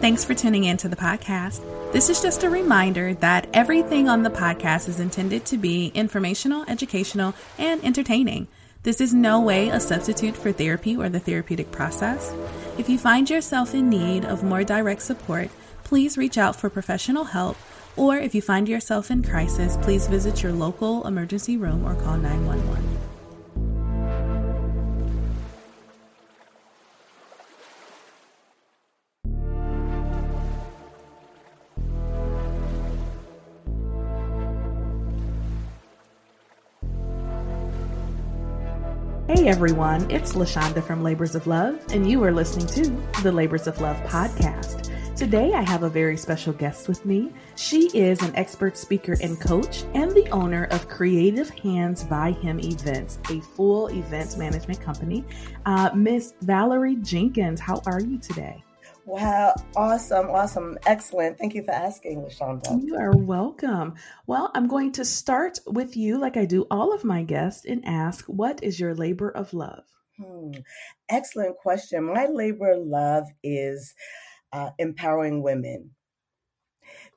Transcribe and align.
Thanks 0.00 0.24
for 0.24 0.32
tuning 0.32 0.62
in 0.62 0.76
to 0.76 0.88
the 0.88 0.94
podcast. 0.94 1.60
This 1.92 2.08
is 2.08 2.22
just 2.22 2.44
a 2.44 2.50
reminder 2.50 3.14
that 3.14 3.48
everything 3.52 4.08
on 4.08 4.22
the 4.22 4.30
podcast 4.30 4.88
is 4.88 5.00
intended 5.00 5.44
to 5.46 5.58
be 5.58 5.88
informational, 5.88 6.64
educational, 6.68 7.34
and 7.58 7.84
entertaining. 7.84 8.46
This 8.84 9.00
is 9.00 9.12
no 9.12 9.40
way 9.40 9.70
a 9.70 9.80
substitute 9.80 10.36
for 10.36 10.52
therapy 10.52 10.96
or 10.96 11.08
the 11.08 11.18
therapeutic 11.18 11.72
process. 11.72 12.32
If 12.78 12.88
you 12.88 12.96
find 12.96 13.28
yourself 13.28 13.74
in 13.74 13.88
need 13.88 14.24
of 14.24 14.44
more 14.44 14.62
direct 14.62 15.02
support, 15.02 15.50
please 15.82 16.16
reach 16.16 16.38
out 16.38 16.54
for 16.54 16.70
professional 16.70 17.24
help. 17.24 17.56
Or 17.96 18.16
if 18.16 18.36
you 18.36 18.40
find 18.40 18.68
yourself 18.68 19.10
in 19.10 19.24
crisis, 19.24 19.76
please 19.78 20.06
visit 20.06 20.44
your 20.44 20.52
local 20.52 21.08
emergency 21.08 21.56
room 21.56 21.84
or 21.84 21.96
call 21.96 22.16
911. 22.16 22.97
Hey 39.38 39.46
everyone, 39.46 40.10
it's 40.10 40.32
LaShonda 40.32 40.82
from 40.82 41.04
Labors 41.04 41.36
of 41.36 41.46
Love, 41.46 41.78
and 41.92 42.10
you 42.10 42.24
are 42.24 42.32
listening 42.32 42.66
to 42.66 43.22
the 43.22 43.30
Labors 43.30 43.68
of 43.68 43.80
Love 43.80 43.96
podcast. 43.98 44.90
Today 45.14 45.52
I 45.52 45.62
have 45.62 45.84
a 45.84 45.88
very 45.88 46.16
special 46.16 46.52
guest 46.52 46.88
with 46.88 47.06
me. 47.06 47.32
She 47.54 47.88
is 47.96 48.20
an 48.20 48.34
expert 48.34 48.76
speaker 48.76 49.16
and 49.22 49.40
coach 49.40 49.84
and 49.94 50.10
the 50.10 50.28
owner 50.30 50.64
of 50.72 50.88
Creative 50.88 51.48
Hands 51.50 52.02
by 52.02 52.32
Him 52.32 52.58
Events, 52.58 53.20
a 53.30 53.38
full 53.40 53.86
events 53.90 54.36
management 54.36 54.80
company. 54.80 55.24
Uh, 55.66 55.90
Miss 55.94 56.34
Valerie 56.40 56.96
Jenkins, 56.96 57.60
how 57.60 57.80
are 57.86 58.00
you 58.00 58.18
today? 58.18 58.64
Wow, 59.08 59.54
awesome, 59.74 60.28
awesome, 60.28 60.76
excellent. 60.84 61.38
Thank 61.38 61.54
you 61.54 61.62
for 61.62 61.70
asking, 61.70 62.20
LaShonda. 62.20 62.84
You 62.84 62.94
are 62.96 63.16
welcome. 63.16 63.94
Well, 64.26 64.50
I'm 64.54 64.68
going 64.68 64.92
to 64.92 65.04
start 65.06 65.60
with 65.66 65.96
you, 65.96 66.18
like 66.18 66.36
I 66.36 66.44
do 66.44 66.66
all 66.70 66.92
of 66.92 67.04
my 67.04 67.22
guests, 67.22 67.64
and 67.64 67.82
ask, 67.86 68.26
what 68.26 68.62
is 68.62 68.78
your 68.78 68.94
labor 68.94 69.30
of 69.30 69.54
love? 69.54 69.84
Hmm. 70.18 70.50
Excellent 71.08 71.56
question. 71.56 72.04
My 72.04 72.26
labor 72.26 72.72
of 72.72 72.86
love 72.86 73.24
is 73.42 73.94
uh, 74.52 74.72
empowering 74.78 75.42
women 75.42 75.92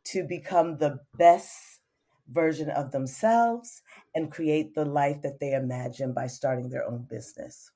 to 0.05 0.23
become 0.23 0.77
the 0.77 0.99
best 1.17 1.81
version 2.29 2.69
of 2.69 2.93
themselves 2.93 3.81
and 4.15 4.31
create 4.31 4.75
the 4.75 4.85
life 4.85 5.21
that 5.23 5.41
they 5.41 5.51
imagine 5.51 6.13
by 6.13 6.27
starting 6.27 6.69
their 6.69 6.87
own 6.87 7.05
business 7.09 7.69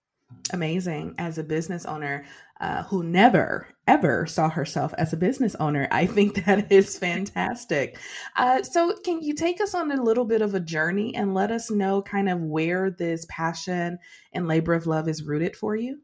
amazing 0.53 1.15
as 1.17 1.37
a 1.37 1.43
business 1.43 1.85
owner 1.85 2.25
uh, 2.61 2.83
who 2.83 3.03
never 3.03 3.67
ever 3.87 4.25
saw 4.25 4.49
herself 4.49 4.93
as 4.97 5.13
a 5.13 5.17
business 5.17 5.55
owner 5.55 5.87
i 5.91 6.05
think 6.05 6.35
that 6.45 6.71
is 6.71 6.97
fantastic. 6.97 7.97
Uh, 8.35 8.63
so 8.63 8.95
can 9.03 9.21
you 9.21 9.33
take 9.33 9.61
us 9.61 9.73
on 9.73 9.91
a 9.91 10.01
little 10.01 10.25
bit 10.25 10.41
of 10.41 10.55
a 10.55 10.59
journey 10.59 11.15
and 11.15 11.33
let 11.33 11.51
us 11.51 11.69
know 11.69 12.01
kind 12.01 12.29
of 12.29 12.39
where 12.41 12.89
this 12.89 13.25
passion 13.29 13.97
and 14.33 14.47
labor 14.47 14.73
of 14.73 14.87
love 14.87 15.07
is 15.07 15.23
rooted 15.23 15.55
for 15.55 15.75
you? 15.75 15.99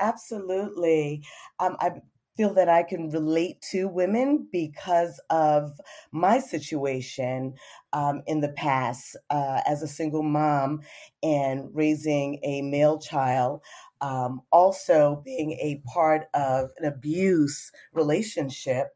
Absolutely. 0.00 1.24
Um, 1.60 1.76
i 1.80 1.92
feel 2.36 2.52
that 2.54 2.68
I 2.68 2.82
can 2.82 3.10
relate 3.10 3.62
to 3.70 3.88
women 3.88 4.48
because 4.50 5.20
of 5.30 5.80
my 6.12 6.38
situation 6.38 7.54
um, 7.92 8.22
in 8.26 8.40
the 8.40 8.50
past 8.52 9.16
uh, 9.30 9.60
as 9.66 9.82
a 9.82 9.88
single 9.88 10.22
mom 10.22 10.80
and 11.22 11.68
raising 11.74 12.40
a 12.42 12.62
male 12.62 12.98
child. 12.98 13.62
Um, 14.00 14.42
also, 14.52 15.22
being 15.24 15.52
a 15.52 15.82
part 15.86 16.26
of 16.34 16.70
an 16.78 16.84
abuse 16.84 17.70
relationship, 17.92 18.88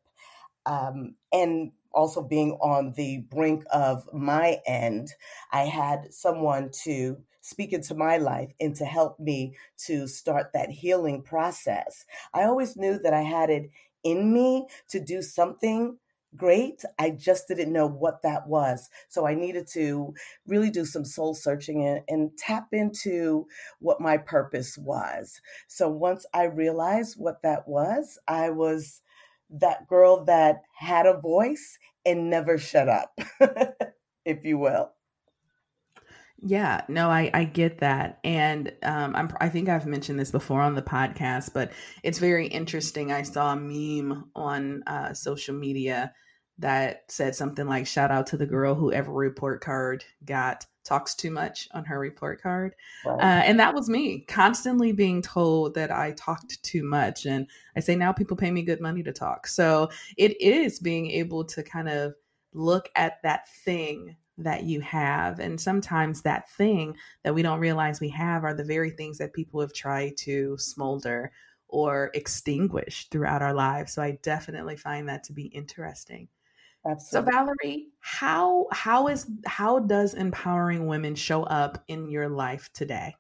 um, 0.67 1.15
and 1.33 1.73
also 1.93 2.23
being 2.23 2.53
on 2.61 2.93
the 2.93 3.19
brink 3.31 3.65
of 3.73 4.09
my 4.13 4.61
end, 4.67 5.09
I 5.53 5.63
had 5.63 6.13
someone 6.13 6.71
to 6.85 7.23
speak 7.49 7.73
into 7.73 7.95
my 7.95 8.19
life 8.19 8.53
and 8.61 8.77
to 8.77 8.85
help 8.85 9.19
me 9.19 9.55
to 9.87 10.07
start 10.07 10.53
that 10.53 10.71
healing 10.71 11.23
process. 11.23 12.05
I 12.35 12.45
always 12.45 12.77
knew 12.77 12.99
that 12.99 13.15
I 13.15 13.23
had 13.23 13.49
it 13.49 13.71
in 14.05 14.33
me 14.33 14.67
to 14.91 15.01
do 15.01 15.23
something 15.23 15.97
great. 16.37 16.85
I 16.99 17.11
just 17.11 17.49
didn't 17.49 17.73
know 17.73 17.87
what 17.87 18.23
that 18.23 18.47
was. 18.47 18.91
So 19.09 19.27
I 19.27 19.35
needed 19.35 19.67
to 19.69 20.13
really 20.47 20.71
do 20.71 20.85
some 20.85 21.07
soul 21.07 21.35
searching 21.35 21.87
and, 21.87 22.03
and, 22.07 22.37
tap 22.37 22.69
into 22.73 23.47
what 23.79 24.01
my 24.01 24.19
purpose 24.19 24.77
was. 24.77 25.41
So 25.69 25.89
once 25.89 26.27
I 26.35 26.45
realized 26.45 27.15
what 27.19 27.41
that 27.43 27.67
was, 27.67 28.19
I 28.29 28.51
was 28.51 29.01
that 29.51 29.89
girl 29.89 30.25
that 30.27 30.63
had 30.77 31.07
a 31.07 31.19
voice 31.19 31.79
and 32.05 32.29
never 32.29 32.59
shut 32.59 32.91
up, 32.91 33.19
if 34.27 34.45
you 34.45 34.59
will. 34.59 34.93
Yeah, 36.41 36.83
no, 36.89 37.11
I, 37.11 37.31
I 37.35 37.45
get 37.45 37.79
that. 37.79 38.21
And 38.23 38.73
um, 38.85 39.17
I'm, 39.17 39.31
I 39.41 39.49
think 39.49 39.69
I've 39.69 39.87
mentioned 39.87 40.21
this 40.21 40.31
before 40.31 40.61
on 40.61 40.77
the 40.77 40.83
podcast, 40.83 41.53
but 41.53 41.73
it's 42.05 42.19
very 42.19 42.47
interesting. 42.47 43.11
I 43.11 43.23
saw 43.23 43.53
a 43.53 43.57
meme 43.57 44.31
on 44.37 44.85
uh, 44.87 45.15
social 45.15 45.55
media 45.55 46.13
that 46.59 47.03
said 47.09 47.35
something 47.35 47.67
like, 47.67 47.87
shout 47.87 48.11
out 48.11 48.29
to 48.29 48.37
the 48.37 48.47
girl 48.47 48.75
who 48.75 48.93
every 48.93 49.29
report 49.29 49.61
card 49.61 50.05
got 50.25 50.65
talks 50.85 51.15
too 51.15 51.31
much 51.31 51.69
on 51.73 51.85
her 51.85 51.99
report 51.99 52.41
card. 52.41 52.75
Uh, 53.21 53.43
and 53.45 53.61
that 53.61 53.75
was 53.75 53.89
me 53.89 54.21
constantly 54.21 54.93
being 54.93 55.21
told 55.23 55.75
that 55.75 55.91
I 55.91 56.13
talked 56.13 56.63
too 56.63 56.83
much. 56.83 57.27
And 57.27 57.47
I 57.77 57.81
say 57.81 57.95
now 57.95 58.13
people 58.13 58.37
pay 58.37 58.51
me 58.51 58.63
good 58.63 58.81
money 58.81 59.03
to 59.03 59.13
talk. 59.13 59.47
So 59.47 59.91
it 60.17 60.41
is 60.41 60.79
being 60.79 61.11
able 61.11 61.45
to 61.47 61.63
kind 61.63 61.89
of 61.89 62.15
look 62.55 62.89
at 62.97 63.23
that 63.23 63.49
thing 63.65 64.17
that 64.39 64.65
you 64.65 64.81
have. 64.81 65.39
And 65.41 65.61
sometimes 65.61 66.23
that 66.23 66.51
thing 66.51 66.97
that 67.25 67.35
we 67.35 67.43
don't 67.43 67.61
realize 67.61 68.01
we 68.01 68.09
have 68.11 68.45
are 68.45 68.55
the 68.55 68.65
very 68.65 68.91
things 68.91 69.19
that 69.19 69.35
people 69.35 69.61
have 69.61 69.73
tried 69.73 70.17
to 70.19 70.57
smolder 70.59 71.33
or 71.69 72.11
extinguish 72.15 73.09
throughout 73.11 73.43
our 73.43 73.55
lives. 73.55 73.93
So 73.93 74.03
I 74.03 74.19
definitely 74.23 74.77
find 74.77 75.09
that 75.09 75.25
to 75.25 75.33
be 75.33 75.47
interesting. 75.47 76.29
Absolutely. 76.87 77.33
So 77.33 77.39
Valerie, 77.39 77.89
how 78.01 78.67
how 78.73 79.09
is 79.09 79.27
how 79.45 79.81
does 79.81 80.15
empowering 80.15 80.87
women 80.87 81.15
show 81.15 81.43
up 81.43 81.83
in 81.89 82.09
your 82.09 82.29
life 82.29 82.71
today? 82.73 83.17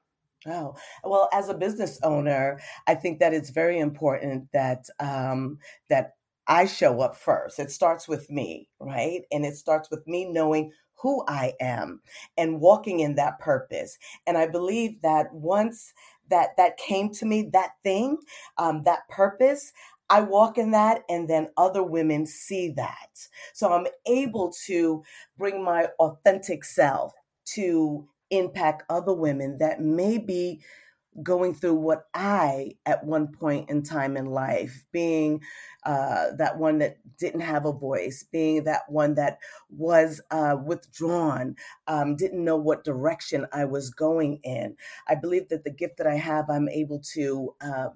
Oh, 0.46 0.76
well, 1.02 1.28
as 1.32 1.48
a 1.48 1.54
business 1.54 1.98
owner, 2.02 2.60
I 2.86 2.94
think 2.94 3.18
that 3.18 3.34
it's 3.34 3.50
very 3.50 3.78
important 3.78 4.50
that 4.52 4.86
um, 5.00 5.58
that 5.88 6.12
I 6.46 6.64
show 6.66 7.00
up 7.00 7.16
first. 7.16 7.58
It 7.58 7.70
starts 7.70 8.08
with 8.08 8.30
me, 8.30 8.68
right? 8.80 9.22
And 9.30 9.44
it 9.44 9.56
starts 9.56 9.90
with 9.90 10.06
me 10.06 10.24
knowing 10.24 10.72
who 11.00 11.24
I 11.28 11.54
am 11.60 12.00
and 12.36 12.60
walking 12.60 13.00
in 13.00 13.14
that 13.16 13.38
purpose. 13.40 13.98
And 14.26 14.38
I 14.38 14.46
believe 14.46 15.00
that 15.02 15.32
once 15.32 15.92
that 16.30 16.56
that 16.56 16.76
came 16.76 17.10
to 17.14 17.26
me, 17.26 17.50
that 17.52 17.72
thing, 17.82 18.18
um, 18.58 18.82
that 18.84 19.08
purpose, 19.08 19.72
I 20.10 20.20
walk 20.20 20.58
in 20.58 20.70
that, 20.72 21.02
and 21.08 21.28
then 21.28 21.48
other 21.56 21.82
women 21.82 22.26
see 22.26 22.70
that. 22.76 23.28
So 23.54 23.72
I'm 23.72 23.86
able 24.06 24.52
to 24.66 25.02
bring 25.38 25.62
my 25.64 25.88
authentic 25.98 26.64
self 26.64 27.14
to 27.54 28.06
impact 28.30 28.84
other 28.90 29.12
women 29.12 29.58
that 29.58 29.80
may 29.80 30.18
be 30.18 30.60
going 31.22 31.54
through 31.54 31.74
what 31.74 32.06
I, 32.14 32.72
at 32.86 33.04
one 33.04 33.28
point 33.28 33.70
in 33.70 33.82
time 33.82 34.16
in 34.16 34.26
life, 34.26 34.86
being 34.92 35.40
uh, 35.84 36.26
that 36.38 36.58
one 36.58 36.78
that 36.78 36.98
didn't 37.18 37.40
have 37.40 37.66
a 37.66 37.72
voice, 37.72 38.24
being 38.30 38.64
that 38.64 38.82
one 38.88 39.14
that 39.14 39.38
was 39.70 40.20
uh, 40.30 40.56
withdrawn, 40.64 41.56
um, 41.86 42.16
didn't 42.16 42.44
know 42.44 42.56
what 42.56 42.84
direction 42.84 43.46
I 43.52 43.64
was 43.64 43.90
going 43.90 44.40
in. 44.42 44.76
I 45.08 45.14
believe 45.16 45.48
that 45.48 45.64
the 45.64 45.70
gift 45.70 45.98
that 45.98 46.06
I 46.06 46.16
have, 46.16 46.50
I'm 46.50 46.68
able 46.68 47.00
to. 47.14 47.54
Um, 47.60 47.92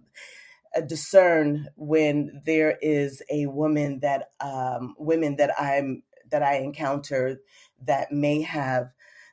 uh, 0.76 0.80
discern 0.82 1.68
when 1.76 2.40
there 2.46 2.78
is 2.82 3.22
a 3.30 3.46
woman 3.46 4.00
that 4.00 4.30
um, 4.40 4.94
women 4.98 5.36
that 5.36 5.52
I'm 5.60 6.02
that 6.30 6.42
I 6.42 6.56
encounter 6.56 7.40
that 7.84 8.12
may 8.12 8.42
have 8.42 8.90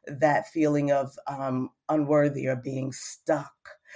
that 0.08 0.48
feeling 0.50 0.92
of 0.92 1.18
um, 1.28 1.70
unworthy 1.90 2.48
or 2.48 2.56
being 2.58 2.92
stuck 2.92 3.54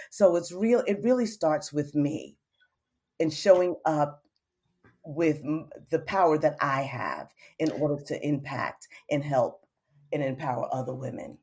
so 0.09 0.35
it's 0.35 0.51
real, 0.51 0.83
it 0.87 1.03
really 1.03 1.25
starts 1.25 1.71
with 1.73 1.95
me 1.95 2.37
and 3.19 3.33
showing 3.33 3.75
up 3.85 4.23
with 5.05 5.41
the 5.89 5.99
power 5.99 6.37
that 6.37 6.55
I 6.61 6.81
have 6.81 7.29
in 7.59 7.71
order 7.71 8.01
to 8.03 8.27
impact 8.27 8.87
and 9.11 9.23
help 9.23 9.65
and 10.11 10.23
empower 10.23 10.73
other 10.73 10.93
women. 10.93 11.37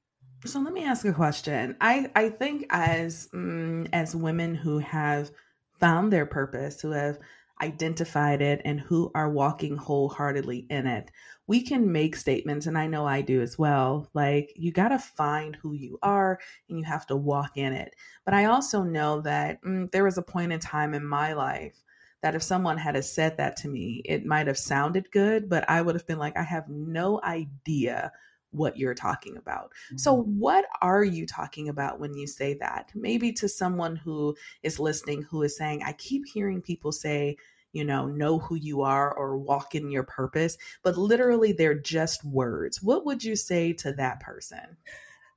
So 0.47 0.61
let 0.61 0.73
me 0.73 0.85
ask 0.85 1.05
a 1.05 1.13
question. 1.13 1.77
I, 1.81 2.11
I 2.15 2.31
think 2.31 2.67
as 2.71 3.29
mm, 3.35 3.89
as 3.93 4.17
women 4.17 4.55
who 4.55 4.79
have 4.79 5.31
found 5.79 6.13
their 6.13 6.25
purpose, 6.25 6.81
who 6.81 6.93
have 6.93 7.19
identified 7.61 8.43
it 8.43 8.63
and 8.65 8.81
who 8.81 9.11
are 9.15 9.31
walking 9.31 9.77
wholeheartedly 9.77 10.67
in 10.71 10.87
it, 10.87 11.11
we 11.47 11.63
can 11.63 11.91
make 11.91 12.17
statements, 12.17 12.67
and 12.67 12.79
I 12.79 12.87
know 12.87 13.07
I 13.07 13.23
do 13.23 13.41
as 13.41 13.59
well. 13.59 14.09
Like, 14.15 14.53
you 14.57 14.73
got 14.73 14.89
to 14.89 14.99
find 14.99 15.57
who 15.57 15.73
you 15.73 15.99
are 16.03 16.39
and 16.69 16.79
you 16.79 16.85
have 16.85 17.07
to 17.09 17.17
walk 17.17 17.57
in 17.57 17.73
it. 17.73 17.95
But 18.25 18.35
I 18.35 18.45
also 18.47 18.83
know 18.83 19.21
that 19.23 19.63
mm, 19.63 19.91
there 19.91 20.05
was 20.05 20.17
a 20.17 20.23
point 20.23 20.53
in 20.53 20.61
time 20.61 20.95
in 20.95 21.05
my 21.05 21.33
life 21.33 21.83
that 22.23 22.35
if 22.35 22.43
someone 22.43 22.79
had 22.79 23.03
said 23.05 23.37
that 23.39 23.57
to 23.57 23.69
me, 23.69 24.03
it 24.05 24.25
might 24.27 24.47
have 24.47 24.59
sounded 24.59 25.11
good, 25.11 25.49
but 25.49 25.69
I 25.69 25.83
would 25.83 25.95
have 25.95 26.07
been 26.07 26.19
like, 26.19 26.37
I 26.37 26.43
have 26.43 26.69
no 26.69 27.21
idea 27.25 28.13
what 28.53 28.77
you're 28.77 28.95
talking 28.95 29.37
about. 29.37 29.73
Mm-hmm. 29.87 29.99
So, 29.99 30.23
what 30.23 30.65
are 30.81 31.05
you 31.05 31.27
talking 31.27 31.69
about 31.69 32.01
when 32.01 32.15
you 32.15 32.27
say 32.27 32.55
that? 32.55 32.91
Maybe 32.95 33.33
to 33.35 33.49
someone 33.49 33.97
who 33.97 34.37
is 34.63 34.81
listening 34.81 35.23
who 35.23 35.43
is 35.43 35.57
saying, 35.57 35.83
I 35.85 35.93
keep 35.93 36.27
hearing 36.27 36.61
people 36.61 36.93
say, 36.93 37.37
you 37.73 37.85
know, 37.85 38.07
know 38.07 38.39
who 38.39 38.57
you 38.57 38.83
are 38.83 39.13
or 39.15 39.37
walk 39.37 39.75
in 39.75 39.91
your 39.91 40.03
purpose, 40.03 40.57
but 40.83 40.97
literally 40.97 41.53
they're 41.53 41.79
just 41.79 42.25
words. 42.25 42.83
What 42.83 43.07
would 43.07 43.23
you 43.23 43.37
say 43.37 43.73
to 43.75 43.93
that 43.93 44.21
person? 44.21 44.77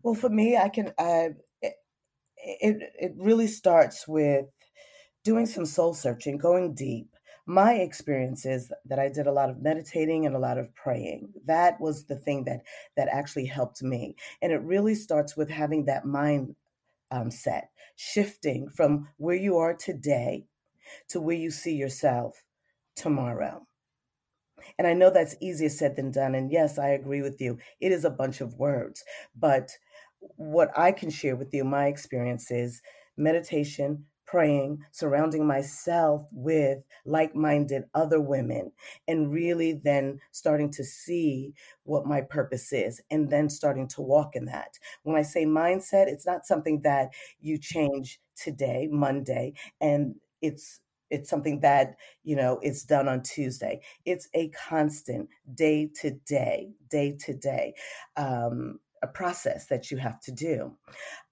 Well, 0.02 0.16
for 0.16 0.30
me, 0.30 0.58
I 0.58 0.70
can, 0.70 0.88
uh, 0.98 1.30
it, 1.62 1.76
it, 2.38 2.94
it 3.00 3.14
really 3.18 3.48
starts 3.48 4.08
with 4.08 4.46
doing 5.24 5.46
some 5.46 5.66
soul 5.66 5.94
searching, 5.94 6.38
going 6.38 6.74
deep. 6.74 7.13
My 7.46 7.74
experience 7.74 8.46
is 8.46 8.72
that 8.86 9.00
I 9.00 9.10
did 9.10 9.28
a 9.28 9.32
lot 9.32 9.50
of 9.50 9.62
meditating 9.62 10.26
and 10.26 10.36
a 10.36 10.40
lot 10.40 10.58
of 10.58 10.74
praying. 10.76 11.34
That 11.46 11.80
was 11.82 12.06
the 12.06 12.16
thing 12.16 12.46
that 12.46 12.62
that 12.96 13.10
actually 13.10 13.46
helped 13.46 13.84
me. 13.84 14.16
And 14.42 14.52
it 14.54 14.62
really 14.62 14.96
starts 14.96 15.36
with 15.36 15.50
having 15.50 15.86
that 15.86 16.06
mind 16.06 16.56
um, 17.12 17.30
set, 17.30 17.70
shifting 17.96 18.70
from 18.70 19.10
where 19.18 19.36
you 19.36 19.58
are 19.58 19.74
today 19.74 20.46
to 21.10 21.20
where 21.20 21.36
you 21.36 21.52
see 21.52 21.76
yourself 21.76 22.44
tomorrow. 22.96 23.68
And 24.78 24.88
I 24.88 24.94
know 24.94 25.10
that's 25.10 25.36
easier 25.42 25.70
said 25.70 25.96
than 25.96 26.12
done. 26.12 26.36
And 26.36 26.52
yes, 26.52 26.80
I 26.80 26.90
agree 26.90 27.22
with 27.22 27.42
you. 27.42 27.58
It 27.82 27.92
is 27.92 28.06
a 28.06 28.10
bunch 28.10 28.42
of 28.42 28.56
words. 28.56 29.04
But 29.36 29.72
what 30.38 30.72
I 30.78 30.92
can 30.92 31.10
share 31.10 31.36
with 31.36 31.54
you, 31.54 31.64
my 31.64 31.88
experience 31.88 32.50
is 32.50 32.82
meditation, 33.18 34.06
praying, 34.34 34.84
surrounding 34.90 35.46
myself 35.46 36.26
with 36.32 36.80
like 37.06 37.36
minded 37.36 37.84
other 37.94 38.20
women, 38.20 38.72
and 39.08 39.32
really 39.32 39.74
then 39.74 40.20
starting 40.32 40.72
to 40.72 40.84
see 40.84 41.54
what 41.84 42.08
my 42.08 42.20
purpose 42.20 42.74
is 42.74 43.00
and 43.12 43.30
then 43.30 43.48
starting 43.48 43.88
to 43.88 44.02
walk 44.02 44.36
in 44.36 44.46
that. 44.46 44.80
When 45.04 45.16
I 45.16 45.22
say 45.22 45.46
mindset, 45.46 46.08
it's 46.08 46.26
not 46.26 46.48
something 46.48 46.82
that 46.82 47.10
you 47.42 47.60
change 47.60 48.20
today, 48.36 48.88
Monday, 48.92 49.54
and 49.80 50.16
it's 50.42 50.80
it's 51.12 51.30
something 51.30 51.60
that 51.60 51.96
you 52.24 52.36
know 52.36 52.60
it's 52.64 52.84
done 52.84 53.08
on 53.08 53.22
tuesday 53.22 53.80
it's 54.04 54.30
a 54.34 54.50
constant 54.50 55.30
day 55.54 55.88
to 56.02 56.12
day 56.26 56.72
day 56.90 57.16
to 57.20 57.34
day 57.36 57.76
um, 58.16 58.80
a 59.04 59.08
process 59.08 59.68
that 59.68 59.92
you 59.92 59.98
have 59.98 60.20
to 60.22 60.32
do 60.32 60.76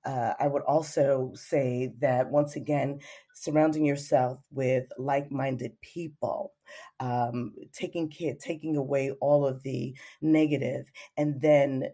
uh, 0.05 0.33
i 0.39 0.47
would 0.47 0.63
also 0.63 1.31
say 1.35 1.93
that 1.99 2.29
once 2.29 2.55
again 2.55 2.99
surrounding 3.33 3.85
yourself 3.85 4.39
with 4.51 4.85
like-minded 4.97 5.79
people 5.81 6.53
um, 6.99 7.53
taking 7.73 8.09
care 8.09 8.35
taking 8.39 8.75
away 8.77 9.11
all 9.21 9.45
of 9.45 9.63
the 9.63 9.95
negative 10.21 10.91
and 11.17 11.41
then 11.41 11.91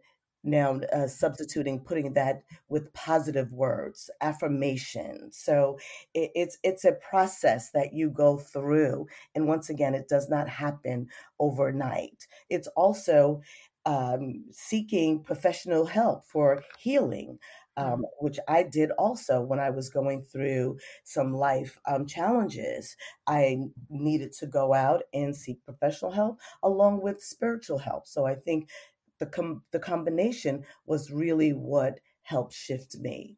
now 0.48 0.80
uh, 0.94 1.08
substituting 1.08 1.80
putting 1.80 2.14
that 2.14 2.42
with 2.70 2.94
positive 2.94 3.52
words 3.52 4.10
affirmation. 4.22 5.30
So 5.32 5.78
it, 6.14 6.32
it's 6.36 6.58
it's 6.64 6.86
a 6.86 6.94
process 6.94 7.72
that 7.72 7.94
you 7.94 8.10
go 8.10 8.38
through 8.38 9.08
and 9.36 9.48
once 9.48 9.70
again 9.70 9.94
it 9.94 10.08
does 10.08 10.30
not 10.30 10.48
happen 10.48 11.08
overnight. 11.40 12.28
It's 12.50 12.68
also 12.70 13.42
um, 13.86 14.46
seeking 14.52 15.24
professional 15.24 15.86
help 15.86 16.26
for 16.26 16.64
healing 16.80 17.40
um, 17.78 18.06
which 18.20 18.40
I 18.48 18.64
did 18.64 18.92
also 18.92 19.42
when 19.42 19.60
I 19.60 19.70
was 19.70 19.90
going 19.90 20.24
through 20.24 20.80
some 21.04 21.34
life 21.34 21.80
um, 21.88 22.06
challenges. 22.06 22.98
I 23.28 23.60
needed 23.90 24.34
to 24.34 24.48
go 24.48 24.74
out 24.74 25.04
and 25.14 25.36
seek 25.36 25.64
professional 25.64 26.12
help 26.12 26.40
along 26.64 27.02
with 27.02 27.24
spiritual 27.24 27.78
help. 27.78 28.08
So 28.08 28.26
I 28.26 28.36
think 28.36 28.70
the 29.20 29.28
com- 29.28 29.64
the 29.72 29.80
combination 29.80 30.66
was 30.86 31.12
really 31.12 31.52
what 31.52 32.00
helped 32.24 32.54
shift 32.54 32.98
me. 32.98 33.38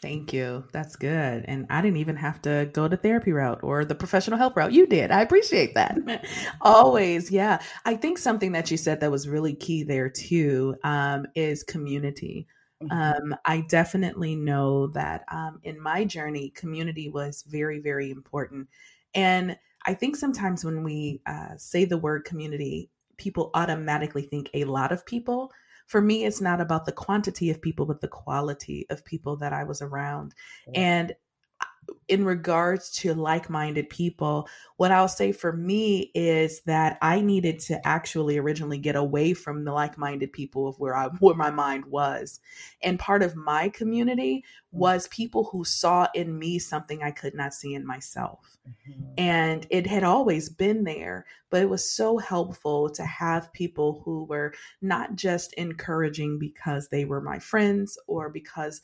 Thank 0.00 0.32
you. 0.32 0.64
That's 0.72 0.96
good. 0.96 1.44
And 1.46 1.66
I 1.68 1.82
didn't 1.82 1.98
even 1.98 2.16
have 2.16 2.40
to 2.42 2.70
go 2.72 2.88
the 2.88 2.96
therapy 2.96 3.32
route 3.32 3.60
or 3.62 3.84
the 3.84 3.94
professional 3.94 4.38
help 4.38 4.56
route. 4.56 4.72
You 4.72 4.86
did. 4.86 5.10
I 5.10 5.20
appreciate 5.20 5.74
that. 5.74 5.98
Always. 6.62 7.30
Yeah. 7.30 7.60
I 7.84 7.96
think 7.96 8.16
something 8.16 8.52
that 8.52 8.70
you 8.70 8.78
said 8.78 9.00
that 9.00 9.10
was 9.10 9.28
really 9.28 9.54
key 9.54 9.82
there 9.82 10.08
too 10.08 10.76
um, 10.84 11.26
is 11.34 11.62
community. 11.62 12.46
Mm-hmm. 12.82 13.32
Um, 13.32 13.38
I 13.44 13.60
definitely 13.68 14.36
know 14.36 14.86
that 14.88 15.24
um, 15.30 15.60
in 15.64 15.80
my 15.80 16.04
journey, 16.04 16.50
community 16.50 17.08
was 17.08 17.44
very, 17.48 17.78
very 17.78 18.10
important. 18.10 18.68
And 19.14 19.58
I 19.84 19.94
think 19.94 20.16
sometimes 20.16 20.64
when 20.64 20.82
we 20.82 21.20
uh, 21.26 21.56
say 21.56 21.84
the 21.84 21.98
word 21.98 22.24
community, 22.24 22.90
people 23.16 23.50
automatically 23.54 24.22
think 24.22 24.50
a 24.54 24.64
lot 24.64 24.92
of 24.92 25.04
people. 25.04 25.52
For 25.86 26.00
me, 26.00 26.24
it's 26.24 26.40
not 26.40 26.60
about 26.60 26.86
the 26.86 26.92
quantity 26.92 27.50
of 27.50 27.60
people, 27.60 27.84
but 27.84 28.00
the 28.00 28.08
quality 28.08 28.86
of 28.90 29.04
people 29.04 29.36
that 29.36 29.52
I 29.52 29.64
was 29.64 29.82
around. 29.82 30.34
And 30.74 31.14
in 32.08 32.24
regards 32.24 32.90
to 32.90 33.14
like-minded 33.14 33.88
people 33.88 34.48
what 34.76 34.90
i'll 34.90 35.08
say 35.08 35.32
for 35.32 35.52
me 35.52 36.10
is 36.14 36.60
that 36.62 36.98
i 37.02 37.20
needed 37.20 37.58
to 37.58 37.86
actually 37.86 38.36
originally 38.36 38.78
get 38.78 38.96
away 38.96 39.32
from 39.32 39.64
the 39.64 39.72
like-minded 39.72 40.32
people 40.32 40.68
of 40.68 40.78
where 40.78 40.96
i 40.96 41.06
where 41.20 41.34
my 41.34 41.50
mind 41.50 41.84
was 41.86 42.40
and 42.82 42.98
part 42.98 43.22
of 43.22 43.36
my 43.36 43.68
community 43.68 44.44
mm-hmm. 44.44 44.78
was 44.78 45.08
people 45.08 45.44
who 45.44 45.64
saw 45.64 46.06
in 46.14 46.38
me 46.38 46.58
something 46.58 47.02
i 47.02 47.10
could 47.10 47.34
not 47.34 47.54
see 47.54 47.74
in 47.74 47.86
myself 47.86 48.58
mm-hmm. 48.68 49.12
and 49.16 49.66
it 49.70 49.86
had 49.86 50.04
always 50.04 50.48
been 50.48 50.84
there 50.84 51.24
but 51.48 51.62
it 51.62 51.70
was 51.70 51.88
so 51.88 52.18
helpful 52.18 52.88
to 52.90 53.04
have 53.04 53.52
people 53.52 54.02
who 54.04 54.24
were 54.24 54.52
not 54.80 55.16
just 55.16 55.52
encouraging 55.54 56.38
because 56.38 56.88
they 56.88 57.04
were 57.04 57.20
my 57.20 57.38
friends 57.38 57.98
or 58.06 58.28
because 58.28 58.80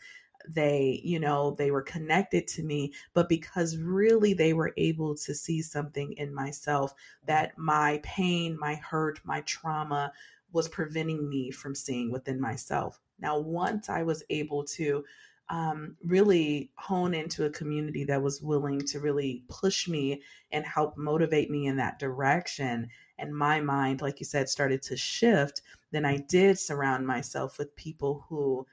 they, 0.49 1.01
you 1.05 1.19
know, 1.19 1.53
they 1.53 1.71
were 1.71 1.83
connected 1.83 2.47
to 2.49 2.63
me, 2.63 2.93
but 3.15 3.29
because 3.29 3.77
really 3.77 4.35
they 4.35 4.53
were 4.53 4.73
able 4.77 5.15
to 5.17 5.35
see 5.35 5.63
something 5.63 6.13
in 6.13 6.35
myself 6.35 6.95
that 7.27 7.57
my 7.59 8.01
pain, 8.03 8.59
my 8.59 8.75
hurt, 8.77 9.21
my 9.25 9.41
trauma 9.43 10.13
was 10.53 10.69
preventing 10.69 11.29
me 11.29 11.51
from 11.51 11.75
seeing 11.75 12.11
within 12.11 12.41
myself. 12.41 13.01
Now, 13.19 13.39
once 13.39 13.89
I 13.89 14.03
was 14.03 14.23
able 14.31 14.65
to 14.65 15.05
um, 15.49 15.97
really 16.05 16.71
hone 16.77 17.15
into 17.15 17.45
a 17.45 17.51
community 17.51 18.05
that 18.05 18.23
was 18.23 18.43
willing 18.43 18.81
to 18.81 19.01
really 19.01 19.45
push 19.49 19.87
me 19.87 20.23
and 20.51 20.65
help 20.65 20.97
motivate 20.97 21.51
me 21.51 21.67
in 21.67 21.77
that 21.77 21.99
direction, 21.99 22.89
and 23.19 23.37
my 23.37 23.61
mind, 23.61 24.03
like 24.03 24.21
you 24.21 24.27
said, 24.27 24.49
started 24.49 24.83
to 24.83 24.97
shift, 24.97 25.63
then 25.93 26.05
I 26.05 26.19
did 26.29 26.59
surround 26.59 27.07
myself 27.07 27.59
with 27.59 27.77
people 27.77 28.25
who 28.29 28.67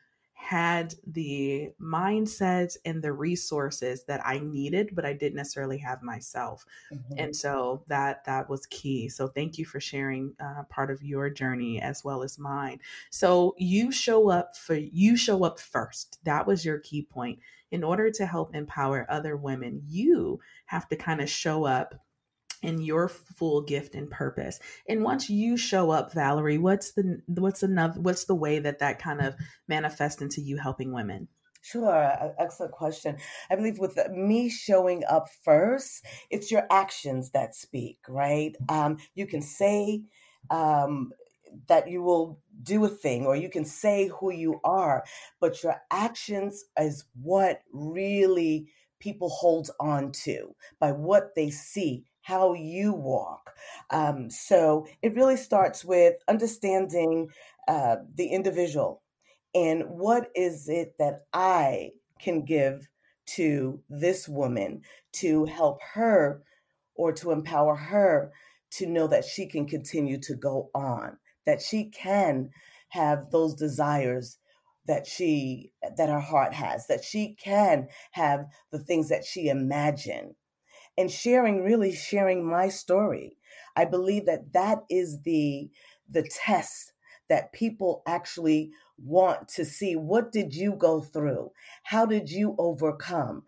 had 0.43 0.93
the 1.07 1.69
mindset 1.81 2.75
and 2.83 3.01
the 3.01 3.13
resources 3.13 4.03
that 4.03 4.21
I 4.25 4.39
needed, 4.39 4.89
but 4.93 5.05
I 5.05 5.13
didn't 5.13 5.38
necessarily 5.38 5.77
have 5.77 6.03
myself. 6.03 6.65
Mm-hmm. 6.93 7.13
And 7.17 7.35
so 7.35 7.83
that 7.88 8.25
that 8.25 8.50
was 8.50 8.65
key. 8.65 9.07
So 9.07 9.29
thank 9.29 9.57
you 9.57 9.63
for 9.63 9.79
sharing 9.79 10.33
uh, 10.43 10.63
part 10.69 10.91
of 10.91 11.01
your 11.01 11.29
journey 11.29 11.81
as 11.81 12.03
well 12.03 12.23
as 12.23 12.38
mine. 12.38 12.79
So 13.09 13.55
you 13.57 13.89
show 13.89 14.29
up 14.29 14.57
for 14.57 14.75
you 14.75 15.15
show 15.15 15.45
up 15.45 15.62
first. 15.62 16.19
That 16.25 16.45
was 16.45 16.65
your 16.65 16.79
key 16.79 17.03
point. 17.03 17.39
In 17.71 17.81
order 17.81 18.12
to 18.12 18.25
help 18.25 18.53
empower 18.53 19.07
other 19.09 19.38
women, 19.38 19.81
you 19.88 20.41
have 20.65 20.89
to 20.89 20.97
kind 20.97 21.21
of 21.21 21.29
show 21.29 21.63
up 21.63 21.95
in 22.63 22.82
your 22.82 23.10
full 23.10 23.62
gift 23.62 23.93
and 23.93 24.10
purpose. 24.10 24.60
And 24.88 25.03
once 25.03 25.29
you 25.29 25.58
show 25.58 25.91
up, 25.91 26.13
Valerie, 26.13 26.58
what's 26.58 26.93
the 26.93 27.22
what's 27.27 27.62
another 27.62 28.00
what's 28.00 28.25
the 28.25 28.36
way 28.36 28.58
that 28.60 28.79
that 28.79 29.00
kind 29.00 29.22
of 29.22 29.36
manifests 29.67 30.22
into 30.22 30.41
you 30.41 30.58
helping 30.58 30.93
women? 30.93 31.27
Sure, 31.62 32.34
excellent 32.39 32.74
question. 32.74 33.17
I 33.50 33.55
believe 33.55 33.79
with 33.79 33.98
me 34.10 34.50
showing 34.50 35.03
up 35.10 35.27
first, 35.43 36.05
it's 36.29 36.51
your 36.51 36.67
actions 36.70 37.32
that 37.32 37.55
speak, 37.55 38.00
right? 38.10 38.53
Um, 38.67 38.98
you 39.15 39.25
can 39.25 39.41
say 39.41 40.03
um, 40.50 41.13
that 41.67 41.89
you 41.89 42.01
will 42.01 42.41
do 42.62 42.84
a 42.84 42.89
thing, 42.89 43.25
or 43.25 43.38
you 43.38 43.50
can 43.50 43.63
say 43.63 44.10
who 44.20 44.32
you 44.32 44.60
are, 44.65 45.05
but 45.39 45.63
your 45.63 45.77
actions 45.89 46.65
is 46.77 47.05
what 47.22 47.62
really 47.72 48.67
people 49.00 49.29
hold 49.29 49.70
on 49.79 50.12
to 50.12 50.55
by 50.79 50.91
what 50.91 51.36
they 51.36 51.50
see 51.50 52.05
how 52.24 52.53
you 52.53 52.94
walk. 52.94 53.51
Um, 53.92 54.30
so 54.30 54.88
it 55.01 55.15
really 55.15 55.38
starts 55.38 55.86
with 55.86 56.15
understanding 56.27 57.30
uh, 57.68 57.98
the 58.15 58.27
individual 58.27 59.03
and 59.56 59.84
what 59.88 60.32
is 60.36 60.68
it 60.68 60.96
that 61.00 61.25
I 61.34 61.92
can 62.20 62.44
give 62.44 62.88
to 63.25 63.82
this 63.89 64.27
woman 64.27 64.82
to 65.13 65.46
help 65.46 65.80
her 65.94 66.44
or 66.96 67.12
to 67.13 67.32
empower 67.32 67.75
her 67.75 68.32
to 68.72 68.88
know 68.88 69.08
that 69.08 69.25
she 69.25 69.48
can 69.48 69.68
continue 69.68 70.20
to 70.22 70.36
go 70.36 70.70
on, 70.74 71.18
that 71.46 71.62
she 71.62 71.86
can 71.86 72.50
have 72.89 73.30
those 73.32 73.53
desires 73.53 74.38
that 74.86 75.08
she 75.08 75.72
that 75.98 76.10
her 76.10 76.20
heart 76.20 76.53
has 76.53 76.88
that 76.88 77.03
she 77.03 77.36
can 77.42 77.88
have 78.12 78.46
the 78.72 78.80
things 78.80 79.08
that 79.08 79.24
she 79.24 79.48
imagined 79.48 80.36
and 80.97 81.12
sharing 81.12 81.63
really 81.63 81.93
sharing 81.93 82.45
my 82.45 82.69
story. 82.69 83.38
I 83.75 83.85
believe 83.85 84.25
that 84.25 84.53
that 84.53 84.79
is 84.89 85.21
the 85.23 85.69
the 86.09 86.23
test 86.23 86.93
that 87.29 87.53
people 87.53 88.03
actually 88.05 88.71
want 88.97 89.47
to 89.47 89.65
see. 89.65 89.95
What 89.95 90.31
did 90.31 90.53
you 90.53 90.73
go 90.73 91.01
through? 91.01 91.51
How 91.83 92.05
did 92.05 92.29
you 92.29 92.55
overcome? 92.59 93.43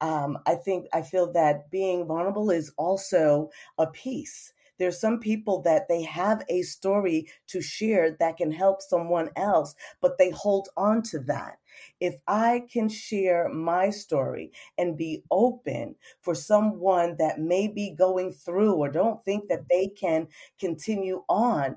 Um, 0.00 0.38
i 0.46 0.54
think 0.54 0.86
i 0.92 1.02
feel 1.02 1.32
that 1.32 1.70
being 1.70 2.06
vulnerable 2.06 2.50
is 2.50 2.72
also 2.78 3.50
a 3.78 3.86
piece 3.86 4.52
there's 4.80 5.00
some 5.00 5.20
people 5.20 5.62
that 5.62 5.88
they 5.88 6.02
have 6.02 6.42
a 6.48 6.62
story 6.62 7.28
to 7.48 7.62
share 7.62 8.16
that 8.20 8.38
can 8.38 8.50
help 8.50 8.82
someone 8.82 9.30
else, 9.36 9.76
but 10.00 10.18
they 10.18 10.30
hold 10.30 10.70
on 10.76 11.02
to 11.04 11.20
that. 11.20 11.58
If 12.00 12.16
I 12.26 12.64
can 12.72 12.88
share 12.88 13.50
my 13.50 13.90
story 13.90 14.52
and 14.78 14.98
be 14.98 15.22
open 15.30 15.96
for 16.22 16.34
someone 16.34 17.16
that 17.18 17.38
may 17.40 17.68
be 17.68 17.92
going 17.92 18.32
through 18.32 18.74
or 18.74 18.90
don't 18.90 19.22
think 19.24 19.48
that 19.50 19.66
they 19.70 19.88
can 19.88 20.28
continue 20.58 21.24
on, 21.28 21.76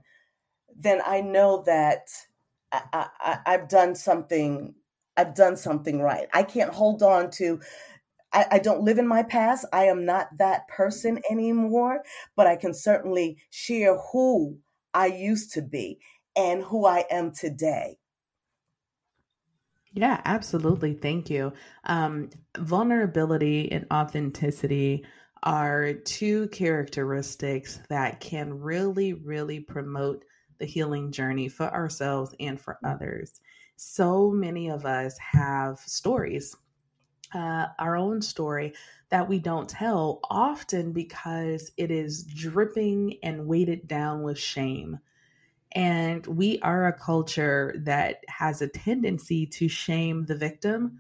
then 0.76 1.02
I 1.06 1.22
know 1.22 1.64
that 1.66 2.08
I, 2.72 3.08
I, 3.20 3.38
I've 3.46 3.70
done 3.70 3.96
something. 3.96 4.76
I've 5.18 5.36
done 5.36 5.58
something 5.58 6.02
right. 6.02 6.28
I 6.34 6.44
can't 6.44 6.74
hold 6.74 7.04
on 7.04 7.30
to 7.32 7.60
I, 8.34 8.46
I 8.52 8.60
don't 8.60 8.84
live 8.84 8.98
in 8.98 9.08
my 9.08 9.24
past. 9.24 9.66
I 9.72 9.86
am 9.86 10.06
not 10.06 10.28
that 10.38 10.68
person 10.68 11.22
anymore, 11.30 12.04
but 12.36 12.48
I 12.48 12.56
can 12.56 12.74
certainly 12.74 13.38
share 13.50 13.98
who 14.12 14.58
I 14.94 15.08
used 15.08 15.54
to 15.54 15.62
be 15.62 16.00
and 16.36 16.64
who 16.64 16.86
I 16.86 17.06
am 17.10 17.32
today. 17.32 17.98
Yeah, 19.94 20.22
absolutely. 20.26 20.96
Thank 20.96 21.30
you. 21.30 21.54
Um, 21.84 22.32
vulnerability 22.58 23.72
and 23.72 23.86
authenticity 23.94 25.06
are 25.44 25.94
two 25.94 26.48
characteristics 26.48 27.80
that 27.90 28.20
can 28.20 28.60
really, 28.60 29.14
really 29.14 29.60
promote 29.60 30.26
the 30.58 30.66
healing 30.66 31.12
journey 31.12 31.48
for 31.48 31.72
ourselves 31.72 32.34
and 32.40 32.60
for 32.60 32.80
others. 32.84 33.40
So 33.76 34.32
many 34.32 34.70
of 34.70 34.86
us 34.86 35.18
have 35.20 35.80
stories 35.80 36.56
uh, 37.34 37.68
our 37.80 37.96
own 37.96 38.22
story 38.22 38.74
that 39.10 39.28
we 39.28 39.40
don't 39.40 39.70
tell, 39.70 40.20
often 40.30 40.92
because 40.92 41.72
it 41.78 41.92
is 41.92 42.24
dripping 42.24 43.18
and 43.24 43.48
weighted 43.48 43.88
down 43.88 44.24
with 44.24 44.40
shame. 44.40 45.00
And 45.74 46.26
we 46.28 46.60
are 46.60 46.88
a 46.88 46.94
culture 46.94 47.74
that 47.78 48.18
has 48.28 48.62
a 48.62 48.68
tendency 48.68 49.46
to 49.48 49.68
shame 49.68 50.26
the 50.26 50.36
victim 50.36 51.00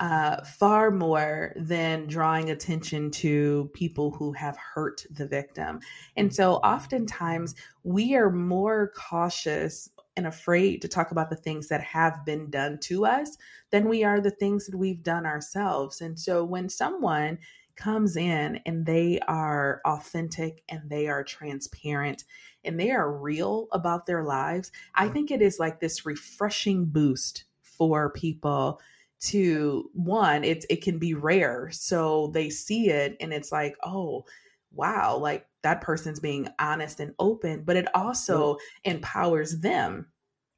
uh, 0.00 0.42
far 0.44 0.90
more 0.90 1.52
than 1.56 2.06
drawing 2.06 2.50
attention 2.50 3.10
to 3.10 3.70
people 3.74 4.10
who 4.10 4.32
have 4.32 4.56
hurt 4.56 5.04
the 5.10 5.26
victim. 5.26 5.78
And 6.16 6.34
so 6.34 6.54
oftentimes 6.54 7.54
we 7.84 8.14
are 8.14 8.30
more 8.30 8.92
cautious 8.96 9.90
and 10.16 10.26
afraid 10.26 10.82
to 10.82 10.88
talk 10.88 11.10
about 11.10 11.30
the 11.30 11.36
things 11.36 11.68
that 11.68 11.82
have 11.82 12.24
been 12.24 12.50
done 12.50 12.78
to 12.78 13.06
us 13.06 13.36
than 13.70 13.88
we 13.88 14.04
are 14.04 14.20
the 14.20 14.30
things 14.30 14.66
that 14.66 14.76
we've 14.76 15.02
done 15.02 15.26
ourselves. 15.26 16.00
And 16.00 16.18
so 16.18 16.44
when 16.44 16.68
someone 16.68 17.38
comes 17.76 18.16
in 18.16 18.60
and 18.66 18.84
they 18.84 19.18
are 19.26 19.80
authentic 19.86 20.62
and 20.68 20.88
they 20.90 21.08
are 21.08 21.24
transparent 21.24 22.24
and 22.64 22.78
they 22.78 22.90
are 22.90 23.10
real 23.12 23.68
about 23.72 24.06
their 24.06 24.24
lives, 24.24 24.70
I 24.94 25.04
mm-hmm. 25.04 25.14
think 25.14 25.30
it 25.30 25.42
is 25.42 25.58
like 25.58 25.80
this 25.80 26.04
refreshing 26.04 26.86
boost 26.86 27.44
for 27.62 28.10
people 28.10 28.80
to 29.20 29.90
one 29.92 30.44
it's 30.44 30.64
it 30.70 30.82
can 30.82 30.98
be 30.98 31.12
rare 31.12 31.68
so 31.70 32.30
they 32.32 32.48
see 32.48 32.88
it 32.88 33.16
and 33.20 33.34
it's 33.34 33.52
like 33.52 33.76
oh 33.84 34.24
wow 34.72 35.16
like 35.16 35.46
that 35.62 35.80
person's 35.80 36.20
being 36.20 36.48
honest 36.58 37.00
and 37.00 37.14
open, 37.18 37.62
but 37.64 37.76
it 37.76 37.86
also 37.94 38.58
empowers 38.84 39.60
them 39.60 40.06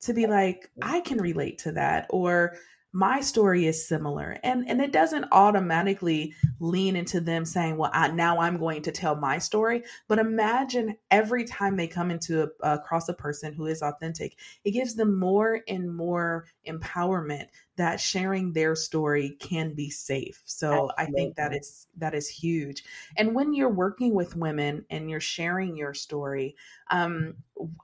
to 0.03 0.13
be 0.13 0.27
like, 0.27 0.71
I 0.83 1.01
can 1.01 1.19
relate 1.19 1.59
to 1.59 1.73
that, 1.73 2.07
or 2.11 2.55
my 2.93 3.21
story 3.21 3.67
is 3.67 3.89
similar 3.89 4.39
and 4.43 4.69
and 4.69 4.81
it 4.81 4.93
doesn't 4.93 5.25
automatically 5.33 6.35
lean 6.61 6.95
into 6.95 7.21
them 7.21 7.45
saying 7.45 7.79
well 7.79 7.91
I, 7.95 8.09
now 8.09 8.39
i'm 8.39 8.59
going 8.59 8.83
to 8.83 8.93
tell 8.93 9.17
my 9.17 9.39
story 9.39 9.83
but 10.09 10.19
imagine 10.19 10.97
every 11.11 11.45
time 11.45 11.77
they 11.77 11.87
come 11.87 12.11
into 12.11 12.43
a, 12.43 12.75
across 12.75 13.09
a 13.09 13.15
person 13.15 13.55
who 13.55 13.67
is 13.67 13.83
authentic 13.83 14.37
it 14.65 14.73
gives 14.73 14.95
them 14.95 15.19
more 15.19 15.61
and 15.69 15.95
more 15.95 16.47
empowerment 16.69 17.47
that 17.77 18.01
sharing 18.01 18.53
their 18.53 18.75
story 18.75 19.37
can 19.41 19.75
be 19.75 19.91
safe 19.91 20.43
so 20.45 20.91
Absolutely. 20.91 20.95
i 20.99 21.07
think 21.07 21.37
that 21.37 21.55
is 21.55 21.87
that 21.97 22.15
is 22.15 22.29
huge 22.29 22.85
and 23.17 23.35
when 23.35 23.55
you're 23.55 23.69
working 23.69 24.15
with 24.15 24.37
women 24.37 24.85
and 24.91 25.11
you're 25.11 25.21
sharing 25.21 25.77
your 25.77 25.95
story 25.95 26.55
um 26.91 27.35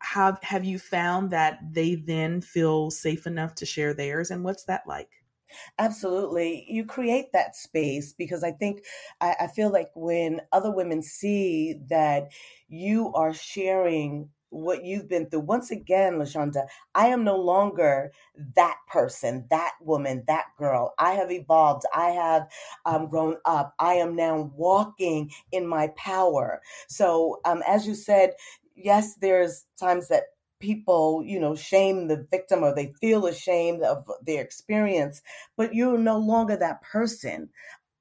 have 0.00 0.38
have 0.42 0.64
you 0.64 0.78
found 0.78 1.30
that 1.30 1.58
they 1.72 1.94
then 1.94 2.40
feel 2.40 2.90
safe 2.90 3.26
enough 3.26 3.54
to 3.54 3.66
share 3.66 3.94
theirs 3.94 4.30
and 4.30 4.44
what's 4.44 4.64
that 4.64 4.82
like 4.86 5.10
Absolutely. 5.78 6.66
You 6.68 6.84
create 6.84 7.32
that 7.32 7.56
space 7.56 8.12
because 8.12 8.44
I 8.44 8.52
think, 8.52 8.84
I, 9.20 9.34
I, 9.40 9.46
feel 9.46 9.70
like 9.70 9.90
when 9.94 10.40
other 10.52 10.70
women 10.70 11.02
see 11.02 11.80
that 11.88 12.28
you 12.68 13.12
are 13.14 13.32
sharing 13.32 14.28
what 14.50 14.84
you've 14.84 15.08
been 15.08 15.28
through, 15.28 15.40
once 15.40 15.70
again, 15.70 16.14
LaShonda, 16.14 16.66
I 16.94 17.08
am 17.08 17.24
no 17.24 17.36
longer 17.36 18.12
that 18.56 18.76
person, 18.88 19.46
that 19.50 19.72
woman, 19.80 20.24
that 20.26 20.46
girl. 20.58 20.94
I 20.98 21.12
have 21.12 21.30
evolved. 21.30 21.84
I 21.94 22.10
have 22.10 22.48
um, 22.84 23.08
grown 23.08 23.36
up. 23.44 23.74
I 23.78 23.94
am 23.94 24.16
now 24.16 24.50
walking 24.56 25.30
in 25.52 25.66
my 25.66 25.88
power. 25.96 26.62
So, 26.88 27.40
um, 27.44 27.62
as 27.66 27.86
you 27.86 27.94
said, 27.94 28.32
yes, 28.74 29.16
there's 29.16 29.66
times 29.78 30.08
that 30.08 30.24
people, 30.60 31.22
you 31.24 31.38
know, 31.38 31.54
shame 31.54 32.08
the 32.08 32.26
victim 32.30 32.64
or 32.64 32.74
they 32.74 32.92
feel 33.00 33.26
ashamed 33.26 33.82
of 33.82 34.10
their 34.24 34.42
experience, 34.42 35.22
but 35.56 35.74
you're 35.74 35.98
no 35.98 36.18
longer 36.18 36.56
that 36.56 36.82
person. 36.82 37.48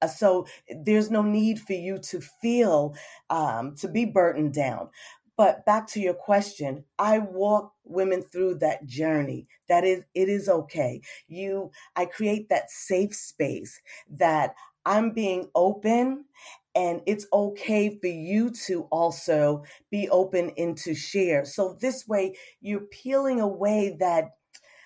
Uh, 0.01 0.07
so 0.07 0.45
there's 0.83 1.09
no 1.09 1.21
need 1.21 1.59
for 1.59 1.73
you 1.73 1.97
to 1.97 2.21
feel 2.21 2.95
um, 3.29 3.75
to 3.75 3.87
be 3.87 4.05
burdened 4.05 4.53
down. 4.53 4.89
But 5.37 5.65
back 5.65 5.87
to 5.89 5.99
your 5.99 6.15
question, 6.15 6.83
I 6.97 7.19
walk 7.19 7.73
women 7.83 8.23
through 8.23 8.55
that 8.55 8.87
journey. 8.87 9.47
That 9.69 9.83
is, 9.83 10.03
it 10.15 10.29
is 10.29 10.49
okay. 10.49 11.01
You, 11.27 11.71
I 11.95 12.05
create 12.05 12.49
that 12.49 12.71
safe 12.71 13.15
space 13.15 13.79
that 14.09 14.55
I'm 14.85 15.11
being 15.11 15.49
open 15.53 16.25
and 16.73 17.01
it's 17.05 17.27
okay 17.31 17.97
for 17.99 18.07
you 18.07 18.51
to 18.67 18.83
also 18.91 19.63
be 19.91 20.09
open 20.09 20.51
and 20.57 20.77
to 20.79 20.95
share. 20.95 21.45
So 21.45 21.77
this 21.79 22.07
way 22.07 22.35
you're 22.61 22.81
peeling 22.81 23.39
away 23.39 23.95
that, 23.99 24.31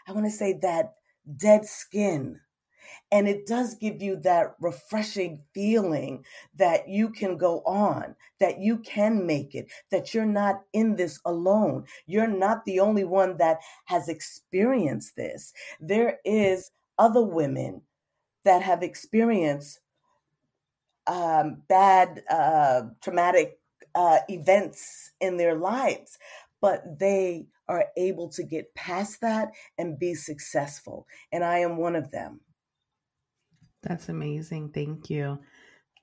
I 0.08 0.12
want 0.12 0.26
to 0.26 0.32
say 0.32 0.60
that 0.62 0.94
dead 1.38 1.66
skin. 1.66 2.40
And 3.12 3.28
it 3.28 3.46
does 3.46 3.76
give 3.76 4.02
you 4.02 4.16
that 4.18 4.56
refreshing 4.60 5.42
feeling 5.54 6.26
that 6.56 6.88
you 6.88 7.10
can 7.10 7.38
go 7.38 7.62
on, 7.66 8.16
that 8.40 8.60
you 8.60 8.78
can 8.80 9.26
make 9.26 9.56
it, 9.56 9.72
that 9.92 10.14
you're 10.14 10.26
not 10.26 10.62
in 10.74 10.96
this 10.96 11.20
alone. 11.26 11.86
You're 12.06 12.28
not 12.28 12.66
the 12.66 12.80
only 12.80 13.04
one 13.04 13.38
that 13.38 13.60
has 13.86 14.10
experienced 14.10 15.16
this. 15.16 15.54
There 15.80 16.20
is 16.26 16.72
other 16.98 17.24
women 17.24 17.82
that 18.44 18.62
have 18.62 18.84
experienced 18.84 19.80
um, 21.08 21.64
bad, 21.68 22.24
uh, 22.30 22.84
traumatic 23.02 23.60
uh, 23.96 24.20
events 24.30 25.12
in 25.20 25.38
their 25.38 25.56
lives, 25.56 26.18
but 26.62 27.00
they 27.00 27.48
are 27.68 27.86
able 27.98 28.30
to 28.30 28.44
get 28.44 28.74
past 28.76 29.22
that 29.22 29.52
and 29.78 30.00
be 30.00 30.14
successful. 30.14 31.08
And 31.32 31.44
I 31.44 31.60
am 31.60 31.78
one 31.78 31.96
of 31.96 32.12
them. 32.12 32.42
That's 33.84 34.10
amazing. 34.10 34.70
Thank 34.70 35.10
you. 35.10 35.40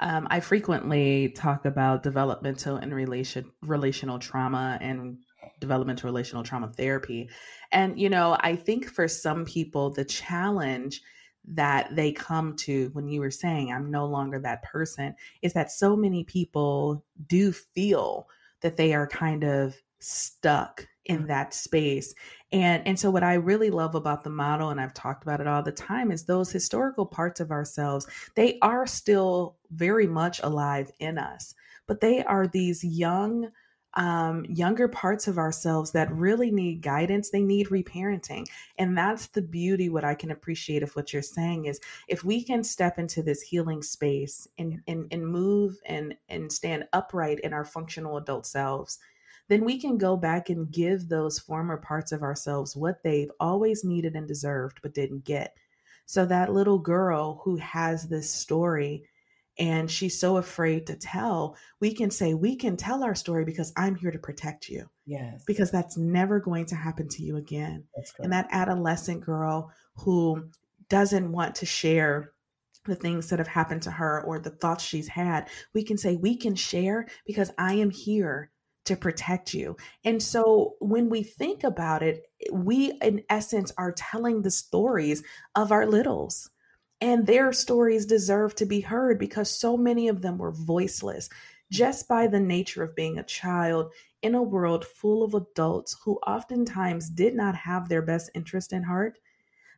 Um, 0.01 0.29
I 0.31 0.41
frequently 0.41 1.31
talk 1.31 1.65
about 1.65 2.03
developmental 2.03 2.77
and 2.77 2.95
relation 2.95 3.51
relational 3.63 4.19
trauma 4.19 4.79
and 4.81 5.19
developmental 5.61 6.09
relational 6.09 6.45
trauma 6.45 6.69
therapy. 6.69 7.29
And, 7.73 7.99
you 7.99 8.09
know, 8.09 8.37
I 8.41 8.55
think 8.55 8.87
for 8.87 9.09
some 9.09 9.45
people, 9.45 9.91
the 9.91 10.05
challenge 10.05 11.01
that 11.45 11.95
they 11.97 12.13
come 12.13 12.55
to 12.57 12.91
when 12.93 13.09
you 13.09 13.21
were 13.21 13.31
saying 13.31 13.73
I'm 13.73 13.91
no 13.91 14.07
longer 14.07 14.39
that 14.41 14.63
person 14.63 15.15
is 15.43 15.55
that 15.55 15.71
so 15.71 15.97
many 15.97 16.25
people 16.25 17.05
do 17.27 17.53
feel 17.53 18.29
that 18.61 18.77
they 18.77 18.93
are 18.93 19.07
kind 19.07 19.45
of 19.45 19.75
stuck 19.99 20.87
in 21.07 21.25
mm. 21.25 21.27
that 21.29 21.55
space 21.55 22.15
and 22.53 22.87
and 22.87 22.99
so 22.99 23.11
what 23.11 23.23
i 23.23 23.35
really 23.35 23.71
love 23.71 23.95
about 23.95 24.25
the 24.25 24.31
model 24.31 24.71
and 24.71 24.81
i've 24.81 24.95
talked 24.95 25.23
about 25.23 25.41
it 25.41 25.47
all 25.47 25.63
the 25.63 25.73
time 25.73 26.11
is 26.11 26.25
those 26.25 26.51
historical 26.51 27.05
parts 27.05 27.41
of 27.41 27.51
ourselves 27.51 28.07
they 28.35 28.59
are 28.63 28.87
still 28.87 29.57
very 29.71 30.07
much 30.07 30.41
alive 30.43 30.91
in 30.99 31.19
us 31.19 31.55
but 31.87 32.01
they 32.01 32.23
are 32.25 32.47
these 32.47 32.83
young 32.85 33.49
um, 33.95 34.45
younger 34.45 34.87
parts 34.87 35.27
of 35.27 35.39
ourselves 35.39 35.91
that 35.93 36.13
really 36.13 36.51
need 36.51 36.83
guidance. 36.83 37.31
They 37.31 37.43
need 37.43 37.69
reparenting. 37.69 38.47
And 38.79 38.97
that's 38.97 39.29
the 39.29 39.43
beauty, 39.43 39.89
what 39.89 40.05
I 40.05 40.15
can 40.15 40.31
appreciate 40.31 40.83
of 40.83 40.95
what 40.95 41.13
you're 41.13 41.23
saying 41.23 41.65
is 41.65 41.81
if 42.07 42.23
we 42.23 42.45
can 42.45 42.63
step 42.63 42.99
into 42.99 43.23
this 43.23 43.43
healing 43.43 43.83
space 43.83 44.47
and, 44.59 44.81
and, 44.87 45.07
and 45.11 45.27
move 45.27 45.79
and, 45.87 46.15
and 46.29 46.53
stand 46.53 46.87
upright 46.93 47.41
in 47.41 47.53
our 47.53 47.65
functional 47.65 48.19
adult 48.19 48.47
selves, 48.47 48.99
then 49.49 49.65
we 49.65 49.81
can 49.81 49.99
go 49.99 50.17
back 50.17 50.51
and 50.51 50.71
give 50.71 51.09
those 51.09 51.39
former 51.39 51.79
parts 51.79 52.13
of 52.13 52.23
ourselves 52.23 52.77
what 52.77 53.03
they've 53.03 53.31
always 53.41 53.85
needed 53.85 54.15
and 54.15 54.29
deserved 54.29 54.81
but 54.83 54.95
didn't 54.95 55.25
get. 55.25 55.57
So 56.07 56.25
that 56.27 56.53
little 56.53 56.79
girl 56.79 57.41
who 57.45 57.57
has 57.57 58.09
this 58.09 58.33
story 58.33 59.05
and 59.59 59.91
she's 59.91 60.19
so 60.19 60.37
afraid 60.37 60.87
to 60.87 60.95
tell, 60.95 61.57
we 61.81 61.93
can 61.93 62.11
say, 62.11 62.33
We 62.35 62.57
can 62.57 62.77
tell 62.77 63.03
our 63.03 63.15
story 63.15 63.45
because 63.45 63.73
I'm 63.77 63.97
here 63.97 64.11
to 64.11 64.19
protect 64.19 64.69
you. 64.69 64.89
Yes. 65.05 65.43
Because 65.47 65.71
that's 65.71 65.97
never 65.97 66.39
going 66.39 66.67
to 66.67 66.77
happen 66.77 67.09
to 67.09 67.23
you 67.23 67.37
again. 67.37 67.85
And 68.21 68.33
that 68.33 68.49
adolescent 68.53 69.25
girl 69.25 69.73
who 69.97 70.49
doesn't 70.89 71.33
want 71.33 71.57
to 71.57 71.67
share 71.67 72.33
the 72.85 72.95
things 72.95 73.29
that 73.29 73.41
have 73.41 73.49
happened 73.49 73.83
to 73.83 73.91
her 73.91 74.23
or 74.23 74.39
the 74.39 74.51
thoughts 74.51 74.85
she's 74.85 75.09
had, 75.09 75.49
we 75.75 75.83
can 75.83 75.99
say, 75.99 76.17
We 76.17 76.37
can 76.37 76.55
share 76.55 77.09
because 77.27 77.51
I 77.59 77.75
am 77.75 77.91
here 77.91 78.51
to 78.89 78.97
protect 78.97 79.55
you. 79.55 79.77
And 80.05 80.23
so 80.23 80.75
when 80.81 81.09
we 81.09 81.23
think 81.23 81.65
about 81.65 82.03
it, 82.03 82.27
we 82.53 82.93
in 83.03 83.23
essence 83.31 83.73
are 83.79 83.93
telling 83.93 84.43
the 84.43 84.51
stories 84.51 85.23
of 85.55 85.73
our 85.73 85.87
littles. 85.87 86.51
And 87.01 87.27
their 87.27 87.53
stories 87.53 88.07
deserve 88.07 88.57
to 88.57 88.67
be 88.67 88.81
heard 88.81 89.19
because 89.19 89.51
so 89.51 89.77
many 89.77 90.09
of 90.09 90.21
them 90.21 90.37
were 90.37 90.51
voiceless 90.51 91.29
just 91.71 92.09
by 92.09 92.27
the 92.27 92.41
nature 92.41 92.83
of 92.83 92.97
being 92.97 93.19
a 93.19 93.25
child 93.25 93.93
in 94.23 94.35
a 94.35 94.43
world 94.43 94.85
full 94.85 95.23
of 95.23 95.35
adults 95.35 95.97
who 96.03 96.17
oftentimes 96.27 97.09
did 97.09 97.35
not 97.35 97.55
have 97.55 97.89
their 97.89 98.03
best 98.03 98.31
interest 98.35 98.73
in 98.73 98.83
heart 98.83 99.19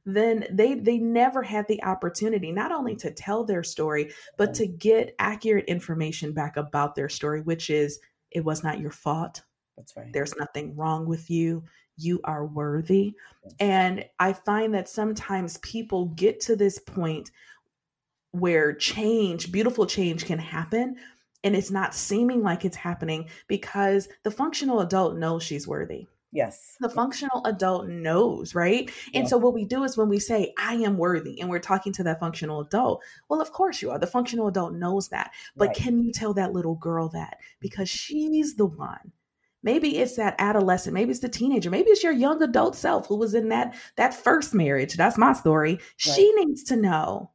then 0.07 0.47
they 0.50 0.75
they 0.75 0.99
never 0.99 1.43
had 1.43 1.67
the 1.69 1.83
opportunity 1.85 2.52
not 2.52 2.73
only 2.73 2.97
to 2.97 3.11
tell 3.11 3.45
their 3.45 3.62
story 3.62 4.12
but 4.38 4.55
to 4.55 4.67
get 4.67 5.14
accurate 5.19 5.67
information 5.67 6.33
back 6.33 6.57
about 6.57 6.95
their 6.95 7.09
story 7.09 7.43
which 7.43 7.69
is 7.69 8.00
it 8.30 8.44
was 8.44 8.62
not 8.62 8.80
your 8.80 8.90
fault. 8.90 9.42
That's 9.76 9.96
right. 9.96 10.12
There's 10.12 10.37
nothing 10.37 10.76
wrong 10.76 11.06
with 11.06 11.30
you. 11.30 11.64
You 11.96 12.20
are 12.25 12.46
worthy. 12.46 13.14
And 13.58 14.04
I 14.18 14.32
find 14.32 14.75
that 14.75 14.88
sometimes 14.88 15.58
people 15.58 16.06
get 16.06 16.40
to 16.40 16.56
this 16.56 16.78
point 16.78 17.30
where 18.32 18.72
change, 18.72 19.50
beautiful 19.50 19.87
change 19.87 20.25
can 20.25 20.38
happen, 20.38 20.96
and 21.42 21.56
it's 21.56 21.70
not 21.70 21.94
seeming 21.94 22.42
like 22.42 22.64
it's 22.64 22.76
happening 22.76 23.28
because 23.49 24.08
the 24.22 24.30
functional 24.30 24.80
adult 24.80 25.16
knows 25.16 25.42
she's 25.42 25.66
worthy. 25.66 26.06
Yes. 26.32 26.76
The 26.78 26.88
functional 26.88 27.42
adult 27.44 27.88
knows, 27.88 28.54
right? 28.54 28.90
And 29.14 29.28
so 29.28 29.37
what 29.37 29.52
we 29.52 29.64
do 29.64 29.82
is 29.82 29.96
when 29.96 30.08
we 30.08 30.20
say, 30.20 30.54
I 30.58 30.75
am 30.75 30.96
worthy, 30.96 31.40
and 31.40 31.50
we're 31.50 31.58
talking 31.58 31.92
to 31.94 32.04
that 32.04 32.20
functional 32.20 32.60
adult, 32.60 33.02
well, 33.28 33.40
of 33.40 33.52
course 33.52 33.82
you 33.82 33.90
are. 33.90 33.99
The 33.99 34.06
functional 34.06 34.46
adult 34.46 34.75
knows 34.75 35.08
that. 35.08 35.32
But 35.56 35.68
right. 35.68 35.76
can 35.76 35.99
you 35.99 36.12
tell 36.12 36.32
that 36.34 36.52
little 36.52 36.76
girl 36.76 37.08
that? 37.10 37.38
Because 37.60 37.88
she's 37.88 38.54
the 38.54 38.66
one. 38.66 39.12
Maybe 39.62 39.99
it's 39.99 40.16
that 40.16 40.37
adolescent, 40.38 40.94
maybe 40.94 41.10
it's 41.10 41.20
the 41.20 41.28
teenager, 41.28 41.68
maybe 41.68 41.90
it's 41.90 42.02
your 42.02 42.12
young 42.12 42.42
adult 42.42 42.76
self 42.76 43.06
who 43.08 43.16
was 43.16 43.34
in 43.34 43.50
that 43.50 43.75
that 43.96 44.14
first 44.14 44.54
marriage. 44.54 44.94
That's 44.94 45.18
my 45.18 45.34
story. 45.34 45.72
Right. 45.72 45.80
She 45.99 46.32
needs 46.37 46.62
to 46.64 46.76
know 46.76 47.30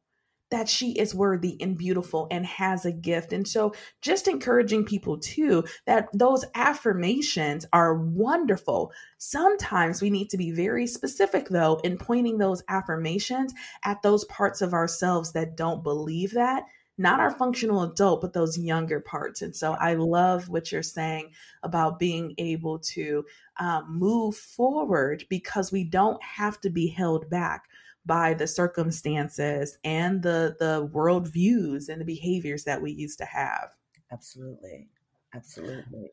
that 0.56 0.70
she 0.70 0.92
is 0.92 1.14
worthy 1.14 1.54
and 1.60 1.76
beautiful 1.76 2.26
and 2.30 2.46
has 2.46 2.86
a 2.86 2.90
gift. 2.90 3.34
And 3.34 3.46
so, 3.46 3.74
just 4.00 4.26
encouraging 4.26 4.86
people 4.86 5.18
too 5.18 5.64
that 5.84 6.08
those 6.14 6.46
affirmations 6.54 7.66
are 7.74 7.94
wonderful. 7.94 8.90
Sometimes 9.18 10.00
we 10.00 10.08
need 10.08 10.30
to 10.30 10.38
be 10.38 10.52
very 10.52 10.86
specific, 10.86 11.50
though, 11.50 11.78
in 11.84 11.98
pointing 11.98 12.38
those 12.38 12.62
affirmations 12.68 13.52
at 13.84 14.00
those 14.00 14.24
parts 14.24 14.62
of 14.62 14.72
ourselves 14.72 15.32
that 15.32 15.58
don't 15.58 15.82
believe 15.84 16.32
that. 16.32 16.64
Not 16.96 17.20
our 17.20 17.30
functional 17.30 17.82
adult, 17.82 18.22
but 18.22 18.32
those 18.32 18.56
younger 18.56 19.00
parts. 19.00 19.42
And 19.42 19.54
so 19.54 19.74
I 19.74 19.92
love 19.92 20.48
what 20.48 20.72
you're 20.72 20.82
saying 20.82 21.32
about 21.62 21.98
being 21.98 22.34
able 22.38 22.78
to 22.78 23.26
um, 23.60 23.98
move 23.98 24.34
forward 24.34 25.26
because 25.28 25.70
we 25.70 25.84
don't 25.84 26.22
have 26.22 26.58
to 26.62 26.70
be 26.70 26.88
held 26.88 27.28
back 27.28 27.64
by 28.06 28.32
the 28.34 28.46
circumstances 28.46 29.78
and 29.84 30.22
the 30.22 30.56
the 30.58 30.88
world 30.92 31.28
views 31.28 31.88
and 31.88 32.00
the 32.00 32.04
behaviors 32.04 32.64
that 32.64 32.80
we 32.80 32.92
used 32.92 33.18
to 33.18 33.24
have 33.24 33.74
absolutely 34.12 34.88
absolutely 35.34 36.10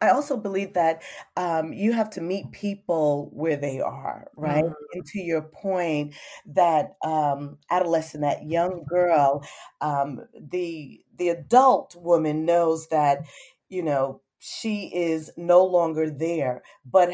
I 0.00 0.10
also 0.10 0.36
believe 0.36 0.74
that 0.74 1.02
um, 1.36 1.72
you 1.72 1.92
have 1.92 2.10
to 2.10 2.20
meet 2.20 2.50
people 2.52 3.30
where 3.32 3.56
they 3.56 3.80
are, 3.80 4.28
right? 4.36 4.64
Mm-hmm. 4.64 4.72
And 4.92 5.06
to 5.06 5.20
your 5.20 5.42
point, 5.42 6.14
that 6.46 6.96
um, 7.04 7.58
adolescent, 7.70 8.22
that 8.22 8.46
young 8.46 8.84
girl, 8.88 9.44
um, 9.80 10.22
the 10.34 11.00
the 11.16 11.28
adult 11.28 11.96
woman 11.96 12.44
knows 12.44 12.88
that, 12.88 13.26
you 13.68 13.82
know, 13.82 14.20
she 14.38 14.86
is 14.94 15.30
no 15.36 15.64
longer 15.64 16.10
there. 16.10 16.62
But 16.84 17.10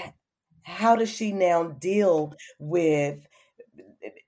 how 0.62 0.96
does 0.96 1.10
she 1.10 1.32
now 1.32 1.64
deal 1.64 2.34
with 2.58 3.26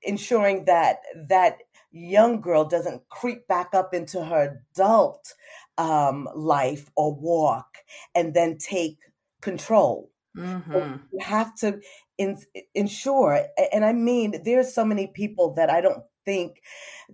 ensuring 0.06 0.64
that 0.66 1.00
that 1.28 1.58
young 1.92 2.40
girl 2.40 2.64
doesn't 2.64 3.08
creep 3.08 3.46
back 3.48 3.74
up 3.74 3.94
into 3.94 4.24
her 4.24 4.60
adult 4.74 5.34
um, 5.78 6.28
life 6.34 6.90
or 6.96 7.14
walk 7.14 7.78
and 8.14 8.34
then 8.34 8.58
take 8.58 8.98
control. 9.40 10.10
Mm-hmm. 10.36 10.72
So 10.72 11.00
you 11.12 11.18
have 11.24 11.54
to 11.56 11.80
in, 12.18 12.38
ensure, 12.74 13.46
and 13.72 13.84
I 13.84 13.92
mean, 13.92 14.42
there's 14.44 14.74
so 14.74 14.84
many 14.84 15.06
people 15.06 15.54
that 15.54 15.70
I 15.70 15.80
don't 15.80 16.02
think 16.24 16.60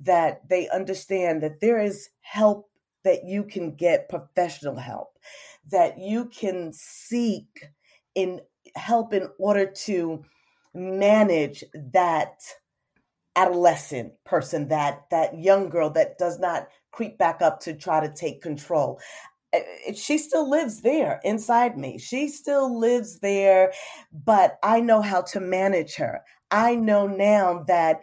that 0.01 0.49
they 0.49 0.69
understand 0.69 1.43
that 1.43 1.61
there 1.61 1.81
is 1.81 2.09
help 2.21 2.69
that 3.05 3.25
you 3.25 3.45
can 3.45 3.75
get 3.75 4.09
professional 4.09 4.77
help, 4.77 5.19
that 5.71 5.99
you 5.99 6.27
can 6.27 6.73
seek 6.73 7.67
in 8.15 8.41
help 8.75 9.13
in 9.13 9.29
order 9.39 9.67
to 9.67 10.25
manage 10.75 11.63
that 11.75 12.41
adolescent 13.37 14.13
person 14.25 14.69
that 14.69 15.05
that 15.11 15.39
young 15.39 15.69
girl 15.69 15.91
that 15.91 16.19
does 16.19 16.39
not 16.39 16.69
creep 16.91 17.19
back 17.19 17.41
up 17.41 17.61
to 17.61 17.75
try 17.75 18.07
to 18.07 18.13
take 18.13 18.43
control. 18.43 19.01
She 19.95 20.17
still 20.19 20.49
lives 20.49 20.81
there 20.81 21.21
inside 21.25 21.77
me. 21.77 21.99
She 21.99 22.29
still 22.29 22.79
lives 22.79 23.19
there 23.19 23.73
but 24.13 24.59
i 24.63 24.81
know 24.81 25.01
how 25.03 25.23
to 25.23 25.41
manage 25.41 25.95
her. 25.97 26.21
I 26.51 26.75
know 26.75 27.07
now 27.07 27.65
that 27.67 28.03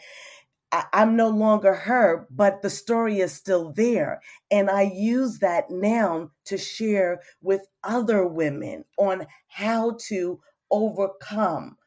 I, 0.71 0.85
am 0.93 1.15
no 1.15 1.29
longer 1.29 1.73
her, 1.73 2.27
but 2.29 2.61
the 2.61 2.69
story 2.69 3.19
is 3.19 3.33
still 3.33 3.71
there. 3.71 4.21
And 4.51 4.69
I 4.69 4.83
use 4.83 5.39
that 5.39 5.69
now 5.69 6.31
to 6.45 6.57
share 6.57 7.21
with 7.41 7.61
other 7.83 8.27
women 8.27 8.85
on 8.97 9.25
how 9.47 9.97
to 10.07 10.39
overcome 10.71 11.77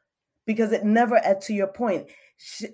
because 0.46 0.72
it 0.72 0.84
never, 0.84 1.20
to 1.42 1.52
your 1.54 1.68
point, 1.68 2.08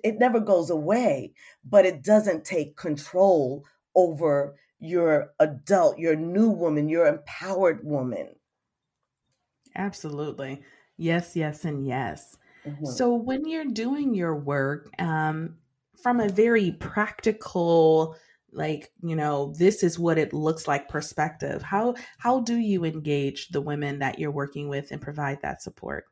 it 0.04 0.18
never 0.18 0.40
goes 0.40 0.70
away, 0.70 1.33
but 1.64 1.87
it 1.87 2.02
doesn't 2.02 2.44
take 2.44 2.76
control 2.76 3.64
over 3.94 4.57
your 4.81 5.33
adult, 5.40 5.98
your 5.98 6.16
new 6.16 6.48
woman, 6.48 6.88
your 6.88 7.07
empowered 7.07 7.85
woman. 7.85 8.28
Absolutely. 9.76 10.62
Yes, 10.96 11.37
yes, 11.37 11.64
and 11.64 11.87
yes. 11.87 12.37
Mm-hmm. 12.66 12.87
So 12.87 13.14
when 13.14 13.46
you're 13.46 13.64
doing 13.64 14.14
your 14.14 14.35
work, 14.35 14.90
um, 14.98 15.57
from 16.02 16.20
a 16.20 16.28
very 16.28 16.72
practical, 16.72 18.16
like 18.52 18.90
you 19.02 19.16
know, 19.16 19.52
this 19.59 19.83
is 19.83 19.98
what 19.98 20.18
it 20.18 20.33
looks 20.33 20.68
like 20.68 20.88
perspective, 20.88 21.62
how 21.62 21.94
how 22.18 22.40
do 22.40 22.57
you 22.57 22.85
engage 22.85 23.48
the 23.48 23.61
women 23.61 23.98
that 24.00 24.18
you're 24.18 24.31
working 24.31 24.68
with 24.68 24.90
and 24.90 25.00
provide 25.00 25.40
that 25.42 25.62
support? 25.62 26.04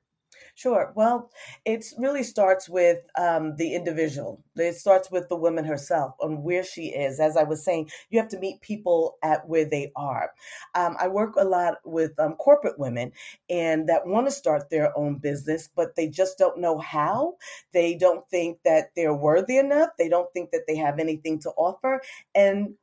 Sure. 0.59 0.91
Well, 0.97 1.31
it 1.67 1.85
really 1.99 2.23
starts 2.23 2.67
with 2.67 3.07
um, 3.19 3.57
the 3.57 3.75
individual. 3.75 4.43
It 4.57 4.75
starts 4.77 5.11
with 5.11 5.29
the 5.29 5.37
woman 5.37 5.67
herself 5.67 6.15
on 6.19 6.43
where 6.43 6.65
she 6.65 6.87
is. 6.87 7.21
As 7.21 7.37
I 7.37 7.43
was 7.43 7.63
saying, 7.63 7.91
you 8.09 8.19
have 8.19 8.31
to 8.31 8.39
meet 8.39 8.63
people 8.63 9.19
at 9.23 9.47
where 9.47 9.67
they 9.67 9.93
are. 9.97 10.31
Um, 10.75 10.97
I 10.99 11.09
work 11.09 11.35
a 11.37 11.45
lot 11.45 11.75
with 11.85 12.19
um, 12.19 12.37
corporate 12.37 12.79
women 12.79 13.13
and 13.51 13.87
that 13.91 14.07
want 14.07 14.29
to 14.29 14.33
start 14.33 14.71
their 14.71 14.97
own 14.97 15.17
business, 15.17 15.69
but 15.77 15.95
they 15.95 16.09
just 16.09 16.39
don't 16.39 16.59
know 16.59 16.79
how. 16.79 17.35
They 17.75 17.95
don't 17.95 18.27
think 18.31 18.59
that 18.65 18.93
they're 18.97 19.13
worthy 19.15 19.59
enough. 19.59 19.91
They 19.99 20.09
don't 20.09 20.33
think 20.33 20.53
that 20.53 20.63
they 20.67 20.77
have 20.77 20.99
anything 20.99 21.39
to 21.41 21.51
offer. 21.51 22.01
And 22.35 22.77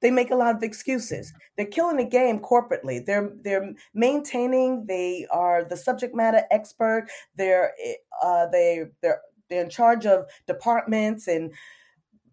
they 0.00 0.10
make 0.10 0.30
a 0.30 0.36
lot 0.36 0.56
of 0.56 0.62
excuses. 0.62 1.32
They're 1.56 1.66
killing 1.66 1.96
the 1.96 2.04
game 2.04 2.40
corporately. 2.40 3.04
They're 3.04 3.32
they're 3.42 3.72
maintaining. 3.94 4.86
They 4.86 5.26
are 5.30 5.64
the 5.64 5.76
subject 5.76 6.14
matter 6.14 6.42
expert. 6.50 7.08
They're 7.36 7.72
eh, 7.84 7.94
uh, 8.22 8.46
they 8.46 8.84
they're 9.02 9.20
they're 9.48 9.64
in 9.64 9.70
charge 9.70 10.06
of 10.06 10.26
departments 10.46 11.28
and 11.28 11.52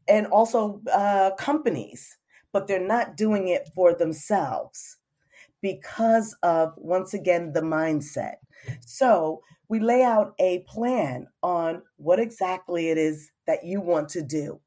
and 0.07 0.27
also 0.27 0.81
uh, 0.93 1.31
companies, 1.37 2.17
but 2.53 2.67
they're 2.67 2.79
not 2.79 3.17
doing 3.17 3.49
it 3.49 3.69
for 3.75 3.93
themselves 3.93 4.97
because 5.61 6.35
of, 6.43 6.73
once 6.77 7.13
again, 7.13 7.51
the 7.53 7.61
mindset. 7.61 8.35
So 8.85 9.41
we 9.69 9.79
lay 9.79 10.03
out 10.03 10.33
a 10.39 10.59
plan 10.59 11.27
on 11.43 11.81
what 11.97 12.19
exactly 12.19 12.89
it 12.89 12.97
is 12.97 13.31
that 13.47 13.65
you 13.65 13.81
want 13.81 14.09
to 14.09 14.21
do. 14.21 14.59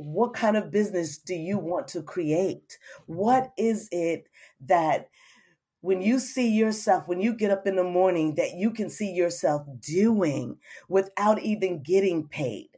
What 0.00 0.32
kind 0.32 0.56
of 0.56 0.70
business 0.70 1.18
do 1.18 1.34
you 1.34 1.58
want 1.58 1.88
to 1.88 2.02
create? 2.02 2.78
What 3.04 3.52
is 3.58 3.86
it 3.92 4.28
that 4.66 5.10
when 5.82 6.00
you 6.00 6.18
see 6.18 6.48
yourself, 6.48 7.06
when 7.06 7.20
you 7.20 7.34
get 7.34 7.50
up 7.50 7.66
in 7.66 7.76
the 7.76 7.84
morning, 7.84 8.36
that 8.36 8.54
you 8.54 8.70
can 8.70 8.88
see 8.88 9.12
yourself 9.12 9.66
doing 9.78 10.56
without 10.88 11.42
even 11.42 11.82
getting 11.82 12.28
paid? 12.28 12.68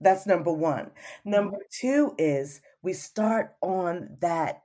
That's 0.00 0.26
number 0.26 0.52
one. 0.52 0.90
Number 1.24 1.58
mm-hmm. 1.58 1.68
two 1.70 2.14
is 2.18 2.60
we 2.82 2.92
start 2.92 3.54
on 3.62 4.16
that 4.22 4.64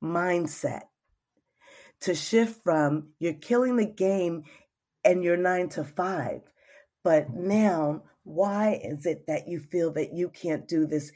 mindset 0.00 0.82
to 2.02 2.14
shift 2.14 2.62
from 2.62 3.08
you're 3.18 3.32
killing 3.32 3.74
the 3.74 3.86
game 3.86 4.44
and 5.04 5.24
you're 5.24 5.36
nine 5.36 5.68
to 5.70 5.82
five. 5.82 6.42
But 7.02 7.30
now, 7.30 8.04
why 8.28 8.80
is 8.82 9.06
it 9.06 9.26
that 9.26 9.48
you 9.48 9.60
feel 9.60 9.92
that 9.92 10.12
you 10.14 10.28
can't 10.28 10.68
do 10.68 10.86
this 10.86 11.12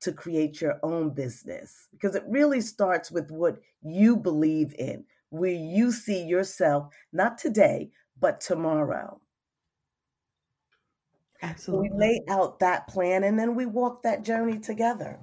to 0.00 0.12
create 0.12 0.60
your 0.60 0.78
own 0.82 1.10
business? 1.10 1.88
Because 1.92 2.14
it 2.14 2.24
really 2.28 2.60
starts 2.60 3.10
with 3.10 3.30
what 3.30 3.60
you 3.82 4.16
believe 4.16 4.74
in, 4.78 5.04
where 5.30 5.52
you 5.52 5.92
see 5.92 6.24
yourself, 6.24 6.92
not 7.12 7.38
today, 7.38 7.90
but 8.20 8.40
tomorrow. 8.40 9.20
Absolutely. 11.42 11.90
We 11.90 11.90
lay 11.98 12.22
out 12.28 12.60
that 12.60 12.88
plan 12.88 13.24
and 13.24 13.38
then 13.38 13.54
we 13.54 13.66
walk 13.66 14.02
that 14.02 14.24
journey 14.24 14.58
together. 14.58 15.20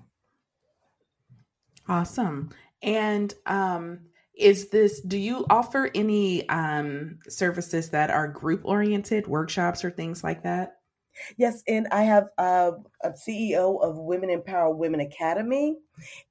Awesome. 1.88 2.50
And 2.82 3.34
um 3.45 4.00
is 4.36 4.69
this 4.69 5.02
do 5.02 5.17
you 5.17 5.45
offer 5.50 5.89
any 5.95 6.48
um 6.50 7.19
services 7.28 7.91
that 7.91 8.10
are 8.10 8.28
group 8.28 8.62
oriented, 8.65 9.28
workshops 9.28 9.84
or 9.86 9.91
things 9.91 10.24
like 10.24 10.43
that? 10.43 10.80
Yes, 11.38 11.63
and 11.67 11.88
I 11.91 12.04
have 12.04 12.30
a 12.38 12.73
CEO 13.06 13.82
of 13.82 13.97
Women 13.97 14.30
Empower 14.30 14.73
Women 14.73 15.01
Academy, 15.01 15.78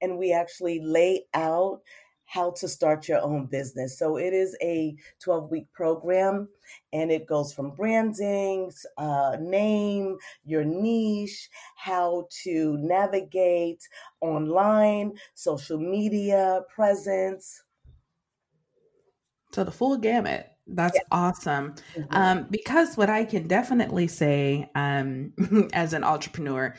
and 0.03 0.19
we 0.19 0.33
actually 0.33 0.81
lay 0.81 1.25
out 1.35 1.81
how 2.27 2.51
to 2.51 2.67
start 2.67 3.07
your 3.09 3.21
own 3.21 3.47
business. 3.47 3.99
So 3.99 4.17
it 4.17 4.33
is 4.33 4.57
a 4.63 4.97
12 5.21 5.51
week 5.51 5.67
program 5.73 6.49
and 6.93 7.11
it 7.11 7.27
goes 7.27 7.53
from 7.53 7.71
branding, 7.71 8.73
uh, 8.97 9.37
name, 9.41 10.17
your 10.45 10.65
niche, 10.65 11.49
how 11.77 12.27
to 12.43 12.77
navigate 12.79 13.87
online, 14.21 15.13
social 15.35 15.79
media 15.79 16.63
presence. 16.75 17.63
So 19.53 19.63
the 19.63 19.71
full 19.71 19.97
gamut. 19.97 20.54
That's 20.67 20.97
yeah. 20.97 21.03
awesome. 21.11 21.75
Mm-hmm. 21.95 22.15
Um, 22.15 22.47
because 22.51 22.97
what 22.97 23.11
I 23.11 23.25
can 23.25 23.47
definitely 23.47 24.07
say 24.07 24.71
um, 24.75 25.33
as 25.73 25.93
an 25.93 26.05
entrepreneur, 26.05 26.75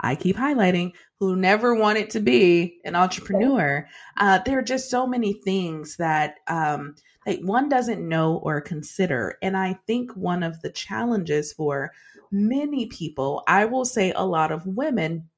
I 0.00 0.14
keep 0.14 0.36
highlighting 0.36 0.92
who 1.18 1.36
never 1.36 1.74
wanted 1.74 2.10
to 2.10 2.20
be 2.20 2.78
an 2.84 2.94
entrepreneur. 2.94 3.88
Uh, 4.16 4.40
there 4.44 4.58
are 4.58 4.62
just 4.62 4.90
so 4.90 5.06
many 5.06 5.32
things 5.32 5.96
that 5.96 6.36
um, 6.46 6.94
that 7.24 7.42
one 7.42 7.68
doesn't 7.68 8.06
know 8.06 8.36
or 8.36 8.60
consider, 8.60 9.38
and 9.42 9.56
I 9.56 9.78
think 9.86 10.14
one 10.14 10.42
of 10.42 10.60
the 10.62 10.70
challenges 10.70 11.52
for 11.52 11.92
many 12.30 12.86
people, 12.86 13.42
I 13.46 13.64
will 13.64 13.84
say 13.84 14.12
a 14.12 14.26
lot 14.26 14.52
of 14.52 14.66
women, 14.66 15.28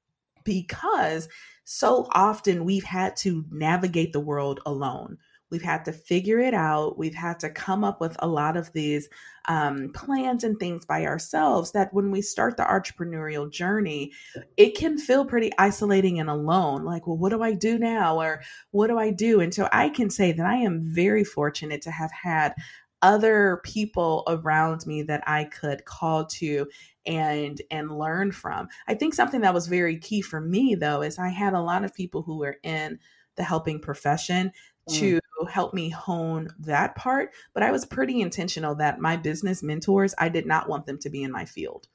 because 0.45 1.29
so 1.65 2.09
often 2.13 2.65
we've 2.65 2.85
had 2.85 3.17
to 3.19 3.45
navigate 3.51 4.13
the 4.13 4.21
world 4.21 4.61
alone. 4.67 5.19
We've 5.51 5.63
had 5.63 5.85
to 5.87 5.93
figure 5.93 6.39
it 6.39 6.55
out. 6.55 6.99
We've 6.99 7.15
had 7.15 7.41
to 7.41 7.51
come 7.51 7.85
up 7.85 8.01
with 8.01 8.17
a 8.19 8.27
lot 8.29 8.57
of 8.57 8.73
these 8.73 9.09
um, 9.49 9.91
plans 9.95 10.45
and 10.45 10.59
things 10.59 10.85
by 10.85 11.07
ourselves 11.07 11.73
that 11.73 11.93
when 11.95 12.11
we 12.11 12.21
start 12.21 12.57
the 12.57 12.65
entrepreneurial 12.65 13.51
journey, 13.51 14.13
it 14.57 14.77
can 14.77 14.99
feel 14.99 15.25
pretty 15.25 15.51
isolating 15.59 16.21
and 16.21 16.29
alone. 16.29 16.85
Like, 16.85 17.07
well, 17.07 17.17
what 17.17 17.31
do 17.31 17.43
I 17.43 17.55
do 17.55 17.79
now? 17.79 18.21
Or 18.21 18.43
what 18.73 18.89
do 18.89 18.99
I 18.99 19.11
do? 19.11 19.41
And 19.41 19.55
so 19.55 19.69
I 19.73 19.89
can 19.89 20.11
say 20.11 20.33
that 20.33 20.47
I 20.47 20.57
am 20.57 20.83
very 20.83 21.25
fortunate 21.25 21.81
to 21.83 21.91
have 21.91 22.13
had 22.13 22.55
other 23.01 23.61
people 23.65 24.25
around 24.27 24.85
me 24.87 25.03
that 25.03 25.23
I 25.27 25.45
could 25.45 25.85
call 25.85 26.27
to 26.27 26.67
and 27.07 27.63
and 27.71 27.97
learn 27.97 28.33
from. 28.33 28.69
I 28.89 28.95
think 28.95 29.15
something 29.15 29.41
that 29.43 29.55
was 29.55 29.69
very 29.69 29.97
key 29.99 30.21
for 30.21 30.41
me 30.41 30.75
though 30.75 31.03
is 31.03 31.19
I 31.19 31.29
had 31.29 31.55
a 31.55 31.61
lot 31.61 31.85
of 31.85 31.95
people 31.95 32.23
who 32.23 32.39
were 32.39 32.57
in 32.65 32.99
the 33.37 33.45
helping 33.45 33.81
profession 33.81 34.53
Mm. 34.89 34.99
to 34.99 35.21
help 35.47 35.75
me 35.75 35.89
hone 35.91 36.49
that 36.61 36.95
part. 36.95 37.31
But 37.55 37.63
I 37.63 37.71
was 37.71 37.85
pretty 37.85 38.21
intentional 38.21 38.75
that 38.77 39.01
my 39.01 39.17
business 39.17 39.63
mentors, 39.63 40.15
I 40.19 40.29
did 40.29 40.47
not 40.47 40.69
want 40.69 40.87
them 40.87 40.99
to 40.99 41.11
be 41.11 41.23
in 41.23 41.33
my 41.33 41.45
field. 41.45 41.89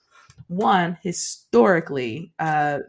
One, 0.47 0.97
historically, 1.01 2.33
uh, 2.39 2.79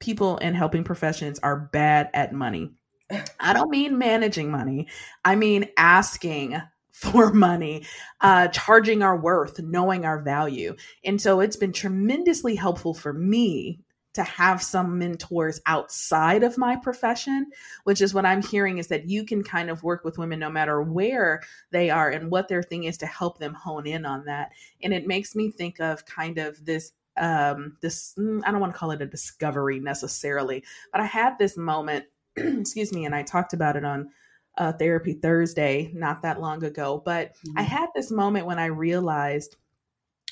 people 0.00 0.38
in 0.38 0.54
helping 0.54 0.84
professions 0.84 1.38
are 1.40 1.68
bad 1.72 2.10
at 2.12 2.32
money. 2.32 2.70
I 3.40 3.52
don't 3.52 3.70
mean 3.70 3.98
managing 3.98 4.50
money, 4.50 4.88
I 5.24 5.36
mean 5.36 5.68
asking 5.76 6.60
for 6.92 7.32
money, 7.32 7.84
uh, 8.20 8.48
charging 8.48 9.02
our 9.02 9.18
worth, 9.18 9.58
knowing 9.60 10.04
our 10.04 10.20
value. 10.22 10.76
And 11.04 11.20
so 11.20 11.40
it's 11.40 11.56
been 11.56 11.72
tremendously 11.72 12.54
helpful 12.54 12.94
for 12.94 13.12
me 13.12 13.80
to 14.14 14.22
have 14.22 14.62
some 14.62 14.98
mentors 14.98 15.60
outside 15.66 16.42
of 16.42 16.58
my 16.58 16.76
profession, 16.76 17.46
which 17.84 18.00
is 18.00 18.12
what 18.12 18.26
I'm 18.26 18.42
hearing 18.42 18.78
is 18.78 18.88
that 18.88 19.08
you 19.08 19.24
can 19.24 19.42
kind 19.42 19.70
of 19.70 19.82
work 19.82 20.04
with 20.04 20.18
women 20.18 20.38
no 20.38 20.50
matter 20.50 20.82
where 20.82 21.42
they 21.70 21.90
are 21.90 22.10
and 22.10 22.30
what 22.30 22.48
their 22.48 22.62
thing 22.62 22.84
is 22.84 22.98
to 22.98 23.06
help 23.06 23.38
them 23.38 23.54
hone 23.54 23.86
in 23.86 24.04
on 24.04 24.24
that. 24.26 24.52
And 24.82 24.92
it 24.92 25.06
makes 25.06 25.34
me 25.34 25.50
think 25.50 25.80
of 25.80 26.04
kind 26.04 26.38
of 26.38 26.64
this 26.64 26.92
um 27.18 27.76
this 27.82 28.14
mm, 28.18 28.40
I 28.44 28.50
don't 28.50 28.60
want 28.60 28.72
to 28.72 28.78
call 28.78 28.90
it 28.90 29.02
a 29.02 29.06
discovery 29.06 29.80
necessarily, 29.80 30.64
but 30.92 31.00
I 31.00 31.06
had 31.06 31.38
this 31.38 31.56
moment, 31.56 32.06
excuse 32.36 32.92
me, 32.92 33.04
and 33.04 33.14
I 33.14 33.22
talked 33.22 33.52
about 33.52 33.76
it 33.76 33.84
on 33.84 34.10
uh, 34.58 34.72
therapy 34.72 35.14
Thursday 35.14 35.90
not 35.94 36.22
that 36.22 36.40
long 36.40 36.64
ago, 36.64 37.02
but 37.04 37.34
mm-hmm. 37.34 37.58
I 37.58 37.62
had 37.62 37.88
this 37.94 38.10
moment 38.10 38.46
when 38.46 38.58
I 38.58 38.66
realized 38.66 39.56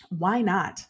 why 0.08 0.42
not? 0.42 0.84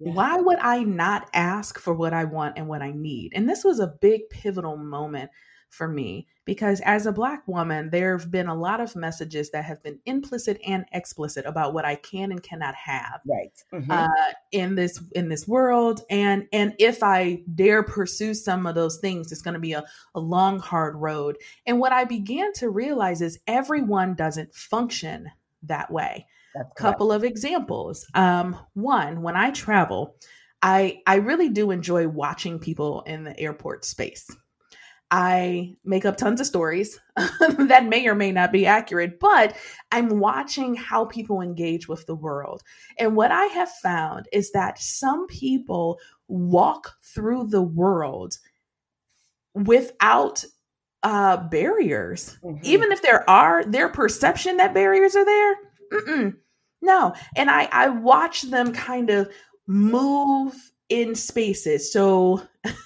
Yeah. 0.00 0.12
Why 0.12 0.36
would 0.36 0.58
I 0.58 0.82
not 0.84 1.28
ask 1.32 1.78
for 1.78 1.92
what 1.92 2.12
I 2.12 2.24
want 2.24 2.56
and 2.56 2.68
what 2.68 2.82
I 2.82 2.92
need? 2.92 3.32
And 3.34 3.48
this 3.48 3.64
was 3.64 3.80
a 3.80 3.94
big 4.00 4.28
pivotal 4.30 4.76
moment 4.76 5.30
for 5.70 5.86
me 5.86 6.26
because 6.44 6.80
as 6.80 7.04
a 7.04 7.12
black 7.12 7.46
woman 7.46 7.90
there 7.90 8.16
have 8.16 8.30
been 8.30 8.48
a 8.48 8.54
lot 8.54 8.80
of 8.80 8.96
messages 8.96 9.50
that 9.50 9.64
have 9.64 9.82
been 9.82 9.98
implicit 10.06 10.58
and 10.66 10.84
explicit 10.92 11.44
about 11.44 11.74
what 11.74 11.84
i 11.84 11.94
can 11.94 12.30
and 12.30 12.42
cannot 12.42 12.74
have 12.74 13.20
right 13.28 13.62
mm-hmm. 13.72 13.90
uh, 13.90 14.08
in 14.52 14.74
this 14.74 15.02
in 15.12 15.28
this 15.28 15.46
world 15.46 16.00
and 16.08 16.46
and 16.52 16.74
if 16.78 17.02
i 17.02 17.42
dare 17.54 17.82
pursue 17.82 18.32
some 18.32 18.66
of 18.66 18.74
those 18.74 18.98
things 18.98 19.30
it's 19.30 19.42
going 19.42 19.54
to 19.54 19.60
be 19.60 19.74
a, 19.74 19.84
a 20.14 20.20
long 20.20 20.58
hard 20.58 20.96
road 20.96 21.36
and 21.66 21.78
what 21.78 21.92
i 21.92 22.04
began 22.04 22.52
to 22.52 22.70
realize 22.70 23.20
is 23.20 23.38
everyone 23.46 24.14
doesn't 24.14 24.54
function 24.54 25.30
that 25.62 25.90
way 25.90 26.26
that's 26.54 26.72
couple 26.76 27.12
of 27.12 27.24
examples. 27.24 28.06
Um, 28.14 28.56
one, 28.74 29.22
when 29.22 29.36
I 29.36 29.50
travel, 29.50 30.16
I 30.62 31.00
I 31.06 31.16
really 31.16 31.48
do 31.48 31.70
enjoy 31.70 32.08
watching 32.08 32.58
people 32.58 33.02
in 33.02 33.24
the 33.24 33.38
airport 33.38 33.84
space. 33.84 34.28
I 35.10 35.74
make 35.84 36.04
up 36.04 36.16
tons 36.16 36.40
of 36.40 36.46
stories 36.46 37.00
that 37.16 37.86
may 37.86 38.06
or 38.06 38.14
may 38.14 38.30
not 38.30 38.52
be 38.52 38.66
accurate, 38.66 39.18
but 39.18 39.56
I'm 39.90 40.20
watching 40.20 40.74
how 40.74 41.06
people 41.06 41.40
engage 41.40 41.88
with 41.88 42.04
the 42.06 42.14
world. 42.14 42.62
And 42.98 43.16
what 43.16 43.32
I 43.32 43.44
have 43.46 43.70
found 43.70 44.26
is 44.32 44.50
that 44.52 44.78
some 44.78 45.26
people 45.26 45.98
walk 46.26 46.94
through 47.02 47.46
the 47.46 47.62
world 47.62 48.36
without 49.54 50.44
uh, 51.02 51.38
barriers. 51.48 52.36
Mm-hmm. 52.44 52.60
Even 52.64 52.92
if 52.92 53.00
there 53.00 53.28
are, 53.30 53.64
their 53.64 53.88
perception 53.88 54.58
that 54.58 54.74
barriers 54.74 55.16
are 55.16 55.24
there, 55.24 55.56
Mm-mm. 55.92 56.36
No. 56.82 57.14
And 57.36 57.50
I, 57.50 57.68
I 57.72 57.88
watch 57.88 58.42
them 58.42 58.72
kind 58.72 59.10
of 59.10 59.30
move 59.66 60.54
in 60.88 61.14
spaces. 61.14 61.92
So, 61.92 62.42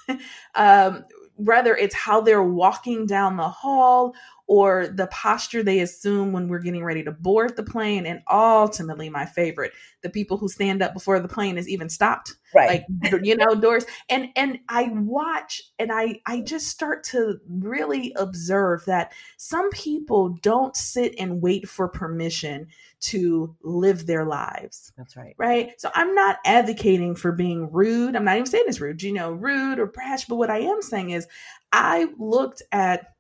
um, 0.55 1.05
whether 1.37 1.77
it's 1.77 1.95
how 1.95 2.21
they're 2.21 2.43
walking 2.43 3.07
down 3.07 3.37
the 3.37 3.49
hall 3.49 4.15
or 4.47 4.89
the 4.89 5.07
posture 5.09 5.63
they 5.63 5.81
assume 5.81 6.33
when 6.33 6.49
we're 6.49 6.59
getting 6.59 6.85
ready 6.85 7.03
to 7.03 7.13
board 7.13 7.57
the 7.57 7.63
plane. 7.63 8.07
And 8.07 8.21
ultimately 8.31 9.09
my 9.09 9.25
favorite 9.25 9.73
the 10.03 10.11
people 10.11 10.37
who 10.37 10.49
stand 10.49 10.83
up 10.83 10.93
before 10.93 11.21
the 11.21 11.29
plane 11.29 11.57
is 11.57 11.69
even 11.69 11.89
stopped. 11.89 12.35
Right. 12.55 12.85
Like 13.03 13.25
you 13.25 13.37
know 13.37 13.55
doors. 13.55 13.87
And 14.09 14.29
and 14.37 14.59
i 14.69 14.91
watch 14.93 15.63
and 15.79 15.91
i 15.93 16.21
i 16.27 16.41
just 16.41 16.69
start 16.69 17.05
to 17.05 17.39
really 17.49 18.13
observe 18.17 18.85
that 18.87 19.13
some 19.39 19.71
people 19.71 20.31
don't 20.43 20.77
sit 20.77 21.15
and 21.19 21.41
wait 21.41 21.69
for 21.69 21.89
permission 21.89 22.67
to 23.01 23.57
live 23.63 24.07
their 24.07 24.25
lives. 24.25 24.93
That's 24.97 25.17
right. 25.17 25.35
Right? 25.39 25.81
So 25.81 25.91
i'm 25.95 26.15
not 26.15 26.39
advocating 26.45 27.15
for 27.15 27.33
being 27.33 27.71
rude. 27.73 28.17
I'm 28.17 28.25
not 28.25 28.37
even 28.37 28.47
saying 28.47 28.65
it's 28.67 28.81
rude 28.81 29.03
you 29.03 29.13
know 29.13 29.33
rude 29.33 29.79
or 29.79 29.87
brash. 29.87 30.27
But 30.27 30.37
what 30.37 30.51
i 30.51 30.59
am 30.59 30.83
saying 30.83 31.11
is 31.11 31.27
i 31.73 32.07
looked 32.19 32.63
at 32.73 33.12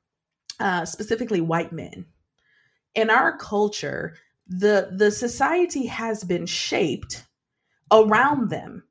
uh, 0.62 0.84
specifically 0.84 1.40
white 1.40 1.72
men. 1.72 2.06
In 2.94 3.10
our 3.10 3.36
culture, 3.36 4.14
the 4.46 4.90
the 4.96 5.10
society 5.10 5.86
has 5.86 6.24
been 6.24 6.46
shaped 6.46 7.24
around 7.90 8.50
them. 8.50 8.84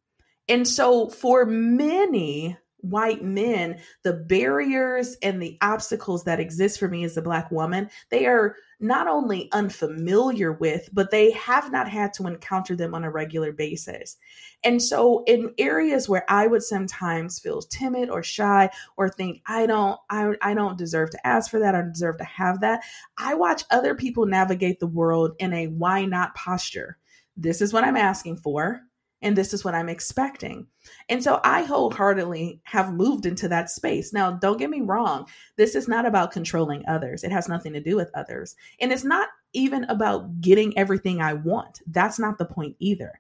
And 0.49 0.67
so 0.67 1.09
for 1.09 1.45
many 1.45 2.57
white 2.81 3.23
men, 3.23 3.79
the 4.03 4.13
barriers 4.13 5.17
and 5.21 5.41
the 5.41 5.57
obstacles 5.61 6.23
that 6.23 6.39
exist 6.39 6.79
for 6.79 6.87
me 6.87 7.03
as 7.03 7.17
a 7.17 7.21
black 7.21 7.51
woman, 7.51 7.89
they 8.09 8.25
are 8.25 8.55
not 8.79 9.07
only 9.07 9.49
unfamiliar 9.51 10.53
with, 10.53 10.89
but 10.91 11.11
they 11.11 11.31
have 11.31 11.71
not 11.71 11.87
had 11.87 12.13
to 12.13 12.27
encounter 12.27 12.75
them 12.75 12.95
on 12.95 13.03
a 13.03 13.11
regular 13.11 13.51
basis. 13.51 14.17
And 14.63 14.81
so 14.81 15.23
in 15.27 15.53
areas 15.57 16.09
where 16.09 16.25
I 16.27 16.47
would 16.47 16.63
sometimes 16.63 17.39
feel 17.39 17.61
timid 17.61 18.09
or 18.09 18.23
shy 18.23 18.69
or 18.97 19.09
think 19.09 19.41
I 19.45 19.67
don't 19.67 19.99
I, 20.09 20.33
I 20.41 20.53
don't 20.53 20.77
deserve 20.77 21.11
to 21.11 21.27
ask 21.27 21.49
for 21.49 21.59
that, 21.59 21.75
I 21.75 21.81
deserve 21.83 22.17
to 22.17 22.23
have 22.23 22.61
that, 22.61 22.83
I 23.17 23.35
watch 23.35 23.63
other 23.69 23.95
people 23.95 24.25
navigate 24.25 24.79
the 24.79 24.87
world 24.87 25.33
in 25.39 25.53
a 25.53 25.67
why 25.67 26.05
not 26.05 26.33
posture. 26.35 26.97
This 27.37 27.61
is 27.61 27.73
what 27.73 27.83
I'm 27.83 27.97
asking 27.97 28.37
for 28.37 28.81
and 29.21 29.35
this 29.35 29.53
is 29.53 29.63
what 29.63 29.75
I'm 29.75 29.89
expecting. 29.89 30.67
And 31.09 31.23
so 31.23 31.39
I 31.43 31.63
wholeheartedly 31.63 32.61
have 32.63 32.93
moved 32.93 33.25
into 33.25 33.47
that 33.49 33.69
space. 33.69 34.13
Now, 34.13 34.31
don't 34.31 34.57
get 34.57 34.69
me 34.69 34.81
wrong, 34.81 35.27
this 35.57 35.75
is 35.75 35.87
not 35.87 36.05
about 36.05 36.31
controlling 36.31 36.83
others, 36.87 37.23
it 37.23 37.31
has 37.31 37.47
nothing 37.47 37.73
to 37.73 37.81
do 37.81 37.95
with 37.95 38.11
others. 38.13 38.55
And 38.79 38.91
it's 38.91 39.03
not 39.03 39.29
even 39.53 39.83
about 39.85 40.41
getting 40.41 40.77
everything 40.77 41.21
I 41.21 41.33
want. 41.33 41.81
That's 41.87 42.19
not 42.19 42.37
the 42.37 42.45
point 42.45 42.75
either. 42.79 43.19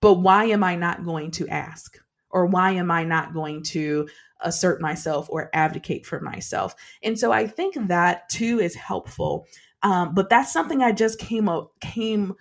But 0.00 0.14
why 0.14 0.44
am 0.44 0.62
I 0.62 0.76
not 0.76 1.04
going 1.04 1.30
to 1.32 1.48
ask? 1.48 1.98
Or 2.30 2.46
why 2.46 2.72
am 2.72 2.90
I 2.90 3.04
not 3.04 3.34
going 3.34 3.62
to 3.64 4.08
assert 4.40 4.80
myself 4.80 5.28
or 5.30 5.50
advocate 5.54 6.06
for 6.06 6.20
myself? 6.20 6.74
And 7.02 7.18
so 7.18 7.32
I 7.32 7.46
think 7.46 7.74
that 7.88 8.28
too 8.28 8.60
is 8.60 8.74
helpful. 8.74 9.46
Um, 9.82 10.14
but 10.14 10.28
that's 10.28 10.52
something 10.52 10.82
I 10.82 10.92
just 10.92 11.18
came 11.18 11.48
up 11.48 11.72
came 11.80 12.34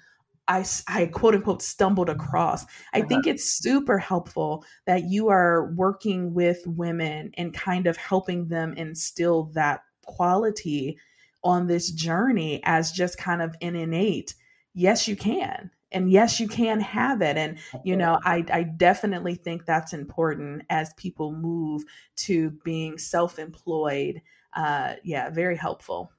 I, 0.48 0.66
I 0.88 1.08
quote 1.08 1.36
unquote 1.36 1.62
stumbled 1.62 2.10
across. 2.10 2.66
I 2.94 3.00
uh-huh. 3.00 3.08
think 3.08 3.28
it's 3.28 3.50
super 3.50 3.98
helpful 3.98 4.66
that 4.86 5.04
you 5.04 5.30
are 5.30 5.72
working 5.76 6.34
with 6.34 6.62
women 6.66 7.32
and 7.38 7.54
kind 7.54 7.88
of 7.88 7.98
helping 7.98 8.48
them 8.48 8.74
instill 8.74 9.46
that 9.54 9.82
quality 10.06 10.98
on 11.44 11.68
this 11.68 11.92
journey 11.92 12.62
as 12.64 12.92
just 12.92 13.18
kind 13.18 13.42
of 13.42 13.56
an 13.62 13.76
innate, 13.76 14.34
yes, 14.74 15.08
you 15.08 15.16
can. 15.16 15.72
And 15.92 16.12
yes, 16.12 16.40
you 16.40 16.50
can 16.50 16.82
have 16.82 17.22
it. 17.22 17.38
And, 17.38 17.60
you 17.86 17.96
know, 17.96 18.20
I, 18.26 18.44
I 18.52 18.64
definitely 18.64 19.36
think 19.36 19.66
that's 19.66 19.94
important 19.94 20.64
as 20.70 20.94
people 20.98 21.32
move 21.32 21.84
to 22.18 22.52
being 22.66 22.98
self 22.98 23.40
employed. 23.40 24.22
Uh, 24.54 24.96
yeah, 25.04 25.30
very 25.30 25.56
helpful 25.56 26.12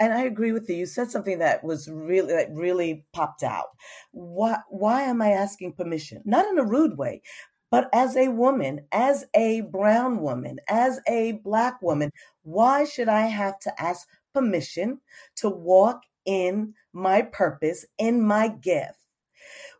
and 0.00 0.12
I 0.12 0.22
agree 0.22 0.52
with 0.52 0.68
you. 0.68 0.76
You 0.76 0.86
said 0.86 1.10
something 1.10 1.38
that 1.38 1.64
was 1.64 1.88
really 1.88 2.32
that 2.34 2.52
really 2.52 3.04
popped 3.12 3.42
out. 3.42 3.68
Why 4.12 4.58
why 4.68 5.02
am 5.02 5.22
I 5.22 5.30
asking 5.30 5.72
permission? 5.72 6.22
Not 6.24 6.46
in 6.46 6.58
a 6.58 6.64
rude 6.64 6.98
way, 6.98 7.22
but 7.70 7.88
as 7.92 8.16
a 8.16 8.28
woman, 8.28 8.86
as 8.92 9.24
a 9.34 9.62
brown 9.62 10.20
woman, 10.20 10.58
as 10.68 11.00
a 11.08 11.32
black 11.44 11.80
woman, 11.82 12.10
why 12.42 12.84
should 12.84 13.08
I 13.08 13.22
have 13.26 13.58
to 13.60 13.82
ask 13.82 14.06
permission 14.34 15.00
to 15.36 15.48
walk 15.48 16.02
in 16.24 16.74
my 16.92 17.22
purpose, 17.22 17.84
in 17.98 18.22
my 18.22 18.48
gift? 18.48 18.98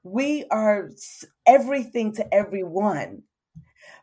We 0.03 0.45
are 0.51 0.91
everything 1.47 2.13
to 2.15 2.35
everyone, 2.35 3.23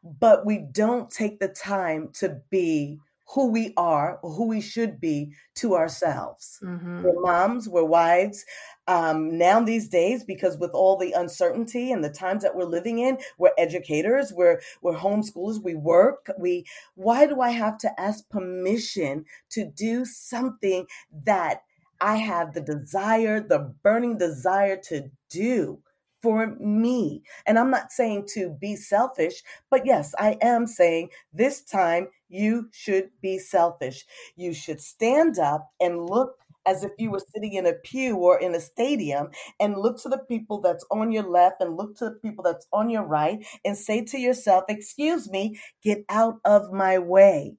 but 0.04 0.46
we 0.46 0.60
don't 0.60 1.10
take 1.10 1.40
the 1.40 1.48
time 1.48 2.10
to 2.16 2.42
be 2.50 3.00
who 3.26 3.52
we 3.52 3.74
are 3.78 4.20
who 4.22 4.48
we 4.48 4.62
should 4.62 5.00
be 5.00 5.34
to 5.56 5.76
ourselves. 5.76 6.60
Mm-hmm. 6.62 7.04
We're 7.04 7.22
moms, 7.22 7.70
we're 7.70 7.84
wives. 7.84 8.46
Um, 8.88 9.38
now 9.38 9.62
these 9.62 9.88
days, 9.88 10.24
because 10.24 10.58
with 10.58 10.72
all 10.72 10.98
the 10.98 11.14
uncertainty 11.14 11.92
and 11.92 12.04
the 12.04 12.10
times 12.10 12.44
that 12.44 12.56
we're 12.56 12.66
living 12.66 13.00
in, 13.00 13.18
we're 13.38 13.52
educators, 13.58 14.34
we're 14.34 14.62
we're 14.82 14.98
homeschoolers, 14.98 15.64
we 15.64 15.76
work. 15.76 16.30
We 16.38 16.66
why 16.96 17.26
do 17.26 17.42
I 17.42 17.52
have 17.52 17.78
to 17.80 18.00
ask 18.00 18.28
permission 18.30 19.26
to 19.52 19.66
do 19.66 20.06
something 20.06 20.86
that 21.24 21.62
I 22.02 22.18
have 22.18 22.54
the 22.54 22.62
desire, 22.62 23.40
the 23.40 23.74
burning 23.84 24.18
desire 24.18 24.78
to 24.90 25.10
do? 25.30 25.80
For 26.24 26.56
me. 26.60 27.24
And 27.46 27.60
I'm 27.60 27.72
not 27.72 27.92
saying 27.92 28.28
to 28.36 28.50
be 28.50 28.78
selfish, 28.78 29.44
but 29.70 29.86
yes, 29.86 30.16
I 30.18 30.38
am 30.42 30.68
saying 30.68 31.10
this 31.34 31.62
time 31.62 32.08
you 32.30 32.70
should 32.74 33.12
be 33.22 33.40
selfish. 33.40 34.06
You 34.38 34.54
should 34.54 34.82
stand 34.82 35.40
up 35.40 35.70
and 35.82 36.06
look 36.10 36.38
as 36.66 36.84
if 36.86 36.92
you 36.98 37.12
were 37.12 37.22
sitting 37.36 37.54
in 37.54 37.68
a 37.68 37.74
pew 37.74 38.16
or 38.18 38.40
in 38.40 38.56
a 38.56 38.62
stadium 38.62 39.30
and 39.60 39.78
look 39.78 40.02
to 40.02 40.10
the 40.10 40.20
people 40.30 40.62
that's 40.62 40.86
on 40.92 41.12
your 41.12 41.24
left 41.30 41.62
and 41.62 41.78
look 41.78 41.98
to 41.98 42.06
the 42.06 42.12
people 42.24 42.44
that's 42.44 42.68
on 42.74 42.90
your 42.90 43.04
right 43.04 43.46
and 43.66 43.78
say 43.78 44.04
to 44.06 44.18
yourself, 44.18 44.64
Excuse 44.70 45.30
me, 45.30 45.60
get 45.84 46.06
out 46.10 46.40
of 46.46 46.72
my 46.72 47.00
way. 47.00 47.58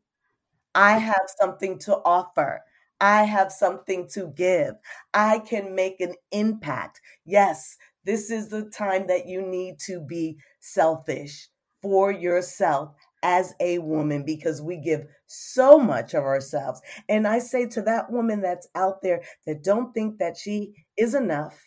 I 0.75 0.99
have 0.99 1.27
something 1.41 1.79
to 1.81 1.97
offer. 2.05 2.63
I 3.01 3.25
have 3.25 3.53
something 3.53 4.09
to 4.15 4.29
give. 4.37 4.75
I 5.13 5.41
can 5.41 5.75
make 5.75 6.01
an 6.01 6.15
impact. 6.33 7.01
Yes, 7.25 7.77
this 8.05 8.31
is 8.31 8.49
the 8.49 8.65
time 8.71 9.07
that 9.09 9.27
you 9.27 9.43
need 9.43 9.79
to 9.87 10.01
be 10.01 10.39
selfish 10.61 11.49
for 11.83 12.11
yourself 12.11 12.95
as 13.23 13.55
a 13.61 13.79
woman 13.79 14.23
because 14.25 14.61
we 14.63 14.77
give 14.77 15.07
so 15.27 15.79
much 15.79 16.15
of 16.15 16.25
ourselves. 16.25 16.81
And 17.09 17.27
I 17.27 17.39
say 17.39 17.67
to 17.69 17.83
that 17.83 18.11
woman 18.11 18.41
that's 18.43 18.69
out 18.75 19.03
there 19.03 19.23
that 19.47 19.65
don't 19.65 19.93
think 19.93 20.19
that 20.19 20.37
she 20.37 20.75
is 20.97 21.15
enough, 21.15 21.59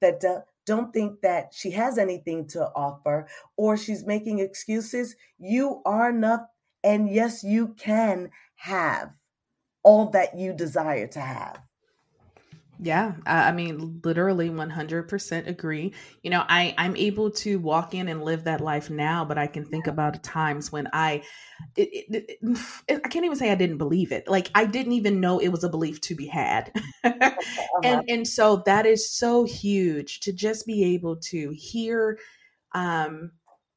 that 0.00 0.22
don't 0.66 0.92
think 0.92 1.22
that 1.22 1.52
she 1.54 1.70
has 1.72 1.96
anything 1.98 2.46
to 2.48 2.70
offer 2.76 3.26
or 3.56 3.76
she's 3.76 4.04
making 4.04 4.38
excuses, 4.38 5.16
you 5.38 5.80
are 5.86 6.10
enough. 6.10 6.42
And 6.84 7.10
yes, 7.10 7.42
you 7.42 7.74
can 7.78 8.30
have 8.56 9.16
all 9.82 10.10
that 10.10 10.38
you 10.38 10.52
desire 10.52 11.06
to 11.08 11.20
have. 11.20 11.67
Yeah, 12.80 13.14
I 13.26 13.50
mean, 13.50 14.00
literally 14.04 14.50
100% 14.50 15.48
agree. 15.48 15.92
You 16.22 16.30
know, 16.30 16.44
I 16.48 16.74
I'm 16.78 16.94
able 16.94 17.28
to 17.32 17.58
walk 17.58 17.92
in 17.92 18.06
and 18.06 18.22
live 18.22 18.44
that 18.44 18.60
life 18.60 18.88
now, 18.88 19.24
but 19.24 19.36
I 19.36 19.48
can 19.48 19.64
think 19.64 19.88
about 19.88 20.22
times 20.22 20.70
when 20.70 20.86
I, 20.92 21.22
it, 21.76 21.88
it, 22.08 22.38
it, 22.40 22.58
I 23.04 23.08
can't 23.08 23.24
even 23.24 23.36
say 23.36 23.50
I 23.50 23.56
didn't 23.56 23.78
believe 23.78 24.12
it. 24.12 24.28
Like 24.28 24.50
I 24.54 24.64
didn't 24.64 24.92
even 24.92 25.18
know 25.20 25.40
it 25.40 25.48
was 25.48 25.64
a 25.64 25.68
belief 25.68 26.00
to 26.02 26.14
be 26.14 26.26
had, 26.26 26.70
uh-huh. 27.04 27.32
and 27.82 28.04
and 28.08 28.28
so 28.28 28.62
that 28.66 28.86
is 28.86 29.10
so 29.10 29.42
huge 29.44 30.20
to 30.20 30.32
just 30.32 30.64
be 30.64 30.84
able 30.94 31.16
to 31.16 31.50
hear, 31.56 32.16
um, 32.76 33.32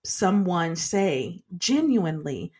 someone 0.05 0.75
say 0.75 1.43
genuinely 1.57 2.51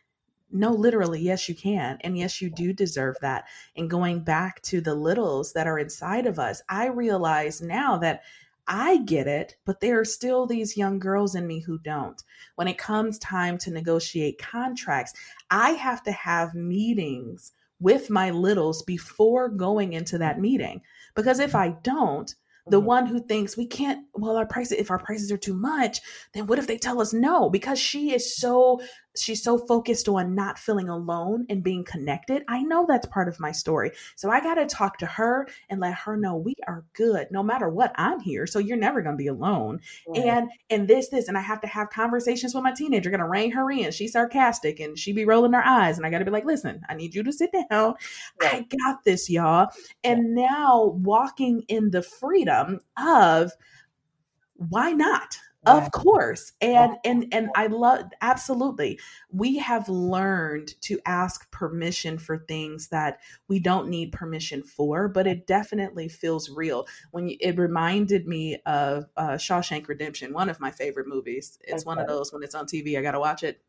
no, 0.52 0.72
literally, 0.72 1.22
yes, 1.22 1.48
you 1.48 1.56
can. 1.56 1.98
And 2.02 2.18
yes, 2.18 2.42
you 2.42 2.50
do 2.50 2.74
deserve 2.74 3.16
that. 3.22 3.46
And 3.76 3.90
going 3.90 4.24
back 4.24 4.62
to 4.64 4.82
the 4.82 4.96
littles 4.96 5.54
that 5.54 5.68
are 5.68 5.80
inside 5.80 6.26
of 6.26 6.40
us, 6.40 6.62
I 6.70 6.88
realize 6.88 7.62
now 7.62 7.98
that 8.00 8.24
I 8.68 8.98
get 8.98 9.28
it, 9.28 9.56
but 9.66 9.80
there 9.80 10.00
are 10.00 10.06
still 10.06 10.46
these 10.46 10.78
young 10.78 11.00
girls 11.00 11.36
in 11.36 11.48
me 11.48 11.60
who 11.60 11.78
don't. 11.80 12.22
When 12.56 12.68
it 12.68 12.78
comes 12.78 13.18
time 13.20 13.58
to 13.60 13.72
negotiate 13.72 14.40
contracts, 14.40 15.14
I 15.50 15.72
have 15.72 16.04
to 16.04 16.12
have 16.12 16.54
meetings 16.54 17.52
with 17.80 18.10
my 18.10 18.30
littles 18.30 18.84
before 18.84 19.50
going 19.50 19.94
into 19.94 20.18
that 20.20 20.40
meeting. 20.40 20.82
Because 21.16 21.40
if 21.40 21.56
I 21.56 21.70
don't, 21.84 22.34
the 22.68 22.78
mm-hmm. 22.78 22.88
one 22.88 23.06
who 23.08 23.20
thinks 23.20 23.58
we 23.58 23.66
can't 23.66 24.06
well 24.14 24.38
our 24.38 24.46
prices 24.46 24.78
if 24.78 24.92
our 24.92 25.00
prices 25.00 25.32
are 25.32 25.38
too 25.38 25.54
much 25.54 26.00
then 26.34 26.46
what 26.46 26.60
if 26.60 26.68
they 26.68 26.78
tell 26.78 27.02
us 27.02 27.12
no 27.12 27.50
because 27.50 27.80
she 27.80 28.14
is 28.14 28.36
so 28.36 28.80
she's 29.18 29.44
so 29.44 29.58
focused 29.58 30.08
on 30.08 30.36
not 30.36 30.58
feeling 30.58 30.90
alone 30.90 31.46
and 31.50 31.64
being 31.64 31.84
connected. 31.84 32.44
I 32.48 32.62
know 32.64 32.86
that's 32.88 33.08
part 33.08 33.28
of 33.28 33.40
my 33.40 33.52
story. 33.52 33.92
So 34.16 34.30
I 34.30 34.40
got 34.42 34.56
to 34.56 34.66
talk 34.66 34.98
to 35.00 35.06
her 35.06 35.48
and 35.70 35.80
let 35.80 35.94
her 35.96 36.18
know 36.18 36.38
we 36.38 36.56
are 36.68 36.86
good 36.94 37.28
no 37.32 37.44
matter 37.44 37.70
what. 37.70 37.92
I'm 37.96 38.20
here. 38.20 38.48
So 38.48 38.60
you're 38.60 38.78
never 38.78 39.02
going 39.02 39.16
to 39.16 39.22
be 39.22 39.28
alone. 39.28 39.80
Right. 40.08 40.26
And 40.26 40.50
and 40.70 40.88
this 40.88 41.10
this 41.10 41.28
and 41.28 41.38
I 41.38 41.42
have 41.42 41.62
to 41.62 41.68
have 41.68 41.90
conversations 41.90 42.54
with 42.54 42.64
my 42.64 42.74
teenager 42.74 43.10
going 43.10 43.20
to 43.20 43.28
rein 43.28 43.52
her 43.52 43.70
in. 43.72 43.92
She's 43.92 44.14
sarcastic 44.14 44.80
and 44.80 44.98
she 44.98 45.14
be 45.14 45.26
rolling 45.26 45.54
her 45.54 45.66
eyes 45.66 45.98
and 45.98 46.06
I 46.06 46.10
got 46.10 46.20
to 46.20 46.26
be 46.26 46.32
like, 46.32 46.46
"Listen, 46.46 46.82
I 46.90 46.94
need 46.94 47.14
you 47.14 47.24
to 47.24 47.34
sit 47.34 47.52
down. 47.52 47.96
Right. 48.42 48.66
I 48.72 48.78
got 48.86 49.04
this, 49.04 49.30
y'all." 49.30 49.70
And 50.04 50.36
right. 50.38 50.48
now 50.50 50.86
walking 50.86 51.64
in 51.68 51.92
the 51.92 52.02
freedom 52.02 52.80
of 52.98 53.52
why 54.56 54.92
not? 54.92 55.38
Of 55.66 55.92
course 55.92 56.54
and 56.62 56.98
and 57.06 57.28
and 57.32 57.50
i 57.56 57.68
love 57.68 58.06
absolutely. 58.22 59.00
We 59.30 59.58
have 59.60 59.88
learned 59.88 60.74
to 60.82 61.00
ask 61.06 61.50
permission 61.52 62.18
for 62.18 62.40
things 62.40 62.88
that 62.90 63.20
we 63.48 63.60
don't 63.60 63.90
need 63.90 64.12
permission 64.12 64.64
for 64.64 65.08
but 65.08 65.28
it 65.28 65.48
definitely 65.48 66.10
feels 66.10 66.50
real. 66.50 66.88
When 67.12 67.28
you, 67.28 67.38
it 67.40 67.58
reminded 67.58 68.28
me 68.28 68.58
of 68.66 69.06
uh, 69.18 69.32
shawshank 69.32 69.88
redemption 69.88 70.34
one 70.34 70.50
of 70.50 70.60
my 70.60 70.72
favorite 70.72 71.08
movies. 71.08 71.58
It's 71.62 71.84
okay. 71.84 71.88
one 71.88 72.00
of 72.00 72.08
those 72.08 72.34
when 72.34 72.44
it's 72.44 72.56
on 72.56 72.66
tv 72.66 72.98
i 72.98 73.02
gotta 73.02 73.20
watch 73.20 73.44
it. 73.44 73.62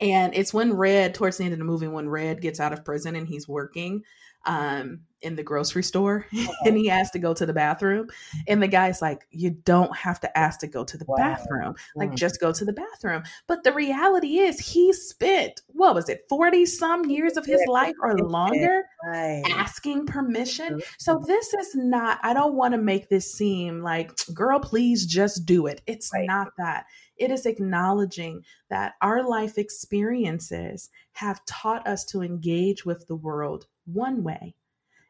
And 0.00 0.34
it's 0.34 0.54
when 0.54 0.72
Red, 0.72 1.14
towards 1.14 1.36
the 1.36 1.44
end 1.44 1.52
of 1.52 1.58
the 1.58 1.64
movie, 1.66 1.86
when 1.86 2.08
Red 2.08 2.40
gets 2.40 2.60
out 2.60 2.72
of 2.72 2.84
prison 2.84 3.14
and 3.14 3.28
he's 3.28 3.46
working 3.46 4.02
um, 4.46 5.00
in 5.22 5.36
the 5.36 5.42
grocery 5.42 5.82
store 5.82 6.26
uh-huh. 6.32 6.52
and 6.64 6.76
he 6.76 6.86
has 6.86 7.10
to 7.10 7.18
go 7.18 7.34
to 7.34 7.44
the 7.44 7.52
bathroom. 7.52 8.08
And 8.48 8.62
the 8.62 8.68
guy's 8.68 9.02
like, 9.02 9.26
You 9.30 9.50
don't 9.50 9.94
have 9.96 10.20
to 10.20 10.38
ask 10.38 10.60
to 10.60 10.66
go 10.66 10.84
to 10.84 10.96
the 10.96 11.04
wow. 11.06 11.16
bathroom. 11.16 11.74
Like, 11.94 12.10
mm. 12.10 12.16
just 12.16 12.40
go 12.40 12.52
to 12.52 12.64
the 12.64 12.72
bathroom. 12.72 13.22
But 13.46 13.64
the 13.64 13.72
reality 13.72 14.38
is, 14.38 14.58
he 14.58 14.92
spent, 14.92 15.60
what 15.68 15.94
was 15.94 16.08
it, 16.08 16.24
40 16.28 16.66
some 16.66 17.04
years 17.10 17.36
of 17.36 17.46
his 17.46 17.60
life 17.66 17.94
or 18.02 18.16
longer 18.18 18.84
right. 19.06 19.42
asking 19.50 20.06
permission. 20.06 20.74
Mm-hmm. 20.74 20.94
So, 20.98 21.22
this 21.26 21.52
is 21.54 21.74
not, 21.74 22.18
I 22.22 22.32
don't 22.32 22.54
want 22.54 22.72
to 22.72 22.78
make 22.78 23.08
this 23.08 23.32
seem 23.32 23.82
like, 23.82 24.12
girl, 24.34 24.60
please 24.60 25.06
just 25.06 25.44
do 25.46 25.66
it. 25.66 25.82
It's 25.86 26.10
right. 26.14 26.26
not 26.26 26.48
that. 26.58 26.86
It 27.16 27.30
is 27.30 27.44
acknowledging 27.44 28.44
that 28.70 28.94
our 29.02 29.22
life 29.22 29.58
experiences 29.58 30.88
have 31.12 31.44
taught 31.44 31.86
us 31.86 32.06
to 32.06 32.22
engage 32.22 32.86
with 32.86 33.06
the 33.06 33.16
world 33.16 33.66
one 33.92 34.22
way. 34.22 34.54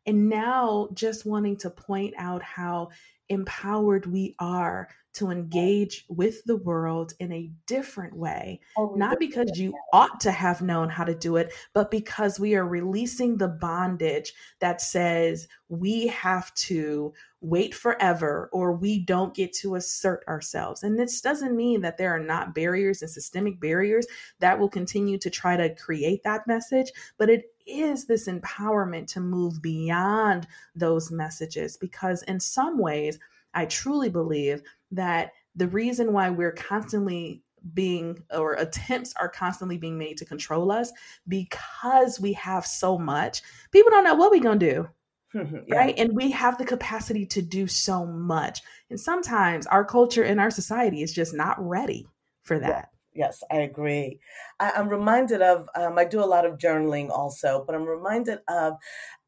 And 0.07 0.29
now 0.29 0.89
just 0.95 1.27
wanting 1.27 1.57
to 1.59 1.71
point 1.71 2.15
out 2.17 2.43
how 2.43 2.91
empowered 3.29 4.07
we 4.07 4.35
are 4.39 4.89
to 5.13 5.31
engage 5.31 6.05
with 6.09 6.45
the 6.45 6.57
world 6.57 7.15
in 7.19 7.33
a 7.33 7.51
different 7.67 8.15
way, 8.15 8.61
oh, 8.79 8.95
not 8.97 9.19
because 9.19 9.59
you 9.59 9.75
ought 9.93 10.21
to 10.21 10.31
have 10.31 10.63
known 10.63 10.89
how 10.89 11.03
to 11.03 11.15
do 11.15 11.37
it, 11.37 11.53
but 11.75 11.91
because 11.91 12.39
we 12.39 12.55
are 12.55 12.67
releasing 12.67 13.37
the 13.37 13.49
bondage 13.49 14.33
that 14.61 14.81
says 14.81 15.49
we 15.69 16.07
have 16.07 16.55
to 16.55 17.13
wait 17.41 17.75
forever 17.75 18.49
or 18.53 18.73
we 18.73 19.01
don't 19.01 19.35
get 19.35 19.53
to 19.53 19.75
assert 19.75 20.23
ourselves. 20.29 20.85
And 20.85 20.99
this 20.99 21.21
doesn't 21.21 21.57
mean 21.57 21.81
that 21.81 21.99
there 21.99 22.15
are 22.15 22.21
not 22.21 22.55
barriers 22.55 23.03
and 23.03 23.11
systemic 23.11 23.61
barriers 23.61 24.07
that 24.39 24.59
will 24.59 24.69
continue 24.69 25.19
to 25.19 25.31
try 25.31 25.57
to 25.57 25.75
create 25.75 26.23
that 26.23 26.47
message, 26.47 26.93
but 27.19 27.29
it 27.29 27.47
is 27.71 28.07
this 28.07 28.29
empowerment 28.29 29.07
to 29.09 29.21
move 29.21 29.63
beyond 29.63 30.47
those 30.75 31.11
messages? 31.11 31.77
Because, 31.77 32.23
in 32.25 32.41
some 32.41 32.79
ways, 32.79 33.19
I 33.55 33.67
truly 33.67 34.09
believe 34.09 34.63
that 34.93 35.33
the 35.57 35.69
reason 35.69 36.13
why 36.13 36.31
we're 36.31 36.53
constantly 36.53 37.43
being 37.75 38.23
or 38.33 38.55
attempts 38.55 39.13
are 39.17 39.29
constantly 39.29 39.77
being 39.77 39.99
made 39.99 40.17
to 40.17 40.25
control 40.25 40.73
us 40.73 40.93
because 41.29 42.19
we 42.19 42.33
have 42.33 42.65
so 42.65 42.97
much 42.97 43.43
people 43.71 43.91
don't 43.91 44.03
know 44.03 44.15
what 44.15 44.31
we're 44.31 44.41
going 44.41 44.59
to 44.59 44.73
do 44.73 44.89
right? 45.69 45.97
And 45.97 46.15
we 46.15 46.31
have 46.33 46.59
the 46.59 46.65
capacity 46.65 47.25
to 47.27 47.43
do 47.43 47.67
so 47.67 48.05
much. 48.05 48.63
And 48.91 48.99
sometimes 48.99 49.67
our 49.67 49.85
culture 49.85 50.25
and 50.25 50.41
our 50.41 50.51
society 50.51 51.03
is 51.03 51.13
just 51.13 51.35
not 51.35 51.57
ready 51.61 52.09
for 52.43 52.59
that 52.59 52.90
Yes, 53.13 53.43
I 53.51 53.57
agree. 53.57 54.21
I, 54.61 54.73
am 54.77 54.89
reminded 54.89 55.43
of, 55.43 55.69
um, 55.75 55.99
I 55.99 56.05
do 56.05 56.23
a 56.23 56.27
lot 56.27 56.47
of 56.47 56.59
journaling 56.59 57.11
also, 57.11 57.65
but 57.67 57.75
I'm 57.75 57.85
reminded 57.85 58.39
of 58.49 58.75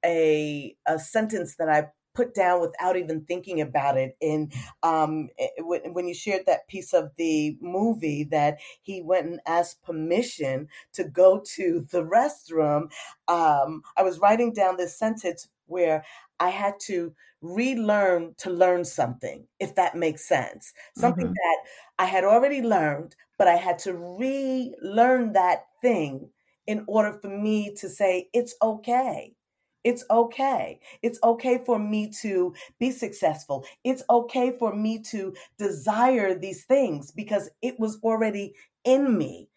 a, 0.04 0.76
a 0.86 0.98
sentence 0.98 1.56
that 1.56 1.68
I 1.68 1.88
put 2.14 2.34
down 2.34 2.60
without 2.60 2.96
even 2.96 3.24
thinking 3.24 3.60
about 3.60 3.96
it. 3.96 4.16
And 4.20 4.52
um, 4.82 5.28
when, 5.58 5.94
when 5.94 6.06
you 6.06 6.14
shared 6.14 6.46
that 6.46 6.68
piece 6.68 6.92
of 6.92 7.10
the 7.16 7.56
movie 7.60 8.24
that 8.24 8.58
he 8.82 9.02
went 9.02 9.26
and 9.26 9.40
asked 9.46 9.82
permission 9.82 10.68
to 10.94 11.04
go 11.04 11.42
to 11.54 11.86
the 11.90 12.04
restroom, 12.04 12.90
um, 13.28 13.82
I 13.96 14.02
was 14.02 14.18
writing 14.18 14.52
down 14.52 14.76
this 14.76 14.98
sentence 14.98 15.48
where 15.66 16.04
I 16.38 16.50
had 16.50 16.74
to 16.86 17.14
relearn 17.40 18.34
to 18.38 18.50
learn 18.50 18.84
something, 18.84 19.46
if 19.58 19.74
that 19.74 19.96
makes 19.96 20.28
sense. 20.28 20.72
Something 20.96 21.26
mm-hmm. 21.26 21.32
that 21.32 21.58
I 21.98 22.04
had 22.06 22.24
already 22.24 22.62
learned, 22.62 23.16
but 23.42 23.48
I 23.48 23.56
had 23.56 23.80
to 23.80 23.94
relearn 23.94 25.32
that 25.32 25.64
thing 25.80 26.30
in 26.68 26.84
order 26.86 27.18
for 27.20 27.26
me 27.26 27.74
to 27.74 27.88
say, 27.88 28.28
it's 28.32 28.54
okay. 28.62 29.34
It's 29.82 30.04
okay. 30.08 30.78
It's 31.02 31.18
okay 31.24 31.60
for 31.66 31.76
me 31.76 32.12
to 32.20 32.54
be 32.78 32.92
successful. 32.92 33.66
It's 33.82 34.04
okay 34.08 34.56
for 34.56 34.72
me 34.72 35.02
to 35.10 35.34
desire 35.58 36.38
these 36.38 36.62
things 36.66 37.10
because 37.10 37.50
it 37.62 37.80
was 37.80 37.98
already 38.04 38.54
in 38.84 39.18
me. 39.18 39.48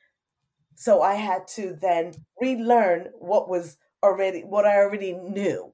So 0.73 1.03
I 1.03 1.13
had 1.13 1.47
to 1.49 1.77
then 1.79 2.15
relearn 2.41 3.09
what 3.19 3.47
was 3.47 3.77
already, 4.01 4.41
what 4.41 4.65
I 4.65 4.77
already 4.77 5.13
knew 5.13 5.71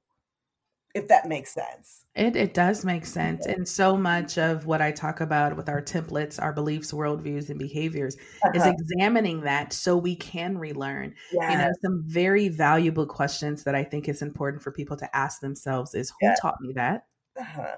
if 0.93 1.07
that 1.07 1.27
makes 1.27 1.53
sense. 1.53 2.05
It 2.15 2.35
it 2.35 2.53
does 2.53 2.83
make 2.83 3.05
sense. 3.05 3.45
And 3.45 3.67
so 3.67 3.95
much 3.95 4.37
of 4.37 4.65
what 4.65 4.81
I 4.81 4.91
talk 4.91 5.21
about 5.21 5.55
with 5.55 5.69
our 5.69 5.81
templates, 5.81 6.41
our 6.41 6.51
beliefs, 6.51 6.91
worldviews, 6.91 7.49
and 7.49 7.57
behaviors 7.57 8.17
uh-huh. 8.43 8.51
is 8.55 8.65
examining 8.65 9.41
that 9.41 9.71
so 9.71 9.95
we 9.95 10.15
can 10.15 10.57
relearn. 10.57 11.13
Yes. 11.31 11.51
You 11.51 11.57
know, 11.57 11.71
some 11.81 12.03
very 12.05 12.49
valuable 12.49 13.05
questions 13.05 13.63
that 13.63 13.75
I 13.75 13.83
think 13.83 14.09
is 14.09 14.21
important 14.21 14.61
for 14.61 14.71
people 14.71 14.97
to 14.97 15.15
ask 15.15 15.39
themselves 15.39 15.95
is 15.95 16.09
who 16.09 16.27
yes. 16.27 16.39
taught 16.41 16.59
me 16.59 16.73
that? 16.73 17.05
Uh-huh. 17.39 17.77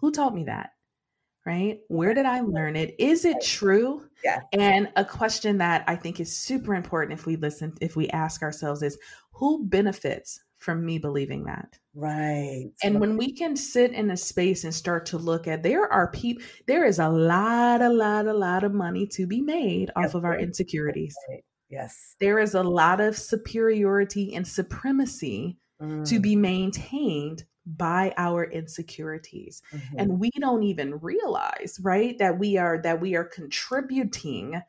Who 0.00 0.10
taught 0.10 0.34
me 0.34 0.44
that? 0.44 0.70
Right? 1.46 1.78
Where 1.88 2.12
did 2.12 2.26
I 2.26 2.40
learn 2.40 2.76
it? 2.76 2.94
Is 2.98 3.24
it 3.24 3.40
true? 3.42 4.02
Yeah. 4.22 4.40
And 4.52 4.90
a 4.96 5.04
question 5.04 5.58
that 5.58 5.84
I 5.86 5.96
think 5.96 6.20
is 6.20 6.36
super 6.36 6.74
important 6.74 7.18
if 7.18 7.24
we 7.24 7.36
listen, 7.36 7.72
if 7.80 7.96
we 7.96 8.08
ask 8.08 8.42
ourselves 8.42 8.82
is 8.82 8.98
who 9.32 9.64
benefits 9.64 10.40
from 10.58 10.84
me 10.84 10.98
believing 10.98 11.44
that. 11.44 11.78
Right. 11.94 12.70
And 12.82 13.00
when 13.00 13.16
we 13.16 13.32
can 13.32 13.56
sit 13.56 13.92
in 13.92 14.10
a 14.10 14.16
space 14.16 14.64
and 14.64 14.74
start 14.74 15.06
to 15.06 15.18
look 15.18 15.46
at 15.46 15.62
there 15.62 15.90
are 15.92 16.10
people 16.10 16.42
there 16.66 16.84
is 16.84 16.98
a 16.98 17.08
lot, 17.08 17.80
a 17.80 17.88
lot, 17.88 18.26
a 18.26 18.32
lot 18.32 18.64
of 18.64 18.72
money 18.72 19.06
to 19.08 19.26
be 19.26 19.40
made 19.40 19.90
off 19.96 20.14
of 20.14 20.24
our 20.24 20.38
insecurities. 20.38 21.16
Yes. 21.68 22.16
There 22.20 22.38
is 22.38 22.54
a 22.54 22.62
lot 22.62 23.00
of 23.00 23.16
superiority 23.16 24.34
and 24.34 24.46
supremacy 24.46 25.58
mm. 25.80 26.08
to 26.08 26.18
be 26.18 26.34
maintained 26.34 27.44
by 27.66 28.14
our 28.16 28.44
insecurities. 28.44 29.62
Mm-hmm. 29.72 29.98
And 29.98 30.20
we 30.20 30.30
don't 30.40 30.62
even 30.62 30.98
realize, 31.00 31.78
right, 31.82 32.16
that 32.18 32.38
we 32.38 32.56
are 32.56 32.80
that 32.82 33.00
we 33.00 33.14
are 33.14 33.24
contributing 33.24 34.62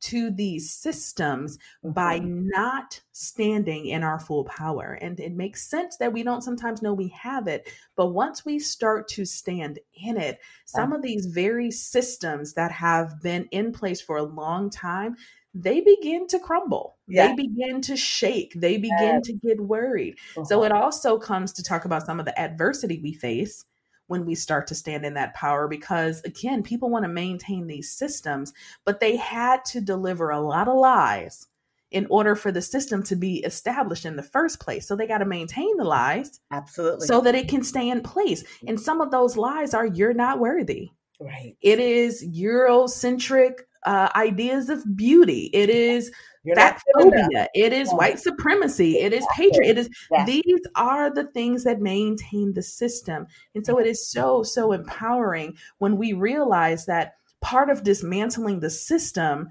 to 0.00 0.30
these 0.30 0.72
systems 0.72 1.58
by 1.82 2.18
mm-hmm. 2.18 2.48
not 2.48 3.00
standing 3.12 3.86
in 3.86 4.02
our 4.02 4.18
full 4.18 4.44
power. 4.44 4.98
And 5.00 5.18
it 5.20 5.32
makes 5.32 5.68
sense 5.68 5.96
that 5.98 6.12
we 6.12 6.22
don't 6.22 6.42
sometimes 6.42 6.82
know 6.82 6.92
we 6.92 7.08
have 7.08 7.46
it. 7.48 7.70
But 7.96 8.08
once 8.08 8.44
we 8.44 8.58
start 8.58 9.08
to 9.08 9.24
stand 9.24 9.78
in 9.94 10.16
it, 10.16 10.38
some 10.64 10.92
of 10.92 11.02
these 11.02 11.26
very 11.26 11.70
systems 11.70 12.54
that 12.54 12.72
have 12.72 13.20
been 13.22 13.46
in 13.50 13.72
place 13.72 14.00
for 14.00 14.18
a 14.18 14.22
long 14.22 14.70
time, 14.70 15.16
they 15.54 15.80
begin 15.80 16.26
to 16.28 16.38
crumble. 16.38 16.98
Yeah. 17.08 17.28
They 17.28 17.36
begin 17.46 17.80
to 17.82 17.96
shake. 17.96 18.52
They 18.54 18.76
begin 18.76 19.22
to 19.22 19.32
get 19.32 19.60
worried. 19.60 20.18
Uh-huh. 20.36 20.44
So 20.44 20.64
it 20.64 20.72
also 20.72 21.18
comes 21.18 21.52
to 21.54 21.62
talk 21.62 21.86
about 21.86 22.04
some 22.04 22.20
of 22.20 22.26
the 22.26 22.38
adversity 22.38 23.00
we 23.02 23.14
face 23.14 23.64
when 24.06 24.24
we 24.24 24.34
start 24.34 24.66
to 24.66 24.74
stand 24.74 25.04
in 25.04 25.14
that 25.14 25.34
power 25.34 25.68
because 25.68 26.22
again 26.22 26.62
people 26.62 26.90
want 26.90 27.04
to 27.04 27.08
maintain 27.08 27.66
these 27.66 27.90
systems 27.90 28.52
but 28.84 29.00
they 29.00 29.16
had 29.16 29.64
to 29.64 29.80
deliver 29.80 30.30
a 30.30 30.40
lot 30.40 30.68
of 30.68 30.76
lies 30.76 31.46
in 31.90 32.06
order 32.10 32.34
for 32.34 32.50
the 32.50 32.62
system 32.62 33.02
to 33.04 33.16
be 33.16 33.38
established 33.44 34.04
in 34.04 34.16
the 34.16 34.22
first 34.22 34.60
place. 34.60 34.86
So 34.86 34.96
they 34.96 35.06
got 35.06 35.18
to 35.18 35.24
maintain 35.24 35.76
the 35.76 35.84
lies 35.84 36.40
absolutely. 36.50 37.06
so 37.06 37.20
that 37.20 37.34
it 37.34 37.48
can 37.48 37.62
stay 37.62 37.88
in 37.88 38.02
place. 38.02 38.44
And 38.66 38.80
some 38.80 39.00
of 39.00 39.10
those 39.10 39.36
lies 39.36 39.72
are 39.72 39.86
you're 39.86 40.12
not 40.12 40.40
worthy. 40.40 40.90
Right. 41.20 41.56
It 41.60 41.78
is 41.78 42.26
eurocentric 42.26 43.60
uh, 43.86 44.10
ideas 44.14 44.68
of 44.68 44.96
beauty 44.96 45.50
it 45.52 45.70
is 45.70 46.12
fat 46.54 46.80
phobia. 46.94 47.48
It 47.54 47.72
is 47.72 47.90
white 47.92 48.18
supremacy. 48.18 48.98
It 48.98 49.12
is 49.12 49.26
patriot. 49.34 49.70
It 49.70 49.78
is 49.78 49.90
these 50.26 50.60
are 50.74 51.12
the 51.12 51.24
things 51.24 51.64
that 51.64 51.80
maintain 51.80 52.52
the 52.54 52.62
system. 52.62 53.26
And 53.54 53.64
so 53.66 53.78
it 53.78 53.86
is 53.86 54.08
so, 54.08 54.42
so 54.42 54.72
empowering 54.72 55.56
when 55.78 55.96
we 55.96 56.12
realize 56.12 56.86
that 56.86 57.14
part 57.40 57.70
of 57.70 57.84
dismantling 57.84 58.60
the 58.60 58.70
system 58.70 59.50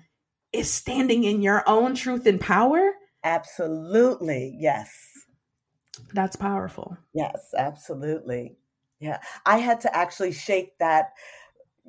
is 0.53 0.71
standing 0.71 1.25
in 1.25 1.41
your 1.41 1.63
own 1.67 1.95
truth 1.95 2.25
and 2.25 2.39
power. 2.39 2.91
Absolutely. 3.23 4.55
Yes. 4.57 4.95
That's 6.13 6.35
powerful. 6.35 6.97
Yes, 7.13 7.53
absolutely. 7.57 8.57
Yeah. 8.99 9.19
I 9.45 9.57
had 9.57 9.81
to 9.81 9.95
actually 9.95 10.31
shake 10.31 10.77
that 10.79 11.11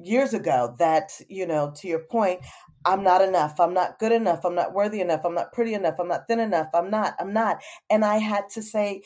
years 0.02 0.34
ago 0.34 0.74
that, 0.78 1.12
you 1.28 1.46
know, 1.46 1.72
to 1.76 1.88
your 1.88 2.00
point, 2.00 2.40
I'm 2.84 3.02
not 3.02 3.22
enough. 3.22 3.58
I'm 3.58 3.74
not 3.74 3.98
good 3.98 4.12
enough. 4.12 4.44
I'm 4.44 4.54
not 4.54 4.72
worthy 4.72 5.00
enough. 5.00 5.24
I'm 5.24 5.34
not 5.34 5.52
pretty 5.52 5.74
enough. 5.74 5.96
I'm 5.98 6.08
not 6.08 6.28
thin 6.28 6.40
enough. 6.40 6.68
I'm 6.74 6.90
not. 6.90 7.14
I'm 7.18 7.32
not. 7.32 7.62
And 7.90 8.04
I 8.04 8.18
had 8.18 8.48
to 8.50 8.62
say, 8.62 9.02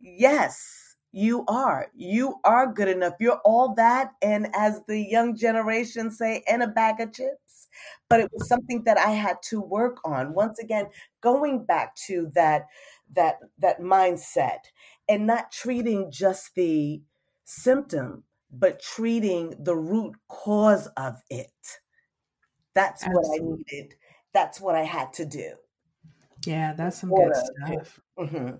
yes, 0.00 0.96
you 1.12 1.44
are. 1.48 1.88
You 1.94 2.36
are 2.44 2.72
good 2.72 2.88
enough. 2.88 3.14
You're 3.20 3.40
all 3.44 3.74
that. 3.74 4.12
And 4.22 4.48
as 4.54 4.80
the 4.86 4.98
young 4.98 5.36
generation 5.36 6.10
say, 6.10 6.42
and 6.48 6.62
a 6.62 6.68
bag 6.68 7.00
of 7.00 7.12
chips. 7.12 7.68
But 8.08 8.20
it 8.20 8.30
was 8.32 8.48
something 8.48 8.82
that 8.84 8.98
I 8.98 9.10
had 9.10 9.36
to 9.50 9.60
work 9.60 9.98
on. 10.04 10.32
Once 10.32 10.58
again, 10.58 10.86
going 11.20 11.64
back 11.64 11.94
to 12.06 12.30
that 12.34 12.66
that 13.14 13.38
that 13.58 13.80
mindset 13.80 14.60
and 15.08 15.26
not 15.26 15.52
treating 15.52 16.10
just 16.10 16.54
the 16.54 17.00
symptom, 17.44 18.24
but 18.50 18.80
treating 18.80 19.54
the 19.58 19.76
root 19.76 20.14
cause 20.28 20.86
of 20.96 21.20
it. 21.30 21.50
That's 22.74 23.04
Absolutely. 23.04 23.40
what 23.40 23.40
I 23.40 23.56
needed. 23.56 23.94
That's 24.32 24.60
what 24.60 24.74
I 24.74 24.84
had 24.84 25.12
to 25.14 25.24
do. 25.24 25.52
Yeah, 26.46 26.72
that's 26.74 27.00
some 27.00 27.10
good 27.10 27.34
stuff. 27.34 28.00
Mm-hmm. 28.18 28.56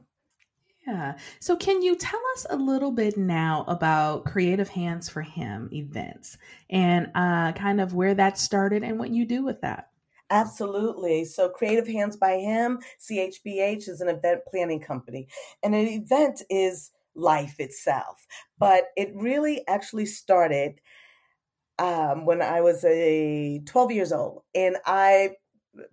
Yeah. 0.86 1.18
So, 1.40 1.54
can 1.54 1.82
you 1.82 1.96
tell 1.96 2.20
us 2.34 2.46
a 2.48 2.56
little 2.56 2.90
bit 2.90 3.16
now 3.16 3.64
about 3.68 4.24
Creative 4.24 4.68
Hands 4.68 5.06
for 5.08 5.22
Him 5.22 5.68
events 5.72 6.38
and 6.70 7.10
uh, 7.14 7.52
kind 7.52 7.80
of 7.80 7.94
where 7.94 8.14
that 8.14 8.38
started 8.38 8.82
and 8.82 8.98
what 8.98 9.10
you 9.10 9.26
do 9.26 9.44
with 9.44 9.60
that? 9.60 9.90
Absolutely. 10.30 11.24
So, 11.24 11.50
Creative 11.50 11.86
Hands 11.86 12.16
by 12.16 12.38
Him, 12.38 12.78
CHBH, 13.00 13.88
is 13.88 14.00
an 14.00 14.08
event 14.08 14.40
planning 14.48 14.80
company. 14.80 15.28
And 15.62 15.74
an 15.74 15.86
event 15.86 16.42
is 16.48 16.90
life 17.14 17.56
itself. 17.58 18.26
But 18.58 18.84
it 18.96 19.12
really 19.14 19.66
actually 19.66 20.06
started 20.06 20.80
um, 21.78 22.24
when 22.24 22.42
I 22.42 22.60
was 22.60 22.84
a 22.84 23.60
12 23.66 23.92
years 23.92 24.12
old. 24.12 24.42
And 24.54 24.76
I 24.84 25.30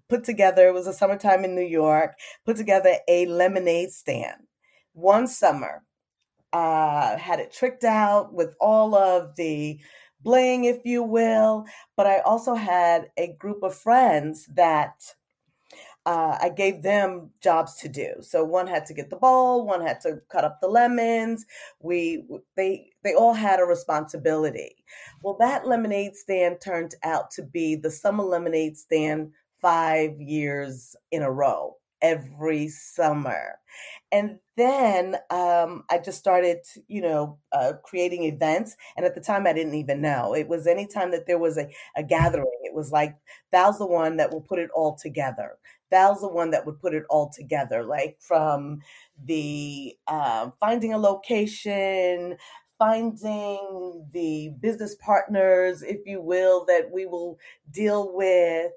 put 0.09 0.23
together, 0.23 0.67
it 0.67 0.73
was 0.73 0.87
a 0.87 0.93
summertime 0.93 1.45
in 1.45 1.55
New 1.55 1.61
York, 1.61 2.15
put 2.45 2.57
together 2.57 2.95
a 3.07 3.25
lemonade 3.27 3.91
stand 3.91 4.41
one 4.93 5.27
summer. 5.27 5.83
Uh, 6.53 7.17
had 7.17 7.41
it 7.41 7.51
tricked 7.51 7.83
out 7.83 8.33
with 8.33 8.55
all 8.61 8.95
of 8.95 9.35
the 9.35 9.77
bling, 10.21 10.63
if 10.63 10.79
you 10.85 11.03
will. 11.03 11.65
But 11.97 12.07
I 12.07 12.19
also 12.19 12.55
had 12.55 13.09
a 13.17 13.35
group 13.39 13.61
of 13.61 13.75
friends 13.75 14.47
that 14.55 14.93
uh, 16.05 16.37
I 16.41 16.49
gave 16.49 16.83
them 16.83 17.31
jobs 17.41 17.75
to 17.77 17.89
do. 17.89 18.15
So 18.21 18.43
one 18.43 18.67
had 18.67 18.85
to 18.87 18.93
get 18.93 19.09
the 19.09 19.15
bowl, 19.15 19.65
one 19.65 19.81
had 19.81 20.01
to 20.01 20.21
cut 20.29 20.43
up 20.43 20.59
the 20.61 20.67
lemons. 20.67 21.45
We 21.79 22.23
they 22.55 22.91
they 23.03 23.13
all 23.13 23.33
had 23.33 23.59
a 23.59 23.63
responsibility. 23.63 24.75
Well, 25.23 25.37
that 25.39 25.67
lemonade 25.67 26.15
stand 26.15 26.61
turned 26.61 26.95
out 27.03 27.31
to 27.31 27.43
be 27.43 27.75
the 27.75 27.91
summer 27.91 28.23
lemonade 28.23 28.77
stand 28.77 29.31
five 29.61 30.19
years 30.21 30.95
in 31.11 31.23
a 31.23 31.31
row 31.31 31.77
every 32.01 32.67
summer. 32.67 33.59
And 34.11 34.37
then 34.57 35.15
um, 35.29 35.83
I 35.89 35.97
just 35.97 36.19
started, 36.19 36.59
you 36.87 37.01
know, 37.01 37.39
uh, 37.51 37.73
creating 37.83 38.23
events. 38.23 38.75
And 38.95 39.05
at 39.05 39.15
the 39.15 39.21
time, 39.21 39.47
I 39.47 39.53
didn't 39.53 39.73
even 39.73 40.01
know. 40.01 40.33
It 40.35 40.47
was 40.47 40.67
anytime 40.67 41.11
that 41.11 41.25
there 41.27 41.39
was 41.39 41.57
a, 41.57 41.67
a 41.97 42.03
gathering, 42.03 42.45
was 42.75 42.91
like, 42.91 43.15
Val's 43.51 43.79
the 43.79 43.87
one 43.87 44.17
that 44.17 44.31
will 44.33 44.41
put 44.41 44.59
it 44.59 44.71
all 44.75 44.95
together. 44.95 45.57
Val's 45.91 46.21
the 46.21 46.29
one 46.29 46.51
that 46.51 46.65
would 46.67 46.81
put 46.81 46.95
it 46.95 47.05
all 47.09 47.29
together, 47.31 47.83
like 47.85 48.17
from 48.21 48.81
the 49.25 49.95
uh, 50.07 50.51
finding 50.59 50.93
a 50.93 50.99
location, 50.99 52.37
finding 52.79 54.07
the 54.13 54.51
business 54.61 54.95
partners, 55.01 55.83
if 55.83 55.99
you 56.05 56.21
will, 56.21 56.65
that 56.67 56.91
we 56.93 57.07
will 57.07 57.39
deal 57.71 58.15
with. 58.15 58.71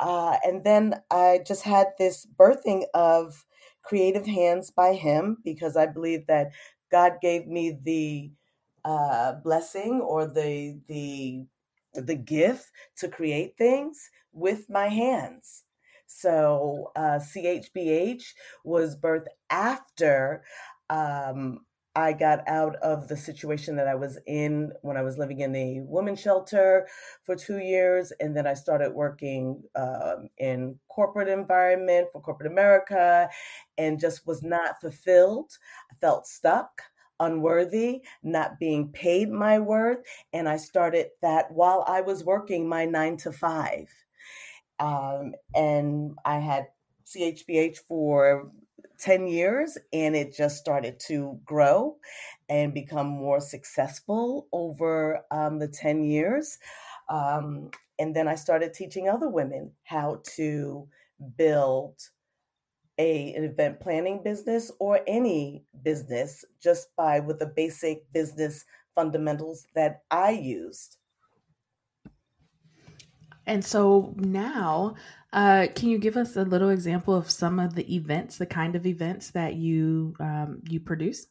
Uh, 0.00 0.36
and 0.44 0.64
then 0.64 0.94
I 1.10 1.40
just 1.46 1.62
had 1.62 1.88
this 1.98 2.26
birthing 2.38 2.84
of 2.94 3.44
Creative 3.84 4.26
Hands 4.26 4.70
by 4.70 4.94
Him 4.94 5.38
because 5.44 5.76
I 5.76 5.86
believe 5.86 6.26
that 6.26 6.50
God 6.90 7.14
gave 7.22 7.46
me 7.46 7.78
the 7.82 8.30
uh, 8.84 9.34
blessing 9.44 10.00
or 10.02 10.26
the 10.26 10.80
the 10.88 11.46
the 12.02 12.16
gift 12.16 12.70
to 12.98 13.08
create 13.08 13.56
things 13.56 14.10
with 14.32 14.68
my 14.68 14.88
hands. 14.88 15.64
So 16.06 16.92
uh, 16.96 17.18
CHBH 17.18 18.24
was 18.64 18.96
birthed 18.96 19.26
after 19.50 20.44
um, 20.88 21.60
I 21.96 22.12
got 22.12 22.46
out 22.46 22.76
of 22.76 23.08
the 23.08 23.16
situation 23.16 23.74
that 23.76 23.88
I 23.88 23.94
was 23.94 24.18
in 24.26 24.70
when 24.82 24.98
I 24.98 25.02
was 25.02 25.16
living 25.16 25.40
in 25.40 25.56
a 25.56 25.80
women's 25.80 26.20
shelter 26.20 26.86
for 27.24 27.34
two 27.34 27.58
years, 27.58 28.12
and 28.20 28.36
then 28.36 28.46
I 28.46 28.52
started 28.52 28.92
working 28.92 29.62
um, 29.74 30.28
in 30.36 30.78
corporate 30.88 31.28
environment 31.28 32.08
for 32.12 32.20
corporate 32.20 32.52
America, 32.52 33.30
and 33.78 33.98
just 33.98 34.26
was 34.26 34.42
not 34.42 34.78
fulfilled. 34.78 35.50
I 35.90 35.94
felt 35.98 36.26
stuck 36.26 36.82
unworthy, 37.20 38.02
not 38.22 38.58
being 38.58 38.88
paid 38.88 39.30
my 39.30 39.58
worth. 39.58 39.98
And 40.32 40.48
I 40.48 40.56
started 40.56 41.08
that 41.22 41.50
while 41.50 41.84
I 41.86 42.00
was 42.00 42.24
working 42.24 42.68
my 42.68 42.84
nine 42.84 43.16
to 43.18 43.32
five. 43.32 43.88
Um, 44.78 45.34
and 45.54 46.16
I 46.24 46.38
had 46.38 46.66
CHBH 47.06 47.78
for 47.88 48.50
10 48.98 49.28
years 49.28 49.78
and 49.92 50.16
it 50.16 50.36
just 50.36 50.56
started 50.56 50.98
to 51.08 51.38
grow 51.44 51.96
and 52.48 52.74
become 52.74 53.06
more 53.06 53.40
successful 53.40 54.48
over 54.52 55.22
um, 55.30 55.58
the 55.58 55.68
10 55.68 56.04
years. 56.04 56.58
Um, 57.08 57.70
and 57.98 58.14
then 58.14 58.28
I 58.28 58.34
started 58.34 58.74
teaching 58.74 59.08
other 59.08 59.28
women 59.28 59.72
how 59.84 60.22
to 60.36 60.88
build 61.36 61.94
a, 62.98 63.34
an 63.34 63.44
event 63.44 63.80
planning 63.80 64.22
business 64.22 64.70
or 64.78 65.00
any 65.06 65.64
business 65.82 66.44
just 66.62 66.94
by 66.96 67.20
with 67.20 67.38
the 67.38 67.46
basic 67.46 68.10
business 68.12 68.64
fundamentals 68.94 69.66
that 69.74 70.02
I 70.10 70.30
used. 70.30 70.96
And 73.46 73.64
so 73.64 74.14
now, 74.16 74.96
uh, 75.32 75.68
can 75.74 75.88
you 75.88 75.98
give 75.98 76.16
us 76.16 76.36
a 76.36 76.42
little 76.42 76.70
example 76.70 77.14
of 77.14 77.30
some 77.30 77.60
of 77.60 77.74
the 77.74 77.94
events, 77.94 78.38
the 78.38 78.46
kind 78.46 78.74
of 78.74 78.86
events 78.86 79.30
that 79.30 79.54
you 79.54 80.16
um, 80.18 80.60
you 80.68 80.80
produce? 80.80 81.28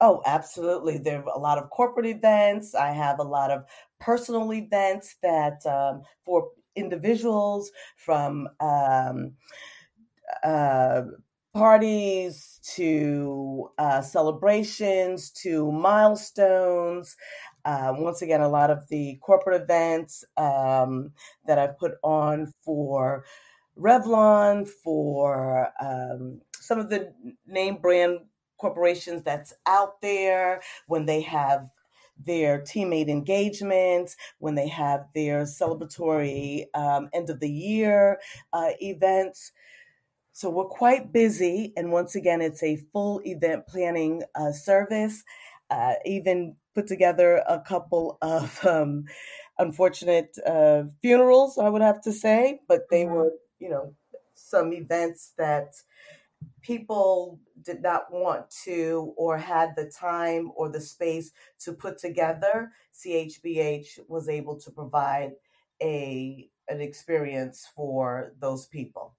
Oh, 0.00 0.22
absolutely. 0.26 0.98
There 0.98 1.20
are 1.20 1.36
a 1.36 1.38
lot 1.38 1.58
of 1.58 1.70
corporate 1.70 2.06
events. 2.06 2.74
I 2.74 2.90
have 2.90 3.18
a 3.18 3.24
lot 3.24 3.50
of 3.50 3.64
personal 4.00 4.52
events 4.52 5.16
that 5.22 5.64
um, 5.66 6.02
for 6.24 6.50
individuals 6.74 7.70
from 7.96 8.48
um, 8.60 9.32
uh, 10.44 11.02
parties 11.54 12.60
to 12.74 13.70
uh, 13.78 14.00
celebrations 14.00 15.30
to 15.30 15.70
milestones. 15.72 17.16
Uh, 17.64 17.92
once 17.96 18.22
again, 18.22 18.40
a 18.40 18.48
lot 18.48 18.70
of 18.70 18.88
the 18.88 19.18
corporate 19.20 19.60
events 19.60 20.24
um, 20.36 21.10
that 21.46 21.58
I've 21.58 21.78
put 21.78 21.92
on 22.02 22.52
for 22.64 23.24
Revlon, 23.78 24.68
for 24.68 25.68
um, 25.80 26.40
some 26.60 26.78
of 26.78 26.90
the 26.90 27.12
name 27.46 27.76
brand 27.76 28.20
corporations 28.58 29.22
that's 29.22 29.54
out 29.66 30.00
there 30.00 30.60
when 30.86 31.06
they 31.06 31.20
have 31.22 31.70
their 32.24 32.60
teammate 32.60 33.08
engagements, 33.08 34.16
when 34.38 34.54
they 34.54 34.68
have 34.68 35.06
their 35.14 35.42
celebratory 35.42 36.64
um, 36.74 37.08
end 37.12 37.30
of 37.30 37.40
the 37.40 37.50
year 37.50 38.18
uh, 38.52 38.70
events. 38.80 39.52
So 40.38 40.50
we're 40.50 40.66
quite 40.66 41.12
busy. 41.12 41.72
And 41.76 41.90
once 41.90 42.14
again, 42.14 42.40
it's 42.40 42.62
a 42.62 42.76
full 42.92 43.20
event 43.24 43.66
planning 43.66 44.22
uh, 44.36 44.52
service. 44.52 45.24
Uh, 45.68 45.94
even 46.04 46.54
put 46.76 46.86
together 46.86 47.42
a 47.48 47.58
couple 47.58 48.18
of 48.22 48.64
um, 48.64 49.06
unfortunate 49.58 50.38
uh, 50.46 50.84
funerals, 51.02 51.58
I 51.58 51.68
would 51.68 51.82
have 51.82 52.00
to 52.02 52.12
say, 52.12 52.60
but 52.68 52.82
they 52.88 53.02
mm-hmm. 53.02 53.14
were, 53.14 53.32
you 53.58 53.68
know, 53.68 53.96
some 54.34 54.72
events 54.72 55.32
that 55.38 55.74
people 56.62 57.40
did 57.62 57.82
not 57.82 58.04
want 58.12 58.48
to 58.62 59.12
or 59.16 59.38
had 59.38 59.74
the 59.74 59.90
time 59.90 60.52
or 60.54 60.68
the 60.68 60.80
space 60.80 61.32
to 61.64 61.72
put 61.72 61.98
together. 61.98 62.70
CHBH 62.94 63.98
was 64.06 64.28
able 64.28 64.54
to 64.60 64.70
provide 64.70 65.32
a 65.82 66.48
an 66.68 66.80
experience 66.80 67.66
for 67.74 68.34
those 68.38 68.66
people. 68.66 69.17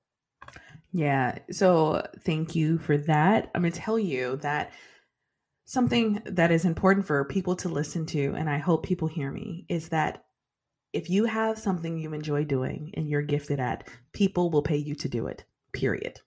Yeah. 0.91 1.39
So 1.51 2.05
thank 2.21 2.55
you 2.55 2.79
for 2.79 2.97
that. 2.97 3.51
I'm 3.53 3.61
going 3.61 3.71
to 3.71 3.79
tell 3.79 3.99
you 3.99 4.37
that 4.37 4.71
something 5.65 6.21
that 6.25 6.51
is 6.51 6.65
important 6.65 7.05
for 7.05 7.25
people 7.25 7.55
to 7.57 7.69
listen 7.69 8.05
to, 8.07 8.33
and 8.35 8.49
I 8.49 8.57
hope 8.57 8.85
people 8.85 9.07
hear 9.07 9.31
me, 9.31 9.65
is 9.69 9.89
that 9.89 10.23
if 10.93 11.09
you 11.09 11.25
have 11.25 11.59
something 11.59 11.97
you 11.97 12.13
enjoy 12.13 12.43
doing 12.43 12.91
and 12.95 13.07
you're 13.07 13.21
gifted 13.21 13.59
at, 13.59 13.87
people 14.13 14.49
will 14.49 14.63
pay 14.63 14.77
you 14.77 14.95
to 14.95 15.07
do 15.07 15.27
it, 15.27 15.43
period. 15.73 16.19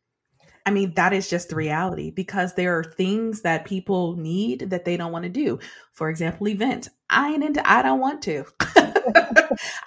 I 0.65 0.71
mean, 0.71 0.95
that 0.95 1.13
is 1.13 1.29
just 1.29 1.49
the 1.49 1.57
reality 1.57 2.13
because 2.13 2.55
there 2.55 2.79
are 2.79 2.85
things 2.85 3.41
that 3.43 3.65
people 3.65 4.15
need 4.15 4.71
that 4.71 4.85
they 4.85 4.97
don't 4.97 5.11
want 5.11 5.25
to 5.25 5.29
do. 5.29 5.59
For 5.93 6.09
example, 6.09 6.47
events. 6.47 6.89
I 7.11 7.33
ain't 7.33 7.43
into, 7.43 7.69
I 7.69 7.83
don't 7.83 7.99
want 7.99 8.23
to. 8.23 8.45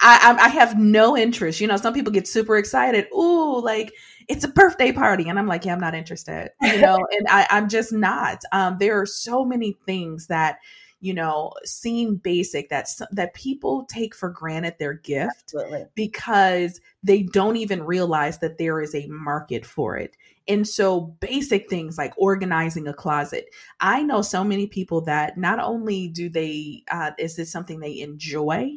I, 0.00 0.36
I 0.38 0.48
have 0.48 0.78
no 0.78 1.16
interest. 1.16 1.60
You 1.60 1.66
know, 1.66 1.78
some 1.78 1.94
people 1.94 2.12
get 2.12 2.28
super 2.28 2.58
excited. 2.58 3.06
Ooh, 3.14 3.58
like 3.60 3.94
it's 4.28 4.44
a 4.44 4.48
birthday 4.48 4.92
party. 4.92 5.28
And 5.28 5.38
I'm 5.38 5.46
like, 5.46 5.64
yeah, 5.64 5.72
I'm 5.72 5.80
not 5.80 5.94
interested. 5.94 6.50
You 6.62 6.80
know, 6.80 6.96
and 7.12 7.26
I, 7.28 7.46
I'm 7.50 7.68
just 7.68 7.92
not. 7.92 8.42
Um, 8.52 8.76
there 8.78 9.00
are 9.00 9.06
so 9.06 9.44
many 9.44 9.76
things 9.86 10.26
that 10.26 10.58
you 11.00 11.12
know 11.12 11.52
seem 11.64 12.16
basic 12.16 12.70
that 12.70 12.88
that 13.12 13.34
people 13.34 13.84
take 13.84 14.14
for 14.14 14.30
granted 14.30 14.74
their 14.78 14.94
gift 14.94 15.52
Absolutely. 15.54 15.84
because 15.94 16.80
they 17.02 17.22
don't 17.22 17.56
even 17.56 17.84
realize 17.84 18.38
that 18.38 18.58
there 18.58 18.80
is 18.80 18.94
a 18.94 19.06
market 19.06 19.66
for 19.66 19.96
it 19.96 20.16
and 20.48 20.66
so 20.66 21.00
basic 21.20 21.68
things 21.68 21.98
like 21.98 22.14
organizing 22.16 22.88
a 22.88 22.94
closet 22.94 23.46
i 23.80 24.02
know 24.02 24.22
so 24.22 24.42
many 24.42 24.66
people 24.66 25.02
that 25.02 25.36
not 25.36 25.58
only 25.58 26.08
do 26.08 26.30
they 26.30 26.82
uh, 26.90 27.10
is 27.18 27.36
this 27.36 27.52
something 27.52 27.78
they 27.78 28.00
enjoy 28.00 28.74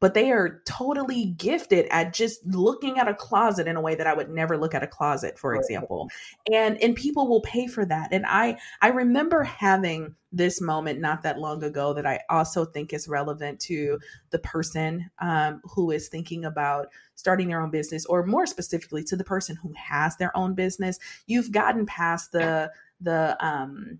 but 0.00 0.14
they 0.14 0.30
are 0.30 0.62
totally 0.66 1.26
gifted 1.38 1.86
at 1.90 2.12
just 2.12 2.44
looking 2.46 2.98
at 2.98 3.08
a 3.08 3.14
closet 3.14 3.66
in 3.66 3.76
a 3.76 3.80
way 3.80 3.94
that 3.94 4.06
I 4.06 4.14
would 4.14 4.30
never 4.30 4.58
look 4.58 4.74
at 4.74 4.82
a 4.82 4.86
closet, 4.86 5.38
for 5.38 5.54
example. 5.54 6.10
And 6.52 6.80
and 6.82 6.94
people 6.94 7.28
will 7.28 7.40
pay 7.40 7.66
for 7.66 7.84
that. 7.86 8.08
And 8.12 8.26
I 8.26 8.58
I 8.82 8.88
remember 8.88 9.42
having 9.42 10.14
this 10.32 10.60
moment 10.60 11.00
not 11.00 11.22
that 11.22 11.38
long 11.38 11.64
ago 11.64 11.94
that 11.94 12.04
I 12.04 12.20
also 12.28 12.66
think 12.66 12.92
is 12.92 13.08
relevant 13.08 13.58
to 13.60 13.98
the 14.30 14.38
person 14.40 15.08
um, 15.20 15.62
who 15.64 15.90
is 15.90 16.08
thinking 16.08 16.44
about 16.44 16.88
starting 17.14 17.48
their 17.48 17.62
own 17.62 17.70
business, 17.70 18.04
or 18.04 18.26
more 18.26 18.44
specifically 18.46 19.02
to 19.04 19.16
the 19.16 19.24
person 19.24 19.56
who 19.56 19.72
has 19.76 20.16
their 20.18 20.36
own 20.36 20.54
business. 20.54 20.98
You've 21.26 21.52
gotten 21.52 21.86
past 21.86 22.32
the 22.32 22.70
the 23.00 23.36
um 23.44 23.98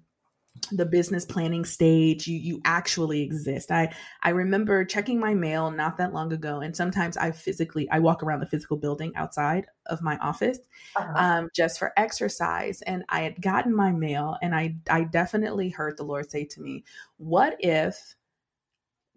the 0.73 0.87
business 0.87 1.25
planning 1.25 1.65
stage 1.65 2.27
you 2.27 2.39
you 2.39 2.61
actually 2.65 3.23
exist 3.23 3.71
i 3.71 3.93
i 4.23 4.31
remember 4.31 4.85
checking 4.85 5.21
my 5.21 5.35
mail 5.35 5.71
not 5.71 5.97
that 5.97 6.13
long 6.13 6.33
ago 6.33 6.61
and 6.61 6.77
sometimes 6.77 7.17
i 7.17 7.31
physically 7.31 7.89
i 7.91 7.99
walk 7.99 8.23
around 8.23 8.41
the 8.41 8.47
physical 8.47 8.77
building 8.77 9.15
outside 9.17 9.67
of 9.87 10.03
my 10.03 10.17
office 10.19 10.59
uh-huh. 10.97 11.13
um, 11.17 11.49
just 11.55 11.79
for 11.79 11.93
exercise 11.97 12.83
and 12.83 13.05
i 13.09 13.21
had 13.21 13.41
gotten 13.41 13.75
my 13.75 13.93
mail 13.93 14.37
and 14.43 14.55
i 14.55 14.75
i 14.91 15.05
definitely 15.05 15.69
heard 15.69 15.97
the 15.97 16.05
lord 16.05 16.31
say 16.31 16.45
to 16.45 16.61
me 16.61 16.85
what 17.19 17.57
if 17.61 18.16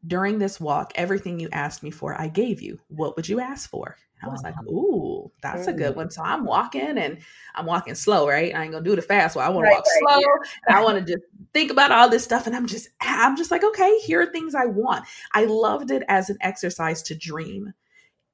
during 0.08 0.39
this 0.39 0.60
walk 0.60 0.91
everything 0.95 1.39
you 1.39 1.50
asked 1.52 1.84
me 1.84 1.91
for 1.91 2.20
i 2.20 2.28
gave 2.28 2.62
you 2.62 2.80
what 2.88 3.16
would 3.16 3.28
you 3.28 3.39
ask 3.39 3.70
for 3.70 3.97
I 4.22 4.28
was 4.28 4.43
like, 4.43 4.56
ooh, 4.64 5.32
that's 5.41 5.68
a 5.68 5.74
good 5.74 5.95
one. 5.95 6.12
So 6.12 6.22
I'm 6.22 6.43
walking 6.43 6.97
and 6.97 7.20
I'm 7.56 7.66
walking 7.66 7.95
slow, 7.95 8.28
right? 8.28 8.54
I 8.54 8.64
ain't 8.64 8.72
gonna 8.74 8.84
do 8.84 8.95
the 8.95 9.02
fast 9.02 9.36
one. 9.36 9.45
I 9.45 9.50
want 9.50 9.66
right, 9.66 9.72
to 9.72 9.76
walk 9.76 9.86
right, 9.86 10.22
slow. 10.22 10.34
Yeah. 10.68 10.78
I 10.78 10.84
want 10.84 10.97
to 10.97 11.14
just 11.14 11.24
think 11.54 11.72
about 11.72 11.91
all 11.91 12.10
this 12.10 12.24
stuff. 12.24 12.45
And 12.45 12.56
I'm 12.56 12.68
just, 12.68 12.89
I'm 13.00 13.38
just 13.38 13.52
like, 13.52 13.64
okay, 13.64 14.00
here 14.00 14.22
are 14.22 14.26
things 14.26 14.56
I 14.56 14.66
want. 14.66 15.06
I 15.34 15.45
loved 15.45 15.91
it 15.91 16.04
as 16.10 16.30
an 16.30 16.38
exercise 16.41 17.02
to 17.04 17.16
dream 17.16 17.74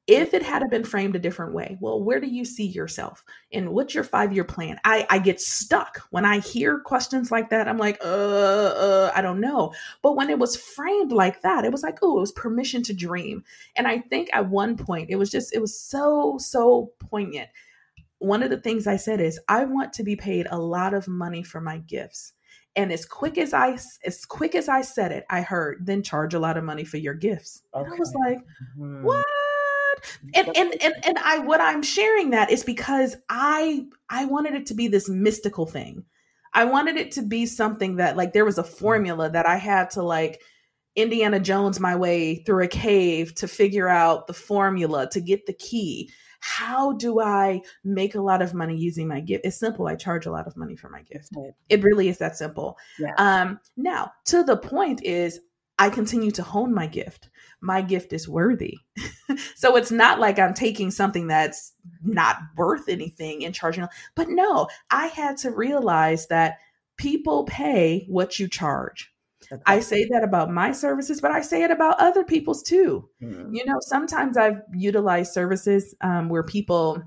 if 0.08 0.36
it 0.36 0.44
had 0.44 0.64
been 0.70 0.84
framed 0.84 1.16
a 1.16 1.20
different 1.20 1.54
way 1.54 1.78
well 1.80 2.02
where 2.02 2.20
do 2.20 2.28
you 2.28 2.46
see 2.46 2.66
yourself 2.66 3.24
and 3.52 3.70
what's 3.70 3.96
your 3.96 4.04
five 4.04 4.32
year 4.32 4.44
plan 4.44 4.80
i 4.84 5.06
i 5.10 5.18
get 5.18 5.42
stuck 5.42 6.02
when 6.12 6.26
i 6.26 6.40
hear 6.40 6.80
questions 6.80 7.32
like 7.32 7.50
that 7.50 7.68
i'm 7.68 7.78
like 7.78 7.98
uh, 8.04 8.08
uh 8.08 9.12
i 9.16 9.22
don't 9.22 9.40
know 9.40 9.74
but 10.02 10.16
when 10.16 10.30
it 10.30 10.38
was 10.38 10.56
framed 10.56 11.12
like 11.12 11.42
that 11.42 11.66
it 11.66 11.72
was 11.72 11.84
like 11.84 11.98
oh 12.02 12.18
it 12.18 12.22
was 12.22 12.32
permission 12.34 12.84
to 12.84 12.94
dream 12.94 13.44
and 13.76 13.88
i 13.88 14.00
think 14.00 14.30
at 14.34 14.50
one 14.50 14.78
point 14.78 15.10
it 15.10 15.16
was 15.16 15.32
just 15.32 15.54
it 15.54 15.60
was 15.60 15.80
so 15.80 16.38
so 16.38 16.92
poignant 17.00 17.50
one 18.20 18.44
of 18.44 18.50
the 18.50 18.62
things 18.62 18.86
i 18.86 18.96
said 18.96 19.20
is 19.20 19.40
i 19.48 19.66
want 19.66 19.92
to 19.92 20.04
be 20.04 20.16
paid 20.16 20.48
a 20.52 20.60
lot 20.60 20.94
of 20.94 21.08
money 21.08 21.42
for 21.42 21.60
my 21.60 21.78
gifts 21.80 22.34
and 22.76 22.92
as 22.92 23.06
quick 23.06 23.38
as 23.38 23.54
I 23.54 23.78
as 24.04 24.26
quick 24.26 24.54
as 24.54 24.68
I 24.68 24.82
said 24.82 25.12
it, 25.14 25.26
I 25.30 25.42
heard 25.42 25.86
then 25.86 26.04
charge 26.04 26.34
a 26.34 26.40
lot 26.40 26.58
of 26.58 26.64
money 26.64 26.84
for 26.84 26.98
your 26.98 27.14
gifts. 27.14 27.64
Okay. 27.74 27.86
And 27.86 27.94
I 27.94 27.98
was 27.98 28.14
like, 28.28 28.38
mm-hmm. 28.78 29.04
what? 29.04 29.25
And 30.34 30.48
and 30.56 30.82
and 30.82 30.94
and 31.04 31.18
I 31.20 31.40
what 31.40 31.62
I'm 31.62 31.84
sharing 31.84 32.32
that 32.32 32.52
is 32.52 32.64
because 32.64 33.16
I 33.30 33.86
I 34.10 34.26
wanted 34.26 34.56
it 34.56 34.66
to 34.68 34.74
be 34.74 34.88
this 34.88 35.10
mystical 35.10 35.66
thing. 35.66 36.06
I 36.54 36.66
wanted 36.66 36.96
it 36.96 37.12
to 37.14 37.22
be 37.22 37.46
something 37.46 37.98
that 37.98 38.16
like 38.16 38.34
there 38.34 38.46
was 38.46 38.58
a 38.58 38.64
formula 38.64 39.30
that 39.30 39.46
I 39.46 39.58
had 39.58 39.90
to 39.92 40.04
like 40.04 40.42
Indiana 40.96 41.40
Jones 41.40 41.80
my 41.80 41.96
way 41.96 42.36
through 42.36 42.64
a 42.64 42.68
cave 42.68 43.36
to 43.36 43.48
figure 43.48 43.90
out 43.90 44.28
the 44.28 44.34
formula 44.34 45.10
to 45.12 45.20
get 45.20 45.46
the 45.46 45.54
key. 45.54 46.10
How 46.40 46.94
do 46.94 47.20
I 47.20 47.62
make 47.84 48.16
a 48.16 48.22
lot 48.22 48.42
of 48.42 48.54
money 48.54 48.78
using 48.78 49.08
my 49.08 49.20
gift? 49.20 49.46
It's 49.46 49.58
simple. 49.58 49.88
I 49.88 49.96
charge 49.96 50.26
a 50.26 50.32
lot 50.32 50.48
of 50.48 50.56
money 50.56 50.76
for 50.76 50.90
my 50.90 51.02
gift. 51.02 51.30
Right. 51.36 51.52
It 51.70 51.84
really 51.84 52.08
is 52.08 52.20
that 52.20 52.38
simple. 52.38 52.78
Yeah. 53.00 53.14
Um, 53.18 53.60
now, 53.76 54.12
to 54.26 54.44
the 54.44 54.56
point 54.56 55.04
is 55.04 55.40
I 55.78 55.90
continue 55.90 56.32
to 56.32 56.44
hone 56.44 56.74
my 56.74 56.88
gift. 56.88 57.30
My 57.62 57.82
gift 57.82 58.14
is 58.14 58.28
worthy. 58.28 58.78
so 59.56 59.76
it's 59.76 59.92
not 59.92 60.20
like 60.20 60.40
I'm 60.40 60.54
taking 60.54 60.92
something 60.92 61.28
that's 61.28 61.74
not 62.04 62.38
worth 62.58 62.90
anything 62.90 63.44
and 63.46 63.54
charging. 63.54 63.88
But 64.16 64.30
no, 64.30 64.68
I 64.92 65.08
had 65.08 65.38
to 65.38 65.52
realize 65.52 66.28
that 66.28 66.58
people 66.98 67.44
pay 67.46 68.06
what 68.08 68.40
you 68.40 68.48
charge. 68.48 69.12
Okay. 69.52 69.62
I 69.66 69.80
say 69.80 70.08
that 70.12 70.24
about 70.24 70.52
my 70.52 70.72
services, 70.72 71.22
but 71.22 71.32
I 71.32 71.42
say 71.42 71.64
it 71.64 71.72
about 71.72 72.00
other 72.00 72.24
people's 72.24 72.64
too. 72.64 73.08
Mm-hmm. 73.22 73.54
You 73.54 73.66
know, 73.66 73.78
sometimes 73.82 74.38
I've 74.38 74.62
utilized 74.74 75.34
services 75.34 75.94
um, 76.02 76.30
where 76.30 76.44
people 76.44 77.04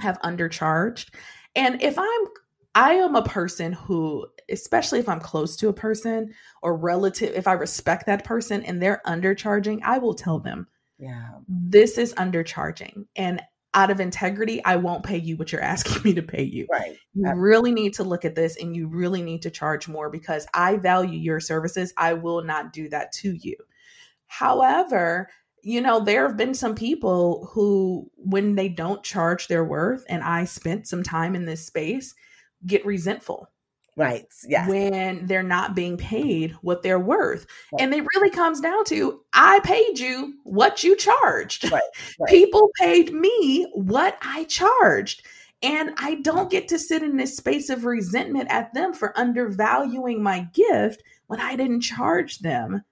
have 0.00 0.20
undercharged. 0.20 1.10
And 1.54 1.82
if 1.82 1.98
I'm 1.98 2.26
I 2.74 2.92
am 2.94 3.16
a 3.16 3.22
person 3.22 3.72
who, 3.72 4.26
especially 4.48 5.00
if 5.00 5.08
I'm 5.08 5.20
close 5.20 5.56
to 5.56 5.68
a 5.68 5.72
person 5.72 6.32
or 6.62 6.76
relative, 6.76 7.34
if 7.34 7.48
I 7.48 7.52
respect 7.52 8.06
that 8.06 8.24
person 8.24 8.62
and 8.62 8.80
they're 8.80 9.02
undercharging, 9.06 9.80
I 9.82 9.98
will 9.98 10.14
tell 10.14 10.38
them, 10.38 10.68
yeah, 10.98 11.30
this 11.48 11.98
is 11.98 12.14
undercharging. 12.14 13.06
And 13.16 13.40
out 13.74 13.90
of 13.90 14.00
integrity, 14.00 14.64
I 14.64 14.76
won't 14.76 15.04
pay 15.04 15.16
you 15.16 15.36
what 15.36 15.52
you're 15.52 15.60
asking 15.62 16.02
me 16.02 16.14
to 16.14 16.22
pay 16.22 16.42
you. 16.42 16.66
Right. 16.70 16.96
You 17.14 17.26
Absolutely. 17.26 17.40
really 17.40 17.72
need 17.72 17.94
to 17.94 18.04
look 18.04 18.24
at 18.24 18.34
this 18.34 18.56
and 18.56 18.76
you 18.76 18.88
really 18.88 19.22
need 19.22 19.42
to 19.42 19.50
charge 19.50 19.88
more 19.88 20.10
because 20.10 20.46
I 20.54 20.76
value 20.76 21.18
your 21.18 21.40
services. 21.40 21.92
I 21.96 22.14
will 22.14 22.44
not 22.44 22.72
do 22.72 22.88
that 22.90 23.12
to 23.14 23.32
you. 23.32 23.56
However, 24.26 25.28
you 25.62 25.80
know, 25.80 26.00
there 26.00 26.26
have 26.26 26.36
been 26.36 26.54
some 26.54 26.74
people 26.74 27.50
who, 27.52 28.10
when 28.16 28.54
they 28.54 28.68
don't 28.68 29.02
charge 29.02 29.48
their 29.48 29.64
worth, 29.64 30.04
and 30.08 30.22
I 30.22 30.44
spent 30.44 30.86
some 30.86 31.02
time 31.02 31.34
in 31.34 31.44
this 31.44 31.66
space, 31.66 32.14
get 32.66 32.84
resentful. 32.84 33.48
Right. 33.96 34.26
Yeah. 34.46 34.68
When 34.68 35.26
they're 35.26 35.42
not 35.42 35.74
being 35.74 35.96
paid 35.96 36.52
what 36.62 36.82
they're 36.82 37.00
worth. 37.00 37.46
Right. 37.72 37.82
And 37.82 37.92
it 37.92 38.06
really 38.14 38.30
comes 38.30 38.60
down 38.60 38.84
to 38.86 39.20
I 39.32 39.60
paid 39.64 39.98
you 39.98 40.34
what 40.44 40.82
you 40.82 40.96
charged. 40.96 41.70
Right. 41.70 41.82
Right. 42.18 42.30
People 42.30 42.70
paid 42.78 43.12
me 43.12 43.66
what 43.74 44.18
I 44.22 44.44
charged. 44.44 45.22
And 45.62 45.92
I 45.98 46.16
don't 46.16 46.50
get 46.50 46.68
to 46.68 46.78
sit 46.78 47.02
in 47.02 47.16
this 47.16 47.36
space 47.36 47.68
of 47.68 47.84
resentment 47.84 48.50
at 48.50 48.72
them 48.72 48.94
for 48.94 49.18
undervaluing 49.18 50.22
my 50.22 50.48
gift 50.54 51.02
when 51.26 51.40
I 51.40 51.56
didn't 51.56 51.82
charge 51.82 52.38
them 52.38 52.82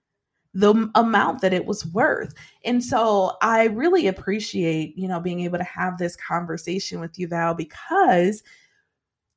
the 0.54 0.90
amount 0.94 1.40
that 1.40 1.52
it 1.52 1.66
was 1.66 1.86
worth. 1.86 2.34
And 2.64 2.82
so 2.82 3.36
I 3.42 3.64
really 3.66 4.06
appreciate, 4.06 4.96
you 4.98 5.08
know, 5.08 5.20
being 5.20 5.40
able 5.40 5.58
to 5.58 5.64
have 5.64 5.98
this 5.98 6.16
conversation 6.16 7.00
with 7.00 7.18
you, 7.18 7.28
Val, 7.28 7.54
because 7.54 8.42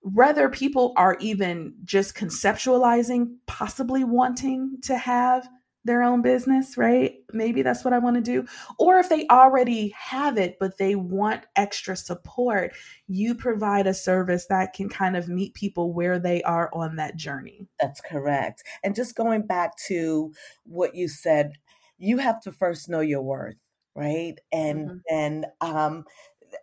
whether 0.01 0.49
people 0.49 0.93
are 0.97 1.15
even 1.19 1.75
just 1.83 2.15
conceptualizing 2.15 3.35
possibly 3.45 4.03
wanting 4.03 4.77
to 4.83 4.97
have 4.97 5.47
their 5.83 6.03
own 6.03 6.21
business, 6.21 6.77
right? 6.77 7.15
Maybe 7.33 7.63
that's 7.63 7.83
what 7.83 7.93
I 7.93 7.99
want 7.99 8.15
to 8.17 8.21
do. 8.21 8.45
Or 8.77 8.99
if 8.99 9.09
they 9.09 9.25
already 9.29 9.93
have 9.97 10.37
it, 10.37 10.57
but 10.59 10.77
they 10.77 10.95
want 10.95 11.45
extra 11.55 11.95
support, 11.95 12.73
you 13.07 13.33
provide 13.33 13.87
a 13.87 13.93
service 13.93 14.45
that 14.47 14.73
can 14.73 14.89
kind 14.89 15.17
of 15.17 15.27
meet 15.27 15.53
people 15.55 15.93
where 15.93 16.19
they 16.19 16.43
are 16.43 16.69
on 16.73 16.97
that 16.97 17.15
journey. 17.15 17.67
That's 17.79 18.01
correct. 18.01 18.63
And 18.83 18.95
just 18.95 19.15
going 19.15 19.47
back 19.47 19.75
to 19.87 20.33
what 20.63 20.95
you 20.95 21.07
said, 21.07 21.53
you 21.97 22.17
have 22.17 22.41
to 22.41 22.51
first 22.51 22.89
know 22.89 23.01
your 23.01 23.21
worth, 23.21 23.57
right? 23.95 24.35
And 24.51 24.87
mm-hmm. 24.87 24.97
and 25.09 25.45
um 25.61 26.05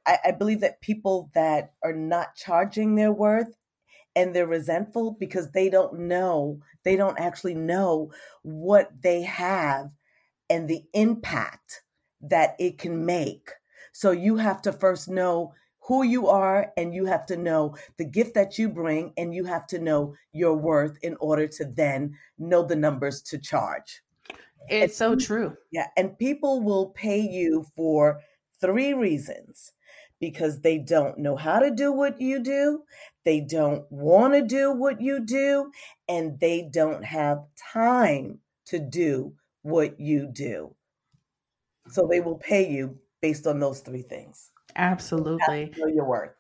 I, 0.07 0.18
I 0.26 0.30
believe 0.32 0.61
that 0.61 0.80
people 0.80 1.30
that 1.34 1.72
are 1.82 1.93
not 1.93 2.34
charging 2.34 2.95
their 2.95 3.12
worth 3.12 3.57
and 4.16 4.34
they're 4.34 4.47
resentful 4.47 5.16
because 5.18 5.51
they 5.51 5.70
don't 5.70 5.99
know, 5.99 6.61
they 6.84 6.97
don't 6.97 7.20
actually 7.20 7.55
know 7.55 8.11
what 8.43 8.91
they 9.03 9.22
have 9.22 9.91
and 10.51 10.68
the 10.68 10.82
impact 10.93 11.82
that 12.20 12.57
it 12.59 12.78
can 12.78 13.05
make. 13.07 13.51
So 13.93 14.11
you 14.11 14.36
have 14.36 14.62
to 14.62 14.72
first 14.72 15.09
know 15.09 15.55
who 15.80 16.03
you 16.03 16.28
are 16.28 16.72
and 16.76 16.95
you 16.95 17.07
have 17.07 17.24
to 17.26 17.36
know 17.36 17.74
the 17.97 18.05
gift 18.05 18.34
that 18.34 18.59
you 18.59 18.68
bring 18.68 19.12
and 19.16 19.34
you 19.34 19.45
have 19.45 19.66
to 19.68 19.78
know 19.78 20.14
your 20.32 20.55
worth 20.55 20.99
in 21.03 21.16
order 21.20 21.47
to 21.47 21.64
then 21.64 22.14
know 22.39 22.62
the 22.62 22.76
numbers 22.76 23.22
to 23.22 23.39
charge. 23.39 24.03
It's 24.68 24.97
so 24.97 25.16
true. 25.16 25.57
Yeah. 25.70 25.86
And 25.97 26.18
people 26.18 26.61
will 26.61 26.91
pay 26.91 27.20
you 27.20 27.64
for 27.74 28.20
three 28.61 28.95
reasons 28.95 29.73
because 30.21 30.61
they 30.61 30.79
don't 30.79 31.19
know 31.19 31.37
how 31.37 31.61
to 31.61 31.71
do 31.71 31.93
what 31.93 32.21
you 32.21 32.41
do, 32.43 32.83
they 33.25 33.41
don't 33.41 33.91
want 33.91 34.35
to 34.35 34.43
do 34.43 34.73
what 34.73 35.01
you 35.01 35.25
do, 35.25 35.71
and 36.09 36.41
they 36.41 36.69
don't 36.73 37.05
have 37.05 37.45
time 37.73 38.41
to 38.67 38.79
do 38.79 39.33
what 39.63 40.01
you 40.01 40.27
do. 40.27 40.75
So 41.91 42.07
they 42.07 42.21
will 42.21 42.37
pay 42.39 42.71
you 42.71 42.99
based 43.21 43.47
on 43.47 43.61
those 43.61 43.81
three 43.81 44.03
things. 44.03 44.51
Absolutely. 44.77 45.73
You 45.77 45.87
know 45.87 45.93
your 45.93 46.05
worth. 46.05 46.35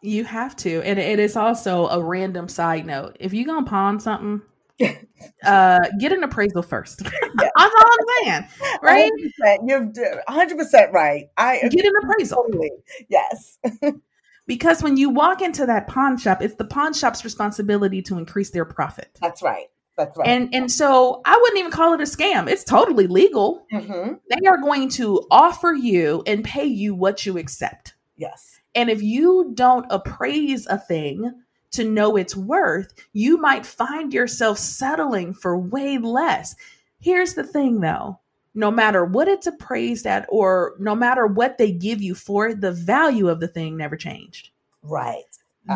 You 0.00 0.24
have 0.24 0.56
to. 0.56 0.82
And 0.82 0.98
it 0.98 1.18
is 1.18 1.36
also 1.36 1.88
a 1.88 2.02
random 2.02 2.48
side 2.48 2.86
note. 2.86 3.16
If 3.20 3.32
you're 3.32 3.46
going 3.46 3.64
to 3.64 3.70
pawn 3.70 4.00
something, 4.00 4.42
uh, 5.44 5.80
get 5.98 6.12
an 6.12 6.22
appraisal 6.22 6.62
first. 6.62 7.02
Yeah. 7.40 7.48
That's 7.56 7.74
all 7.74 7.90
I'm 7.90 8.24
saying, 8.24 8.48
right? 8.82 9.10
100%, 9.42 9.58
you're 9.66 9.84
100 10.26 10.58
percent 10.58 10.92
right. 10.92 11.28
I 11.38 11.60
get 11.70 11.84
an 11.84 11.92
appraisal. 12.02 12.44
Totally. 12.44 12.70
Yes. 13.08 13.58
because 14.46 14.82
when 14.82 14.98
you 14.98 15.08
walk 15.08 15.40
into 15.40 15.64
that 15.64 15.88
pawn 15.88 16.18
shop, 16.18 16.42
it's 16.42 16.56
the 16.56 16.66
pawn 16.66 16.92
shop's 16.92 17.24
responsibility 17.24 18.02
to 18.02 18.18
increase 18.18 18.50
their 18.50 18.66
profit. 18.66 19.16
That's 19.20 19.42
right. 19.42 19.68
That's 19.96 20.16
right. 20.16 20.28
And 20.28 20.54
and 20.54 20.70
so 20.70 21.22
I 21.24 21.38
wouldn't 21.40 21.58
even 21.58 21.70
call 21.70 21.94
it 21.94 22.00
a 22.00 22.04
scam. 22.04 22.48
It's 22.48 22.64
totally 22.64 23.06
legal. 23.06 23.66
Mm-hmm. 23.72 24.14
They 24.28 24.46
are 24.46 24.58
going 24.58 24.90
to 24.90 25.26
offer 25.30 25.72
you 25.72 26.22
and 26.26 26.44
pay 26.44 26.66
you 26.66 26.94
what 26.94 27.24
you 27.24 27.38
accept. 27.38 27.94
Yes. 28.16 28.60
And 28.74 28.90
if 28.90 29.02
you 29.02 29.52
don't 29.54 29.86
appraise 29.90 30.66
a 30.66 30.78
thing 30.78 31.32
to 31.72 31.84
know 31.84 32.16
its 32.16 32.36
worth, 32.36 32.92
you 33.12 33.38
might 33.38 33.66
find 33.66 34.12
yourself 34.12 34.58
settling 34.58 35.34
for 35.34 35.58
way 35.58 35.98
less. 35.98 36.54
Here's 37.00 37.34
the 37.34 37.44
thing 37.44 37.80
though 37.80 38.18
no 38.54 38.70
matter 38.70 39.04
what 39.04 39.28
it's 39.28 39.46
appraised 39.46 40.06
at 40.06 40.26
or 40.28 40.74
no 40.78 40.94
matter 40.94 41.26
what 41.26 41.56
they 41.56 41.72
give 41.72 42.02
you 42.02 42.14
for 42.14 42.48
it, 42.48 42.60
the 42.60 42.72
value 42.72 43.28
of 43.28 43.40
the 43.40 43.48
thing 43.48 43.76
never 43.76 43.96
changed. 43.96 44.50
Right. 44.82 45.24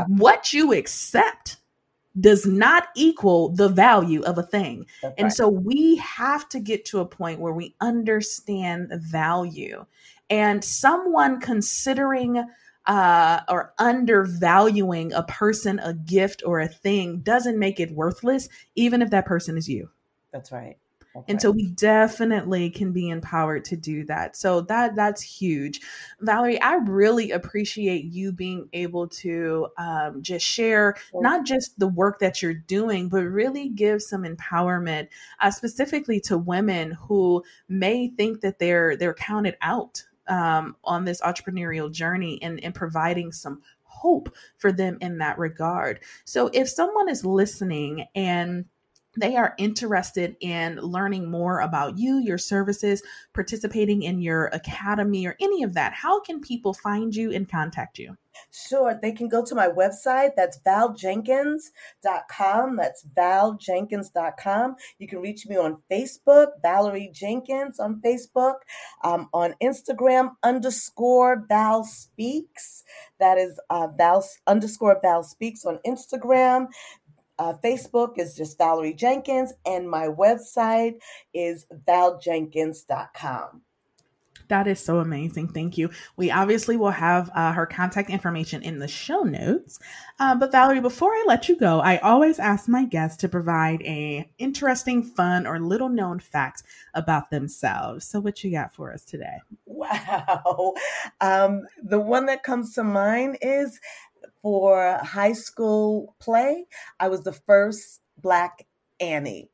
What 0.08 0.52
you 0.52 0.74
accept 0.74 1.56
does 2.20 2.46
not 2.46 2.88
equal 2.96 3.50
the 3.50 3.68
value 3.68 4.22
of 4.22 4.38
a 4.38 4.42
thing. 4.42 4.86
That's 5.02 5.14
And 5.16 5.24
right. 5.26 5.32
so 5.32 5.48
we 5.48 5.96
have 5.96 6.48
to 6.50 6.60
get 6.60 6.84
to 6.86 7.00
a 7.00 7.06
point 7.06 7.40
where 7.40 7.52
we 7.52 7.74
understand 7.80 8.88
the 8.88 8.98
value. 8.98 9.84
And 10.28 10.64
someone 10.64 11.40
considering 11.40 12.44
uh, 12.86 13.40
or 13.48 13.72
undervaluing 13.78 15.12
a 15.12 15.22
person, 15.24 15.78
a 15.80 15.94
gift, 15.94 16.42
or 16.46 16.60
a 16.60 16.68
thing 16.68 17.18
doesn't 17.18 17.58
make 17.58 17.80
it 17.80 17.90
worthless, 17.92 18.48
even 18.74 19.02
if 19.02 19.10
that 19.10 19.26
person 19.26 19.56
is 19.56 19.68
you. 19.68 19.90
That's 20.32 20.52
right. 20.52 20.76
That's 21.14 21.24
And 21.28 21.36
right. 21.36 21.42
so 21.42 21.50
we 21.50 21.68
definitely 21.68 22.68
can 22.68 22.92
be 22.92 23.08
empowered 23.08 23.64
to 23.66 23.76
do 23.76 24.04
that. 24.04 24.36
So 24.36 24.60
that 24.62 24.94
that's 24.96 25.22
huge. 25.22 25.80
Valerie, 26.20 26.60
I 26.60 26.74
really 26.74 27.30
appreciate 27.30 28.04
you 28.04 28.32
being 28.32 28.68
able 28.74 29.08
to 29.08 29.68
um, 29.78 30.22
just 30.22 30.44
share 30.44 30.96
not 31.14 31.46
just 31.46 31.78
the 31.78 31.88
work 31.88 32.18
that 32.18 32.42
you're 32.42 32.52
doing, 32.52 33.08
but 33.08 33.22
really 33.22 33.70
give 33.70 34.02
some 34.02 34.24
empowerment, 34.24 35.08
uh, 35.40 35.50
specifically 35.50 36.20
to 36.20 36.36
women 36.36 36.90
who 36.92 37.42
may 37.68 38.08
think 38.08 38.42
that 38.42 38.58
they're 38.58 38.94
they're 38.96 39.14
counted 39.14 39.56
out 39.62 40.04
um, 40.28 40.76
on 40.84 41.04
this 41.04 41.20
entrepreneurial 41.20 41.90
journey 41.90 42.40
and, 42.42 42.62
and 42.62 42.74
providing 42.74 43.32
some 43.32 43.62
hope 43.82 44.34
for 44.58 44.72
them 44.72 44.98
in 45.00 45.18
that 45.18 45.38
regard. 45.38 46.00
So 46.24 46.50
if 46.52 46.68
someone 46.68 47.08
is 47.08 47.24
listening 47.24 48.06
and 48.14 48.66
they 49.16 49.36
are 49.36 49.54
interested 49.58 50.36
in 50.40 50.76
learning 50.76 51.30
more 51.30 51.60
about 51.60 51.96
you, 51.96 52.18
your 52.18 52.38
services, 52.38 53.02
participating 53.32 54.02
in 54.02 54.20
your 54.20 54.46
academy, 54.46 55.26
or 55.26 55.36
any 55.40 55.62
of 55.62 55.74
that, 55.74 55.94
how 55.94 56.20
can 56.20 56.40
people 56.40 56.74
find 56.74 57.14
you 57.14 57.32
and 57.32 57.48
contact 57.48 57.98
you? 57.98 58.16
Sure. 58.50 58.98
They 59.00 59.12
can 59.12 59.28
go 59.28 59.44
to 59.44 59.54
my 59.54 59.68
website. 59.68 60.30
That's 60.36 60.58
valjenkins.com. 60.60 62.76
That's 62.76 63.06
valjenkins.com. 63.16 64.76
You 64.98 65.08
can 65.08 65.20
reach 65.20 65.46
me 65.46 65.56
on 65.56 65.82
Facebook, 65.90 66.48
Valerie 66.62 67.10
Jenkins 67.12 67.80
on 67.80 68.00
Facebook, 68.00 68.56
um, 69.04 69.28
on 69.32 69.54
Instagram, 69.62 70.32
underscore 70.42 71.44
Val 71.48 71.84
Speaks. 71.84 72.82
That 73.20 73.38
is 73.38 73.60
uh, 73.70 73.86
Val 73.96 74.24
underscore 74.46 74.98
Val 75.02 75.22
Speaks 75.22 75.64
on 75.64 75.78
Instagram. 75.86 76.66
Uh, 77.38 77.52
Facebook 77.62 78.18
is 78.18 78.34
just 78.34 78.56
Valerie 78.56 78.94
Jenkins, 78.94 79.52
and 79.66 79.90
my 79.90 80.08
website 80.08 80.94
is 81.34 81.66
valjenkins.com. 81.86 83.60
That 84.48 84.66
is 84.66 84.80
so 84.80 84.98
amazing. 84.98 85.48
Thank 85.48 85.76
you. 85.76 85.90
We 86.16 86.30
obviously 86.30 86.76
will 86.76 86.90
have 86.90 87.30
uh, 87.34 87.52
her 87.52 87.66
contact 87.66 88.10
information 88.10 88.62
in 88.62 88.78
the 88.78 88.88
show 88.88 89.22
notes. 89.22 89.78
Uh, 90.18 90.34
but 90.34 90.52
Valerie, 90.52 90.80
before 90.80 91.12
I 91.12 91.24
let 91.26 91.48
you 91.48 91.56
go, 91.56 91.80
I 91.80 91.98
always 91.98 92.38
ask 92.38 92.68
my 92.68 92.84
guests 92.84 93.16
to 93.18 93.28
provide 93.28 93.82
a 93.82 94.30
interesting, 94.38 95.02
fun, 95.02 95.46
or 95.46 95.58
little 95.58 95.88
known 95.88 96.20
fact 96.20 96.62
about 96.94 97.30
themselves. 97.30 98.06
So, 98.06 98.20
what 98.20 98.42
you 98.44 98.50
got 98.50 98.74
for 98.74 98.92
us 98.92 99.04
today? 99.04 99.38
Wow. 99.64 100.74
Um, 101.20 101.66
the 101.82 102.00
one 102.00 102.26
that 102.26 102.42
comes 102.42 102.74
to 102.74 102.84
mind 102.84 103.38
is 103.42 103.80
for 104.42 104.98
high 105.02 105.32
school 105.32 106.14
play, 106.18 106.66
I 107.00 107.08
was 107.08 107.22
the 107.22 107.32
first 107.32 108.00
Black 108.16 108.66
Annie. 109.00 109.50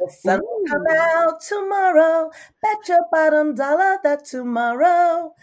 The 0.00 0.10
sun 0.10 0.40
will 0.42 0.64
come 0.66 0.84
out 0.90 1.40
tomorrow. 1.42 2.30
Bet 2.62 2.88
your 2.88 3.06
bottom 3.12 3.54
dollar 3.54 3.98
that 4.02 4.24
tomorrow. 4.24 5.34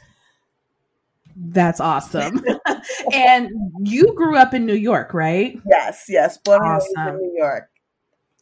That's 1.35 1.79
awesome. 1.79 2.43
and 3.13 3.49
you 3.83 4.13
grew 4.15 4.35
up 4.37 4.53
in 4.55 4.65
New 4.65 4.73
York, 4.73 5.13
right? 5.13 5.59
Yes, 5.69 6.05
yes. 6.09 6.39
Born 6.39 6.59
and 6.63 6.73
raised 6.73 6.97
Awesome. 6.97 7.15
in 7.15 7.21
New 7.21 7.37
York. 7.37 7.69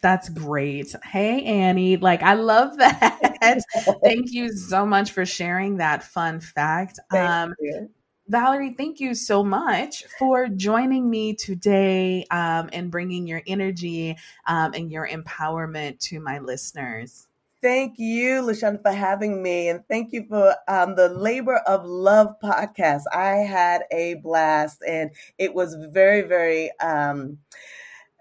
That's 0.02 0.30
great. 0.30 0.96
Hey, 1.04 1.44
Annie. 1.44 1.98
Like, 1.98 2.24
I 2.24 2.36
love 2.36 2.78
that. 2.78 3.60
Thank 4.04 4.32
you 4.32 4.56
so 4.56 4.86
much 4.86 5.12
for 5.12 5.26
sharing 5.26 5.78
that 5.78 6.04
fun 6.04 6.40
fact. 6.40 7.00
Thank 7.12 7.30
Um, 7.30 7.56
you. 7.60 7.90
Valerie, 8.28 8.74
thank 8.74 9.00
you 9.00 9.14
so 9.14 9.44
much 9.44 10.04
for 10.18 10.48
joining 10.48 11.08
me 11.08 11.36
today 11.36 12.26
um, 12.32 12.70
and 12.74 12.90
bringing 12.90 13.28
your 13.28 13.44
energy 13.46 14.18
um, 14.48 14.74
and 14.74 14.92
your 14.92 15.08
empowerment 15.08 16.00
to 16.00 16.20
my 16.20 16.40
listeners. 16.40 17.28
Thank 17.62 18.00
you, 18.00 18.42
LaShawn, 18.42 18.82
for 18.82 18.92
having 18.92 19.44
me. 19.44 19.70
And 19.70 19.84
thank 19.88 20.12
you 20.12 20.26
for 20.28 20.56
um, 20.68 20.96
the 20.96 21.10
Labor 21.10 21.58
of 21.68 21.86
Love 21.86 22.36
podcast. 22.44 23.04
I 23.14 23.38
had 23.38 23.84
a 23.92 24.16
blast 24.16 24.82
and 24.88 25.12
it 25.38 25.54
was 25.54 25.76
very, 25.92 26.22
very 26.22 26.72
um, 26.80 27.38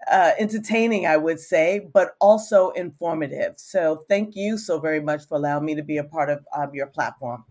uh, 0.09 0.31
entertaining, 0.37 1.07
I 1.07 1.17
would 1.17 1.39
say, 1.39 1.87
but 1.93 2.15
also 2.21 2.69
informative. 2.71 3.55
So 3.57 4.05
thank 4.07 4.35
you 4.35 4.59
so 4.59 4.79
very 4.79 4.99
much 4.99 5.27
for 5.27 5.35
allowing 5.37 5.65
me 5.65 5.73
to 5.73 5.83
be 5.83 5.97
a 5.97 6.03
part 6.03 6.29
of 6.29 6.45
um, 6.55 6.75
your 6.75 6.87
platform. 6.87 7.43